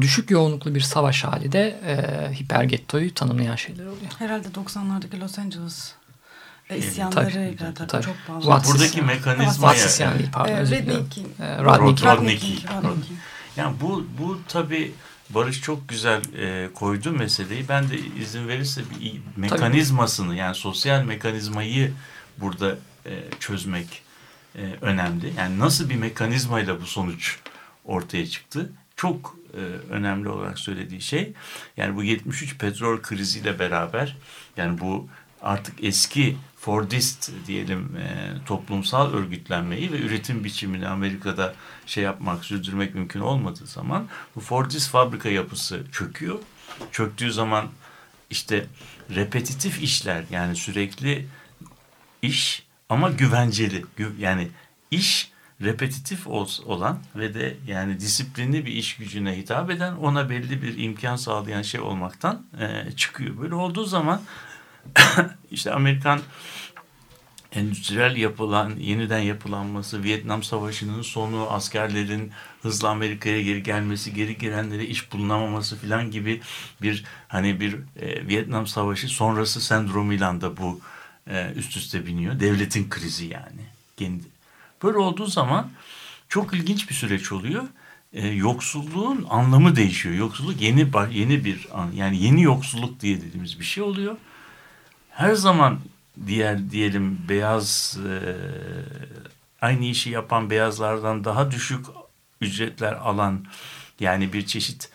düşük 0.00 0.30
yoğunluklu 0.30 0.74
bir 0.74 0.80
savaş 0.80 1.24
hali 1.24 1.52
de 1.52 1.80
e, 1.86 2.34
hipergettoyu 2.34 3.14
tanımlayan 3.14 3.56
şeyler 3.56 3.84
oluyor. 3.86 4.12
Herhalde 4.18 4.48
90'lardaki 4.48 5.20
Los 5.20 5.38
Angeles 5.38 5.92
e, 6.70 6.80
tabii, 7.10 7.56
tabii. 7.88 8.04
çok 8.04 8.16
bağlı. 8.28 8.44
Watts- 8.44 8.72
Buradaki 8.72 9.02
mekanizmaya... 9.02 9.74
Watts 9.74 9.86
isyan 9.86 10.18
değil 10.18 10.30
pardon. 10.32 10.52
E. 10.52 10.60
Rodney 11.64 12.38
King. 12.38 12.58
Yani 13.56 13.76
bu 13.80 14.06
bu 14.18 14.40
tabii 14.48 14.92
Barış 15.30 15.60
çok 15.60 15.88
güzel 15.88 16.22
e, 16.38 16.72
koydu 16.74 17.12
meseleyi. 17.12 17.68
Ben 17.68 17.90
de 17.90 17.98
izin 18.20 18.48
verirse 18.48 18.82
bir 19.00 19.20
mekanizmasını 19.36 20.34
yani 20.34 20.54
sosyal 20.54 21.04
mekanizmayı 21.04 21.92
burada 22.40 22.76
e, 23.06 23.12
çözmek 23.40 24.02
e, 24.56 24.62
önemli. 24.80 25.32
Yani 25.38 25.58
nasıl 25.58 25.90
bir 25.90 25.94
mekanizmayla 25.94 26.80
bu 26.80 26.86
sonuç 26.86 27.38
ortaya 27.84 28.26
çıktı? 28.26 28.72
Çok 28.96 29.36
e, 29.54 29.58
önemli 29.92 30.28
olarak 30.28 30.58
söylediği 30.58 31.00
şey 31.00 31.32
yani 31.76 31.96
bu 31.96 32.02
73 32.04 32.58
petrol 32.58 33.02
kriziyle 33.02 33.58
beraber 33.58 34.16
yani 34.56 34.80
bu 34.80 35.08
artık 35.42 35.84
eski 35.84 36.36
Fordist 36.56 37.30
diyelim 37.46 37.96
e, 37.96 38.32
toplumsal 38.46 39.12
örgütlenmeyi 39.12 39.92
ve 39.92 39.98
üretim 40.00 40.44
biçimini 40.44 40.88
Amerika'da 40.88 41.54
şey 41.86 42.04
yapmak, 42.04 42.44
sürdürmek 42.44 42.94
mümkün 42.94 43.20
olmadığı 43.20 43.66
zaman 43.66 44.08
bu 44.36 44.40
Fordist 44.40 44.90
fabrika 44.90 45.28
yapısı 45.28 45.82
çöküyor. 45.92 46.38
Çöktüğü 46.92 47.32
zaman 47.32 47.68
işte 48.30 48.66
repetitif 49.14 49.82
işler 49.82 50.24
yani 50.30 50.56
sürekli 50.56 51.26
iş 52.22 52.66
ama 52.88 53.10
güvenceli. 53.10 53.84
Gü- 53.98 54.18
Yani 54.18 54.48
iş 54.90 55.32
repetitif 55.62 56.26
ol- 56.26 56.64
olan 56.64 56.98
ve 57.16 57.34
de 57.34 57.56
yani 57.66 58.00
disiplinli 58.00 58.66
bir 58.66 58.72
iş 58.72 58.96
gücüne 58.96 59.36
hitap 59.36 59.70
eden 59.70 59.92
ona 59.96 60.30
belli 60.30 60.62
bir 60.62 60.78
imkan 60.78 61.16
sağlayan 61.16 61.62
şey 61.62 61.80
olmaktan 61.80 62.46
e, 62.60 62.92
çıkıyor. 62.96 63.38
Böyle 63.40 63.54
olduğu 63.54 63.84
zaman 63.84 64.22
işte 65.50 65.72
Amerikan 65.72 66.20
endüstriyel 67.54 68.16
yapılan, 68.16 68.76
yeniden 68.78 69.18
yapılanması, 69.18 70.02
Vietnam 70.02 70.42
Savaşı'nın 70.42 71.02
sonu, 71.02 71.50
askerlerin 71.50 72.32
hızla 72.62 72.88
Amerika'ya 72.88 73.42
geri 73.42 73.62
gelmesi, 73.62 74.14
geri 74.14 74.38
gelenlere 74.38 74.84
iş 74.84 75.12
bulunamaması 75.12 75.78
filan 75.78 76.10
gibi 76.10 76.40
bir 76.82 77.04
hani 77.28 77.60
bir 77.60 77.74
e, 78.00 78.26
Vietnam 78.28 78.66
Savaşı 78.66 79.08
sonrası 79.08 79.60
sendromuyla 79.60 80.40
da 80.40 80.56
bu 80.56 80.80
e, 81.30 81.52
üst 81.56 81.76
üste 81.76 82.06
biniyor. 82.06 82.40
Devletin 82.40 82.88
krizi 82.90 83.26
yani. 83.26 83.60
Kendi. 83.96 84.33
Böyle 84.84 84.98
olduğu 84.98 85.26
zaman 85.26 85.70
çok 86.28 86.54
ilginç 86.54 86.90
bir 86.90 86.94
süreç 86.94 87.32
oluyor. 87.32 87.64
E, 88.12 88.28
yoksulluğun 88.28 89.26
anlamı 89.30 89.76
değişiyor. 89.76 90.14
Yoksulluk 90.14 90.60
yeni 90.60 90.90
yeni 91.10 91.44
bir 91.44 91.68
an, 91.72 91.90
yani 91.92 92.22
yeni 92.22 92.42
yoksulluk 92.42 93.00
diye 93.00 93.20
dediğimiz 93.20 93.60
bir 93.60 93.64
şey 93.64 93.82
oluyor. 93.82 94.16
Her 95.10 95.34
zaman 95.34 95.80
diğer 96.26 96.70
diyelim 96.70 97.18
beyaz 97.28 97.98
e, 98.08 98.36
aynı 99.60 99.84
işi 99.84 100.10
yapan 100.10 100.50
beyazlardan 100.50 101.24
daha 101.24 101.50
düşük 101.50 101.86
ücretler 102.40 102.92
alan 102.92 103.44
yani 104.00 104.32
bir 104.32 104.46
çeşit 104.46 104.90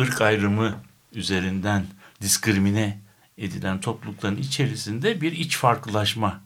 ırk 0.00 0.20
ayrımı 0.20 0.74
üzerinden 1.12 1.86
diskrimine 2.20 2.98
edilen 3.38 3.80
toplulukların 3.80 4.36
içerisinde 4.36 5.20
bir 5.20 5.32
iç 5.32 5.56
farklılaşma 5.56 6.40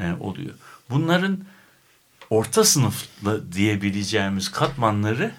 e, 0.00 0.12
oluyor. 0.20 0.54
Bunların 0.90 1.44
orta 2.30 2.64
sınıflı 2.64 3.52
diyebileceğimiz 3.52 4.50
katmanları 4.52 5.32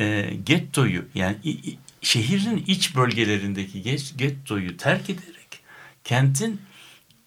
e, 0.00 0.30
gettoyu 0.44 1.04
yani 1.14 1.36
i- 1.44 1.70
i- 1.70 1.78
şehrin 2.02 2.64
iç 2.66 2.96
bölgelerindeki 2.96 3.82
geç- 3.82 4.16
gettoyu 4.16 4.76
terk 4.76 5.10
ederek 5.10 5.60
kentin 6.04 6.60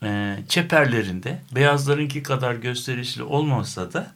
e, 0.04 0.38
çeperlerinde 0.50 1.42
beyazlarınki 1.56 2.24
kadar 2.24 2.56
gösterişli 2.56 3.24
olmasa 3.24 3.94
da 3.94 4.12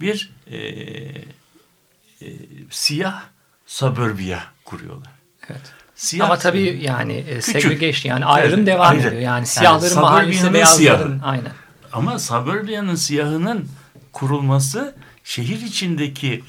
bir 0.00 0.30
e, 0.50 0.56
e, 0.58 2.26
siyah 2.70 3.22
suburbia 3.66 4.38
kuruyorlar. 4.64 5.10
Evet. 5.48 5.60
Siyah 5.94 6.26
Ama 6.26 6.38
tabii 6.38 6.78
yani 6.82 7.12
e, 7.12 7.40
segregation 7.42 8.10
yani 8.14 8.24
ayrım 8.24 8.54
Evet, 8.58 8.66
devam 8.66 8.90
ayrı. 8.90 9.00
ediyor. 9.00 9.12
Yani 9.12 9.24
Yani 9.24 9.46
siyahların 9.46 10.00
mahallesi 10.00 10.32
suburbia'nın 10.38 10.54
beyazların 10.54 10.78
siyahı. 10.78 11.18
aynen. 11.24 11.52
Ama 11.92 12.18
suburbia'nın 12.18 12.94
siyahının 12.94 13.68
kurulması 14.12 14.94
şehir 15.24 15.60
içindeki 15.62 16.44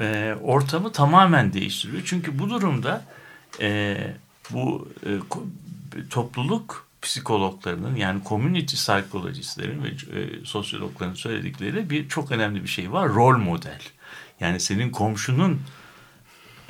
e, 0.00 0.34
ortamı 0.42 0.92
tamamen 0.92 1.52
değiştiriyor. 1.52 2.02
Çünkü 2.04 2.38
bu 2.38 2.50
durumda 2.50 3.04
e, 3.60 3.96
bu 4.50 4.88
e, 5.06 5.10
topluluk 6.10 6.86
psikologlarının 7.02 7.96
yani 7.96 8.20
community 8.28 8.74
psychologistlerin 8.74 9.84
ve 9.84 9.88
e, 9.88 10.44
sosyologların 10.44 11.14
söyledikleri 11.14 11.90
bir 11.90 12.08
çok 12.08 12.32
önemli 12.32 12.62
bir 12.62 12.68
şey 12.68 12.92
var. 12.92 13.08
Rol 13.08 13.38
model. 13.38 13.80
Yani 14.40 14.60
senin 14.60 14.90
komşunun 14.90 15.60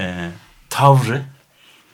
e, 0.00 0.30
tavrı, 0.70 1.22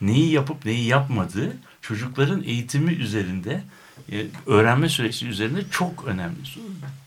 neyi 0.01 0.31
yapıp 0.31 0.65
neyi 0.65 0.85
yapmadığı 0.85 1.57
çocukların 1.87 2.43
eğitimi 2.43 2.93
üzerinde, 2.93 3.63
e, 4.11 4.25
öğrenme 4.47 4.89
süreci 4.89 5.27
üzerinde 5.27 5.61
çok 5.71 6.05
önemli. 6.05 6.37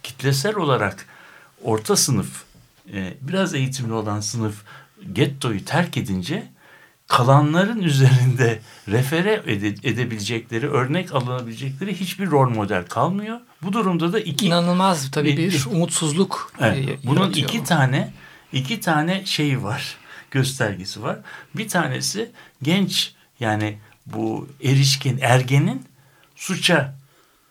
Kitlesel 0.03 0.57
olarak 0.57 1.07
orta 1.63 1.97
sınıf, 1.97 2.43
e, 2.93 3.15
biraz 3.21 3.55
eğitimli 3.55 3.93
olan 3.93 4.21
sınıf 4.21 4.63
gettoyu 5.13 5.65
terk 5.65 5.97
edince 5.97 6.47
kalanların 7.09 7.83
üzerinde 7.83 8.61
refere 8.89 9.43
ede- 9.47 9.89
edebilecekleri, 9.89 10.69
örnek 10.69 11.15
alınabilecekleri 11.15 12.01
hiçbir 12.01 12.27
rol 12.31 12.51
model 12.51 12.85
kalmıyor. 12.87 13.41
Bu 13.63 13.73
durumda 13.73 14.13
da 14.13 14.21
iki 14.21 14.47
İnanılmaz 14.47 15.11
tabii 15.11 15.37
Bir- 15.37 15.53
bir 15.53 15.67
umutsuzluk 15.71 16.53
Evet, 16.61 16.89
e, 16.89 16.99
bunun 17.07 17.31
iki 17.31 17.65
tane 17.65 18.13
iki 18.53 18.81
tane 18.81 19.27
şeyi 19.27 19.63
var, 19.63 19.97
göstergesi 20.31 21.03
var. 21.03 21.19
Bir 21.57 21.69
tanesi 21.69 22.31
genç 22.63 23.15
yani 23.41 23.79
bu 24.07 24.49
erişkin 24.63 25.19
ergenin 25.23 25.87
suça 26.37 26.95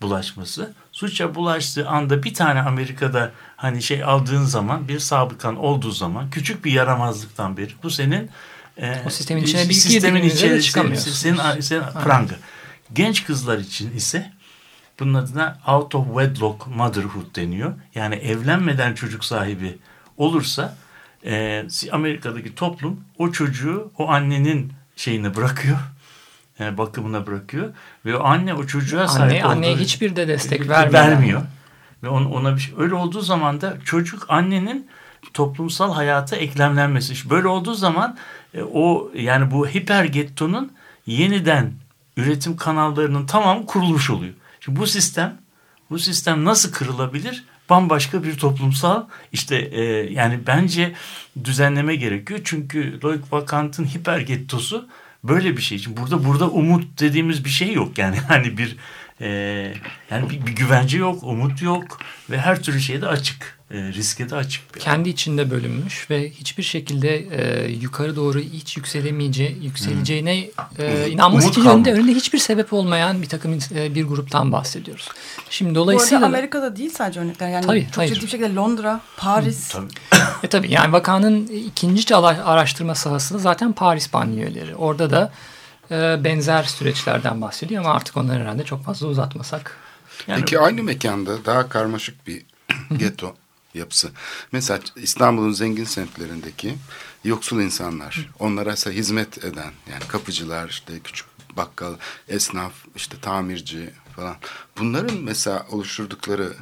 bulaşması. 0.02 0.74
Suça 0.92 1.36
bulaştığı 1.36 1.90
anda 1.90 2.24
bir 2.24 2.34
tane 2.34 2.62
Amerika'da 2.62 3.32
hani 3.56 3.82
şey 3.82 4.04
aldığın 4.04 4.44
zaman 4.44 4.88
bir 4.88 5.00
sabıkan 5.00 5.56
olduğu 5.56 5.92
zaman 5.92 6.30
küçük 6.30 6.66
bir 6.66 6.72
yaramazlıktan 6.72 7.58
beri 7.58 7.72
bu 7.84 7.90
senin 7.90 8.30
e, 8.78 9.02
O 9.08 9.10
sistemin 9.10 9.44
içine 9.44 9.70
bir 9.70 9.74
sistemin 9.74 10.24
içerisinde 10.24 10.62
çıkamıyorsunuz. 10.62 11.18
senin, 11.18 11.62
senin 11.62 11.84
pranga. 12.04 12.36
Genç 12.94 13.26
kızlar 13.26 13.58
için 13.58 13.96
ise 13.96 14.32
bunun 15.00 15.14
adına 15.14 15.60
out 15.68 15.96
of 15.96 16.08
wedlock 16.08 16.68
motherhood 16.68 17.36
deniyor. 17.36 17.74
Yani 17.96 18.16
evlenmeden 18.16 18.94
çocuk 18.94 19.26
sahibi 19.26 19.78
olursa 20.18 20.76
e, 21.26 21.68
Amerika'daki 21.92 22.56
toplum 22.56 23.00
o 23.18 23.32
çocuğu 23.32 23.92
o 23.98 24.10
annenin 24.10 24.74
şeyine 24.96 25.36
bırakıyor. 25.36 25.78
Bakımına 26.60 27.28
bırakıyor. 27.28 27.74
Ve 28.06 28.18
anne 28.18 28.54
o 28.54 28.66
çocuğa 28.68 29.08
sahip 29.08 29.32
Anne, 29.32 29.44
anneye 29.44 29.76
hiçbir 29.76 30.16
de 30.16 30.28
destek 30.28 30.70
vermiyor. 30.70 30.94
vermiyor. 30.94 31.42
Ve 32.04 32.10
on, 32.10 32.26
ona 32.26 32.56
bir 32.56 32.62
şey, 32.62 32.74
öyle 32.78 32.94
olduğu 32.94 33.22
zaman 33.22 33.62
da 33.62 33.78
çocuk 33.86 34.26
annenin 34.30 34.88
toplumsal 35.34 35.94
hayata 35.94 36.36
eklemlenmesi. 36.36 37.14
İşte 37.14 37.30
Böyle 37.30 37.48
olduğu 37.48 37.74
zaman 37.74 38.18
e, 38.54 38.64
o 38.64 39.12
yani 39.16 39.52
bu 39.52 39.68
hiper 39.68 40.06
gettonun 40.06 40.72
yeniden 41.06 41.74
üretim 42.18 42.58
kanallarının 42.58 43.26
tamamı 43.26 43.66
kurulmuş 43.66 44.10
oluyor. 44.10 44.34
Şimdi 44.60 44.80
bu 44.80 44.88
sistem 44.88 45.38
bu 45.90 46.00
sistem 46.00 46.46
nasıl 46.46 46.72
kırılabilir? 46.72 47.44
Bambaşka 47.70 48.24
bir 48.24 48.38
toplumsal 48.38 49.04
işte 49.32 49.56
e, 49.56 49.84
yani 50.14 50.40
bence 50.48 50.94
düzenleme 51.44 51.96
gerekiyor. 51.96 52.40
Çünkü 52.44 53.00
Loic 53.04 53.24
Vakant'ın 53.32 53.86
hiper 53.86 54.20
gettosu 54.20 54.88
böyle 55.28 55.58
bir 55.58 55.62
şey 55.62 55.78
için. 55.78 55.98
Burada 55.98 56.26
burada 56.26 56.50
umut 56.50 57.00
dediğimiz 57.00 57.46
bir 57.46 57.50
şey 57.50 57.74
yok. 57.74 57.98
Yani 57.98 58.18
hani 58.28 58.58
bir 58.58 58.78
e, 59.22 59.28
yani 60.12 60.30
bir, 60.30 60.46
bir 60.46 60.52
güvence 60.52 60.98
yok, 60.98 61.24
umut 61.24 61.62
yok 61.62 62.00
ve 62.30 62.38
her 62.38 62.64
türlü 62.64 62.80
şeyde 62.80 63.08
açık. 63.08 63.55
E, 63.72 63.78
riske 63.78 64.30
de 64.30 64.36
açık. 64.36 64.76
Bir 64.76 64.80
Kendi 64.80 65.10
içinde 65.10 65.52
bölünmüş 65.52 66.10
ve 66.10 66.30
hiçbir 66.30 66.64
şekilde 66.64 67.18
e, 67.18 67.72
yukarı 67.72 68.16
doğru 68.16 68.40
hiç 68.40 68.78
yükselemeyeceği, 68.78 69.64
yükseleceğine 69.64 70.50
e, 70.80 71.10
inanması 71.10 71.50
için 71.50 71.66
önünde, 71.66 71.94
önünde 71.94 72.14
hiçbir 72.14 72.38
sebep 72.38 72.74
olmayan 72.74 73.22
bir 73.22 73.30
takım 73.30 73.60
e, 73.76 73.96
bir 73.96 74.04
gruptan 74.04 74.52
bahsediyoruz. 74.52 75.10
Şimdi 75.50 75.72
Bu 75.72 75.76
dolayısıyla 75.76 76.18
arada 76.18 76.28
Amerika'da 76.28 76.76
değil 76.76 76.90
sadece 76.90 77.20
örnekler. 77.20 77.50
Yani 77.50 77.66
Tabii, 77.66 77.86
çok 77.86 77.98
hayır. 77.98 78.14
ciddi 78.14 78.26
bir 78.26 78.30
şekilde 78.30 78.56
Londra, 78.56 79.02
Paris. 79.18 79.68
Tabii. 79.70 79.88
E 80.44 80.48
tabii 80.48 80.72
yani 80.72 80.92
vakanın 80.94 81.48
ikinci 81.48 82.16
araştırma 82.16 82.96
sahası 82.96 83.34
da 83.34 83.38
zaten 83.38 83.74
Paris 83.74 84.14
banliyöleri. 84.14 84.76
Orada 84.76 85.10
da 85.10 85.32
e, 85.92 86.24
benzer 86.24 86.64
süreçlerden 86.64 87.42
bahsediyor 87.42 87.84
ama 87.84 87.94
artık 87.94 88.18
onları 88.18 88.40
herhalde 88.40 88.64
çok 88.64 88.84
fazla 88.84 89.08
uzatmasak. 89.08 89.78
Yani 90.28 90.40
Peki 90.40 90.60
aynı 90.60 90.84
mekanda 90.84 91.46
daha 91.46 91.70
karmaşık 91.70 92.28
bir 92.28 92.46
getto 92.98 93.36
yapısı. 93.76 94.12
Mesela 94.52 94.80
İstanbul'un 94.96 95.52
zengin 95.52 95.84
semtlerindeki 95.84 96.78
yoksul 97.24 97.60
insanlar, 97.62 98.30
onlara 98.40 98.74
ise 98.74 98.92
hizmet 98.92 99.44
eden 99.46 99.72
yani 99.92 100.04
kapıcılar, 100.08 100.70
işte 100.70 101.00
küçük 101.00 101.28
bakkal, 101.58 101.96
esnaf, 102.28 102.74
işte 102.96 103.18
tamirci 103.22 103.90
falan. 104.16 104.36
Bunların 104.78 105.18
mesela 105.18 105.66
oluşturdukları 105.72 106.54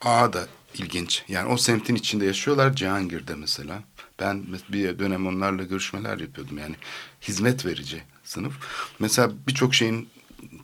ağ 0.00 0.32
da 0.32 0.46
ilginç. 0.74 1.24
Yani 1.28 1.48
o 1.52 1.56
semtin 1.56 1.94
içinde 1.94 2.24
yaşıyorlar 2.24 2.76
Cihangir'de 2.76 3.34
mesela. 3.34 3.82
Ben 4.20 4.44
bir 4.68 4.98
dönem 4.98 5.26
onlarla 5.26 5.62
görüşmeler 5.62 6.18
yapıyordum 6.18 6.58
yani 6.58 6.74
hizmet 7.22 7.66
verici 7.66 8.02
sınıf. 8.24 8.52
Mesela 8.98 9.30
birçok 9.46 9.74
şeyin 9.74 10.08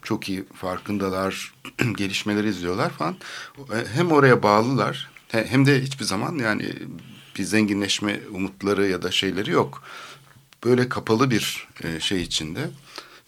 çok 0.03 0.29
iyi 0.29 0.45
farkındalar, 0.55 1.55
gelişmeleri 1.97 2.49
izliyorlar 2.49 2.91
falan. 2.91 3.17
E, 3.59 3.87
Hem 3.95 4.13
oraya 4.13 4.43
bağlılar 4.43 5.11
hem 5.45 5.67
de 5.67 5.83
hiçbir 5.83 6.05
zaman 6.05 6.39
yani 6.39 6.73
bir 7.39 7.43
zenginleşme 7.45 8.21
umutları 8.33 8.87
ya 8.89 9.03
da 9.03 9.11
şeyleri 9.11 9.51
yok. 9.51 9.83
Böyle 10.65 10.89
kapalı 10.89 11.31
bir 11.31 11.69
e, 11.85 12.01
şey 12.01 12.23
içinde 12.23 12.61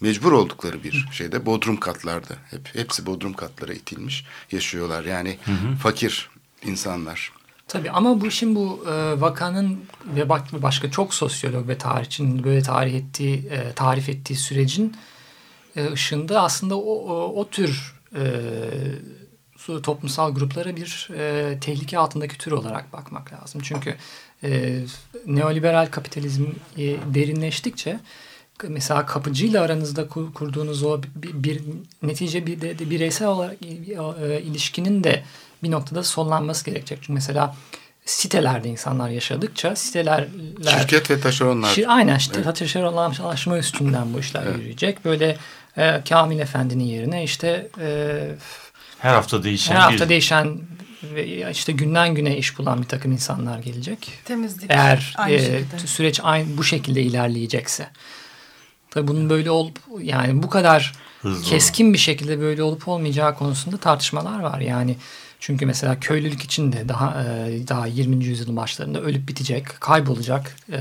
mecbur 0.00 0.32
oldukları 0.32 0.84
bir 0.84 1.08
şeyde 1.12 1.46
bodrum 1.46 1.76
katlarda 1.80 2.34
hep 2.50 2.74
hepsi 2.74 3.06
bodrum 3.06 3.32
katlara 3.32 3.72
itilmiş 3.72 4.24
yaşıyorlar. 4.52 5.04
Yani 5.04 5.38
fakir 5.82 6.30
insanlar. 6.64 7.32
Tabii 7.68 7.90
ama 7.90 8.20
bu 8.20 8.26
işin 8.26 8.54
bu 8.54 8.84
e, 8.88 9.20
vakanın 9.20 9.80
ve 10.16 10.28
bak- 10.28 10.62
başka 10.62 10.90
çok 10.90 11.14
sosyolog 11.14 11.68
ve 11.68 11.78
tarihçinin 11.78 12.44
böyle 12.44 12.62
tarih 12.62 12.94
ettiği, 12.94 13.36
e, 13.36 13.72
tarif 13.72 14.08
ettiği 14.08 14.36
sürecin 14.36 14.96
e, 15.76 15.92
ışığında 15.92 16.42
aslında 16.42 16.76
o, 16.78 16.94
o, 16.94 17.40
o 17.40 17.48
tür 17.48 17.94
e, 18.16 18.22
toplumsal 19.82 20.34
gruplara 20.34 20.76
bir 20.76 21.08
e, 21.16 21.58
tehlike 21.60 21.98
altındaki 21.98 22.38
tür 22.38 22.52
olarak 22.52 22.92
bakmak 22.92 23.32
lazım. 23.32 23.60
Çünkü 23.64 23.94
e, 24.44 24.78
neoliberal 25.26 25.86
kapitalizm 25.86 26.44
e, 26.78 26.82
derinleştikçe 27.14 28.00
mesela 28.68 29.06
kapıcıyla 29.06 29.62
aranızda 29.62 30.08
kur- 30.08 30.32
kurduğunuz 30.34 30.82
o 30.82 31.00
bir, 31.14 31.32
bir 31.42 31.60
netice 32.02 32.46
bir 32.46 32.60
de, 32.60 32.78
de 32.78 32.90
bireysel 32.90 33.28
olarak 33.28 33.56
e, 33.62 34.40
ilişkinin 34.42 35.04
de 35.04 35.22
bir 35.62 35.70
noktada 35.70 36.02
sonlanması 36.02 36.64
gerekecek. 36.64 36.98
Çünkü 37.00 37.12
mesela 37.12 37.56
sitelerde 38.04 38.68
insanlar 38.68 39.08
yaşadıkça 39.08 39.76
siteler 39.76 40.28
Şirket 40.68 41.10
ve 41.10 41.20
taşeronlar. 41.20 41.68
Şi- 41.74 41.86
aynen 41.86 42.16
işte 42.18 42.40
Evet. 42.44 42.56
taşeronlaşma 42.56 43.58
üstünden 43.58 44.14
bu 44.14 44.18
işler 44.20 44.42
Evet. 44.46 44.56
yürüyecek. 44.58 45.04
Böyle 45.04 45.36
e, 45.76 46.00
Kamil 46.08 46.38
Efendi'nin 46.38 46.84
yerine 46.84 47.24
işte 47.24 47.68
e, 47.80 48.18
her 48.98 49.14
hafta 49.14 49.42
değişen 49.42 49.74
her 49.74 49.80
hafta 49.80 50.04
bir 50.04 50.08
değişen 50.08 50.60
ve 51.02 51.50
işte 51.50 51.72
günden 51.72 52.14
güne 52.14 52.36
iş 52.36 52.58
bulan 52.58 52.82
bir 52.82 52.86
takım 52.88 53.12
insanlar 53.12 53.58
gelecek. 53.58 54.12
Temizlik. 54.24 54.70
Eğer 54.70 55.14
aynı 55.16 55.34
e, 55.34 55.38
şekilde. 55.38 55.78
süreç 55.86 56.20
aynı 56.22 56.56
bu 56.58 56.64
şekilde 56.64 57.02
ilerleyecekse. 57.02 57.88
Tabii 58.90 59.08
bunun 59.08 59.30
böyle 59.30 59.50
olup 59.50 59.78
yani 60.00 60.42
bu 60.42 60.50
kadar 60.50 60.92
hızlı 61.22 61.44
keskin 61.44 61.92
bir 61.92 61.98
şekilde 61.98 62.40
böyle 62.40 62.62
olup 62.62 62.88
olmayacağı 62.88 63.34
konusunda 63.34 63.76
tartışmalar 63.76 64.40
var. 64.40 64.60
Yani 64.60 64.96
çünkü 65.40 65.66
mesela 65.66 66.00
köylülük 66.00 66.42
için 66.42 66.72
de 66.72 66.88
daha 66.88 67.24
e, 67.24 67.68
daha 67.68 67.86
20. 67.86 68.24
yüzyılın 68.24 68.56
başlarında 68.56 69.00
ölüp 69.00 69.28
bitecek, 69.28 69.66
kaybolacak 69.80 70.56
e, 70.72 70.78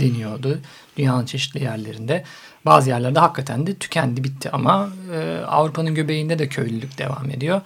deniyordu 0.00 0.60
dünyanın 0.96 1.26
çeşitli 1.26 1.62
yerlerinde. 1.62 2.24
Bazı 2.66 2.90
yerlerde 2.90 3.18
hakikaten 3.18 3.66
de 3.66 3.74
tükendi, 3.74 4.24
bitti 4.24 4.50
ama 4.50 4.88
e, 5.12 5.38
Avrupa'nın 5.46 5.94
göbeğinde 5.94 6.38
de 6.38 6.48
köylülük 6.48 6.98
devam 6.98 7.30
ediyor. 7.30 7.60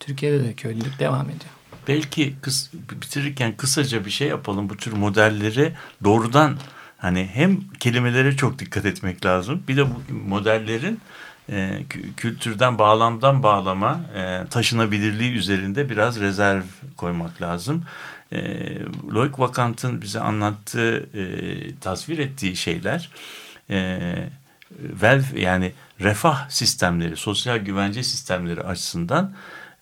Türkiye'de 0.00 0.44
de 0.44 0.52
köylülük 0.52 0.98
devam 0.98 1.26
ediyor. 1.26 1.50
belki 1.88 2.34
kıs, 2.42 2.70
bitirirken 2.72 3.56
kısaca 3.56 4.04
bir 4.04 4.10
şey 4.10 4.28
yapalım. 4.28 4.68
Bu 4.70 4.76
tür 4.76 4.92
modelleri 4.92 5.72
doğrudan 6.04 6.56
hani 6.98 7.30
hem 7.34 7.60
kelimelere 7.80 8.36
çok 8.36 8.58
dikkat 8.58 8.84
etmek 8.86 9.24
lazım. 9.24 9.62
Bir 9.68 9.76
de 9.76 9.84
bu 9.86 10.14
modellerin 10.28 11.00
e, 11.48 11.54
kü- 11.90 12.14
kültürden 12.16 12.78
bağlamdan 12.78 13.42
bağlama 13.42 14.00
e, 14.16 14.42
taşınabilirliği 14.50 15.32
üzerinde 15.32 15.90
biraz 15.90 16.20
rezerv 16.20 16.62
koymak 16.96 17.42
lazım. 17.42 17.84
E, 18.32 18.38
Loic 19.14 19.32
Vakant'ın 19.38 20.02
bize 20.02 20.20
anlattığı, 20.20 20.96
e, 21.18 21.22
tasvir 21.80 22.18
ettiği 22.18 22.56
şeyler 22.56 23.10
e, 23.70 24.08
welfare 24.78 25.40
yani 25.40 25.72
refah 26.00 26.50
sistemleri, 26.50 27.16
sosyal 27.16 27.56
güvence 27.56 28.02
sistemleri 28.02 28.62
açısından 28.62 29.34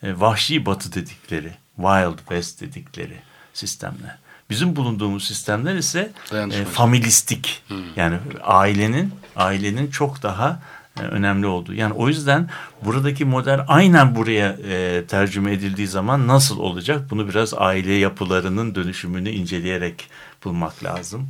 e, 0.03 0.21
vahşi 0.21 0.67
batı 0.67 0.93
dedikleri, 0.93 1.53
wild 1.77 2.19
west 2.19 2.61
dedikleri 2.61 3.17
sistemler. 3.55 4.19
Bizim 4.51 4.77
bulunduğumuz 4.77 5.25
sistemler 5.25 5.75
ise 5.75 6.13
e, 6.33 6.65
familistik. 6.65 7.63
Yani 7.97 8.17
ailenin 8.43 9.15
ailenin 9.37 9.91
çok 9.91 10.23
daha 10.23 10.61
e, 11.01 11.03
önemli 11.03 11.47
olduğu. 11.47 11.75
Yani 11.75 11.93
o 11.93 12.09
yüzden 12.09 12.49
buradaki 12.85 13.25
model 13.25 13.65
aynen 13.69 14.15
buraya 14.15 14.57
e, 14.69 15.05
tercüme 15.09 15.53
edildiği 15.53 15.89
zaman 15.89 16.27
nasıl 16.27 16.59
olacak? 16.59 17.11
Bunu 17.11 17.29
biraz 17.29 17.55
aile 17.55 17.93
yapılarının 17.93 18.75
dönüşümünü 18.75 19.31
inceleyerek 19.31 20.11
bulmak 20.45 20.85
lazım. 20.85 21.29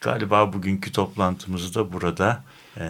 galiba 0.00 0.52
bugünkü 0.52 0.92
toplantımızı 0.92 1.74
da 1.74 1.92
burada 1.92 2.42
e, 2.78 2.84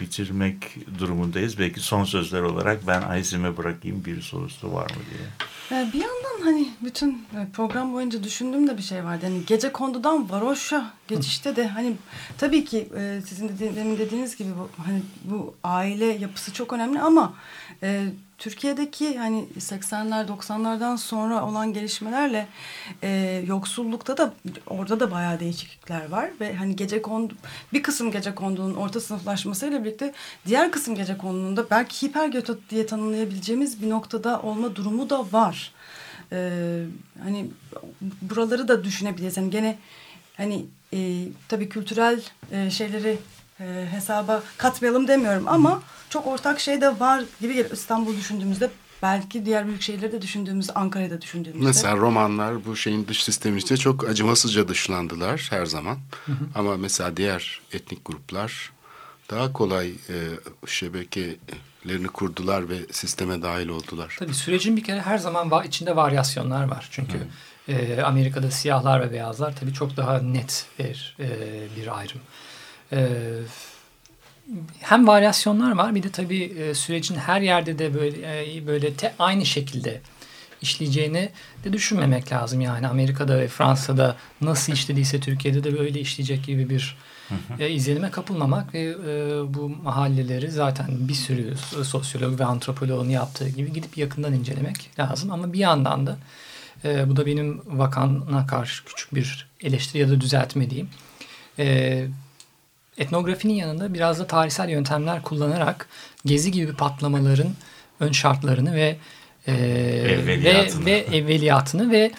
bitirmek 0.00 0.56
durumundayız. 0.98 1.58
Belki 1.58 1.80
son 1.80 2.04
sözler 2.04 2.42
olarak 2.42 2.86
ben 2.86 3.02
Aysim'e 3.02 3.56
bırakayım 3.56 4.04
bir 4.04 4.22
sorusu 4.22 4.72
var 4.72 4.90
mı 4.90 5.02
diye. 5.10 5.28
Ee, 5.72 5.92
bir 5.92 6.00
yandan 6.00 6.25
hani 6.44 6.68
bütün 6.84 7.10
e, 7.12 7.46
program 7.52 7.92
boyunca 7.92 8.22
düşündüğüm 8.22 8.68
de 8.68 8.78
bir 8.78 8.82
şey 8.82 9.04
vardı. 9.04 9.26
Hani 9.26 9.44
gece 9.46 9.72
kondudan 9.72 10.30
varoşa 10.30 10.92
geçişte 11.08 11.56
de 11.56 11.68
hani 11.68 11.96
tabii 12.38 12.64
ki 12.64 12.88
e, 12.98 13.20
sizin 13.26 13.48
de 13.48 13.98
dediğiniz 13.98 14.36
gibi 14.36 14.50
bu 14.58 14.68
hani 14.86 15.02
bu 15.24 15.54
aile 15.64 16.04
yapısı 16.04 16.52
çok 16.52 16.72
önemli 16.72 17.00
ama 17.00 17.34
e, 17.82 18.04
Türkiye'deki 18.38 19.18
hani 19.18 19.48
80'ler 19.58 20.26
90'lardan 20.26 20.98
sonra 20.98 21.44
olan 21.44 21.72
gelişmelerle 21.72 22.48
e, 23.02 23.42
yoksullukta 23.46 24.16
da 24.16 24.34
orada 24.66 25.00
da 25.00 25.10
bayağı 25.10 25.40
değişiklikler 25.40 26.08
var 26.10 26.30
ve 26.40 26.54
hani 26.54 26.76
gece 26.76 27.02
kondu 27.02 27.34
bir 27.72 27.82
kısım 27.82 28.10
gece 28.10 28.34
kondunun 28.34 28.74
orta 28.74 29.00
sınıflaşmasıyla 29.00 29.84
birlikte 29.84 30.14
diğer 30.46 30.70
kısım 30.70 30.94
gece 30.94 31.18
kondunun 31.18 31.56
da 31.56 31.70
belki 31.70 32.06
hipergeto 32.06 32.56
diye 32.70 32.86
tanımlayabileceğimiz 32.86 33.82
bir 33.82 33.90
noktada 33.90 34.42
olma 34.42 34.76
durumu 34.76 35.10
da 35.10 35.32
var. 35.32 35.75
E, 36.32 36.82
hani 37.22 37.50
buraları 38.22 38.68
da 38.68 38.84
düşünebiliriz. 38.84 39.36
Yani 39.36 39.50
gene 39.50 39.78
hani 40.36 40.66
e, 40.92 41.28
tabii 41.48 41.68
kültürel 41.68 42.22
e, 42.52 42.70
şeyleri 42.70 43.18
e, 43.60 43.86
hesaba 43.90 44.42
katmayalım 44.56 45.08
demiyorum 45.08 45.48
ama 45.48 45.82
çok 46.10 46.26
ortak 46.26 46.60
şey 46.60 46.80
de 46.80 47.00
var 47.00 47.24
gibi 47.40 47.54
geliyor. 47.54 47.70
İstanbul 47.70 48.16
düşündüğümüzde 48.16 48.70
belki 49.02 49.46
diğer 49.46 49.66
büyük 49.66 49.82
şehirleri 49.82 50.12
de 50.12 50.22
düşündüğümüzde 50.22 50.72
Ankara'da 50.72 51.20
düşündüğümüzde. 51.20 51.66
Mesela 51.66 51.96
romanlar 51.96 52.64
bu 52.64 52.76
şeyin 52.76 53.06
dış 53.08 53.24
sistemi 53.24 53.58
içinde 53.58 53.78
çok 53.78 54.08
acımasızca 54.08 54.68
dışlandılar 54.68 55.46
her 55.50 55.66
zaman. 55.66 55.98
Hı 56.26 56.32
hı. 56.32 56.44
Ama 56.54 56.76
mesela 56.76 57.16
diğer 57.16 57.60
etnik 57.72 58.04
gruplar 58.04 58.72
daha 59.30 59.52
kolay 59.52 59.88
e, 59.88 60.16
şebekelerini 60.66 62.08
kurdular 62.08 62.68
ve 62.68 62.76
sisteme 62.92 63.42
dahil 63.42 63.68
oldular. 63.68 64.16
Tabii 64.18 64.34
sürecin 64.34 64.76
bir 64.76 64.84
kere 64.84 65.00
her 65.00 65.18
zaman 65.18 65.50
va 65.50 65.64
içinde 65.64 65.96
varyasyonlar 65.96 66.64
var. 66.64 66.88
Çünkü 66.90 67.18
e, 67.68 68.02
Amerika'da 68.02 68.50
siyahlar 68.50 69.00
ve 69.00 69.12
beyazlar 69.12 69.56
tabii 69.56 69.72
çok 69.72 69.96
daha 69.96 70.18
net 70.18 70.66
bir, 70.78 71.16
e, 71.20 71.28
bir 71.76 71.98
ayrım. 71.98 72.20
E, 72.92 73.08
hem 74.80 75.06
varyasyonlar 75.06 75.72
var 75.72 75.94
bir 75.94 76.02
de 76.02 76.10
tabii 76.10 76.42
e, 76.42 76.74
sürecin 76.74 77.14
her 77.14 77.40
yerde 77.40 77.78
de 77.78 77.94
böyle 77.94 78.56
e, 78.56 78.66
böyle 78.66 78.94
te, 78.94 79.14
aynı 79.18 79.46
şekilde 79.46 80.00
işleyeceğini 80.62 81.30
de 81.64 81.72
düşünmemek 81.72 82.32
lazım. 82.32 82.60
Yani 82.60 82.88
Amerika'da 82.88 83.38
ve 83.38 83.48
Fransa'da 83.48 84.16
nasıl 84.40 84.72
işlediyse 84.72 85.20
Türkiye'de 85.20 85.64
de 85.64 85.78
böyle 85.78 86.00
işleyecek 86.00 86.44
gibi 86.44 86.70
bir 86.70 86.96
e, 87.58 87.70
izlenime 87.70 88.10
kapılmamak 88.10 88.74
ve 88.74 88.80
e, 88.80 88.94
bu 89.54 89.68
mahalleleri 89.68 90.50
zaten 90.50 90.86
bir 91.08 91.14
sürü 91.14 91.56
sosyolog 91.84 92.40
ve 92.40 92.44
antropologun 92.44 93.08
yaptığı 93.08 93.48
gibi 93.48 93.72
gidip 93.72 93.98
yakından 93.98 94.32
incelemek 94.32 94.90
lazım. 94.98 95.30
Ama 95.30 95.52
bir 95.52 95.58
yandan 95.58 96.06
da 96.06 96.18
e, 96.84 97.10
bu 97.10 97.16
da 97.16 97.26
benim 97.26 97.62
vakana 97.66 98.46
karşı 98.46 98.84
küçük 98.84 99.14
bir 99.14 99.48
eleştiri 99.60 100.02
ya 100.02 100.08
da 100.08 100.20
düzeltme 100.20 100.70
diyeyim. 100.70 100.88
E, 101.58 102.06
etnografinin 102.98 103.54
yanında 103.54 103.94
biraz 103.94 104.18
da 104.18 104.26
tarihsel 104.26 104.68
yöntemler 104.68 105.22
kullanarak 105.22 105.88
gezi 106.24 106.50
gibi 106.50 106.72
patlamaların 106.72 107.48
ön 108.00 108.12
şartlarını 108.12 108.74
ve 108.74 108.96
e, 109.46 109.54
ve, 110.26 110.68
ve 110.84 110.92
evveliyatını 110.92 111.90
ve 111.90 112.12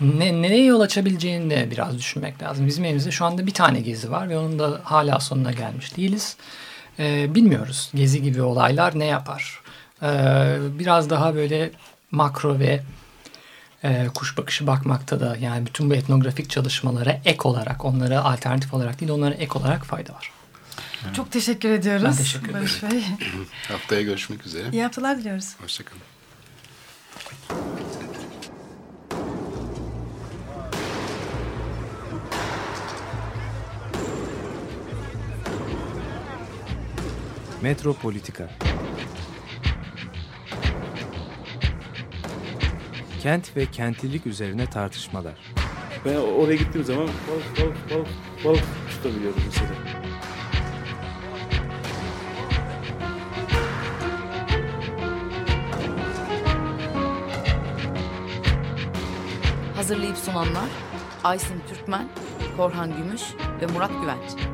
ne, 0.00 0.42
nereye 0.42 0.64
yol 0.64 0.80
açabileceğini 0.80 1.50
de 1.50 1.70
biraz 1.70 1.98
düşünmek 1.98 2.42
lazım. 2.42 2.66
Bizim 2.66 2.84
elimizde 2.84 3.10
şu 3.10 3.24
anda 3.24 3.46
bir 3.46 3.54
tane 3.54 3.80
gezi 3.80 4.10
var 4.10 4.28
ve 4.28 4.38
onun 4.38 4.58
da 4.58 4.80
hala 4.84 5.20
sonuna 5.20 5.52
gelmiş 5.52 5.96
değiliz. 5.96 6.36
E, 6.98 7.34
bilmiyoruz 7.34 7.90
gezi 7.94 8.22
gibi 8.22 8.42
olaylar 8.42 8.98
ne 8.98 9.04
yapar. 9.04 9.60
E, 10.02 10.08
biraz 10.78 11.10
daha 11.10 11.34
böyle 11.34 11.70
makro 12.10 12.58
ve 12.58 12.82
e, 13.84 14.06
kuş 14.14 14.38
bakışı 14.38 14.66
bakmakta 14.66 15.20
da 15.20 15.36
yani 15.40 15.66
bütün 15.66 15.90
bu 15.90 15.94
etnografik 15.94 16.50
çalışmalara 16.50 17.20
ek 17.24 17.38
olarak 17.42 17.84
onlara 17.84 18.24
alternatif 18.24 18.74
olarak 18.74 19.00
değil 19.00 19.12
onlara 19.12 19.34
ek 19.34 19.58
olarak 19.58 19.84
fayda 19.84 20.12
var. 20.12 20.30
Çok 21.16 21.32
teşekkür 21.32 21.70
ediyoruz. 21.70 22.04
Ben 22.04 22.16
teşekkür 22.16 22.48
ederim. 22.48 22.60
Barış 22.60 22.82
Bey. 22.82 23.04
Haftaya 23.68 24.02
görüşmek 24.02 24.46
üzere. 24.46 24.68
İyi 24.72 24.82
haftalar 24.82 25.18
diliyoruz. 25.18 25.56
Hoşçakalın. 25.60 26.02
Metropolitika 37.64 38.50
Kent 43.22 43.56
ve 43.56 43.66
kentlilik 43.66 44.26
üzerine 44.26 44.66
tartışmalar. 44.66 45.34
Ben 46.04 46.16
oraya 46.16 46.56
gittiğim 46.56 46.86
zaman 46.86 47.08
balık 47.08 47.60
balık 47.60 47.90
balık 47.90 48.08
balık 48.44 48.64
tutabiliyorum 48.90 49.42
mesela. 49.46 49.70
Hazırlayıp 59.76 60.16
sunanlar 60.16 60.68
Aysin 61.24 61.62
Türkmen, 61.68 62.08
Korhan 62.56 62.96
Gümüş 62.96 63.22
ve 63.60 63.66
Murat 63.66 63.90
Güvenç. 64.00 64.53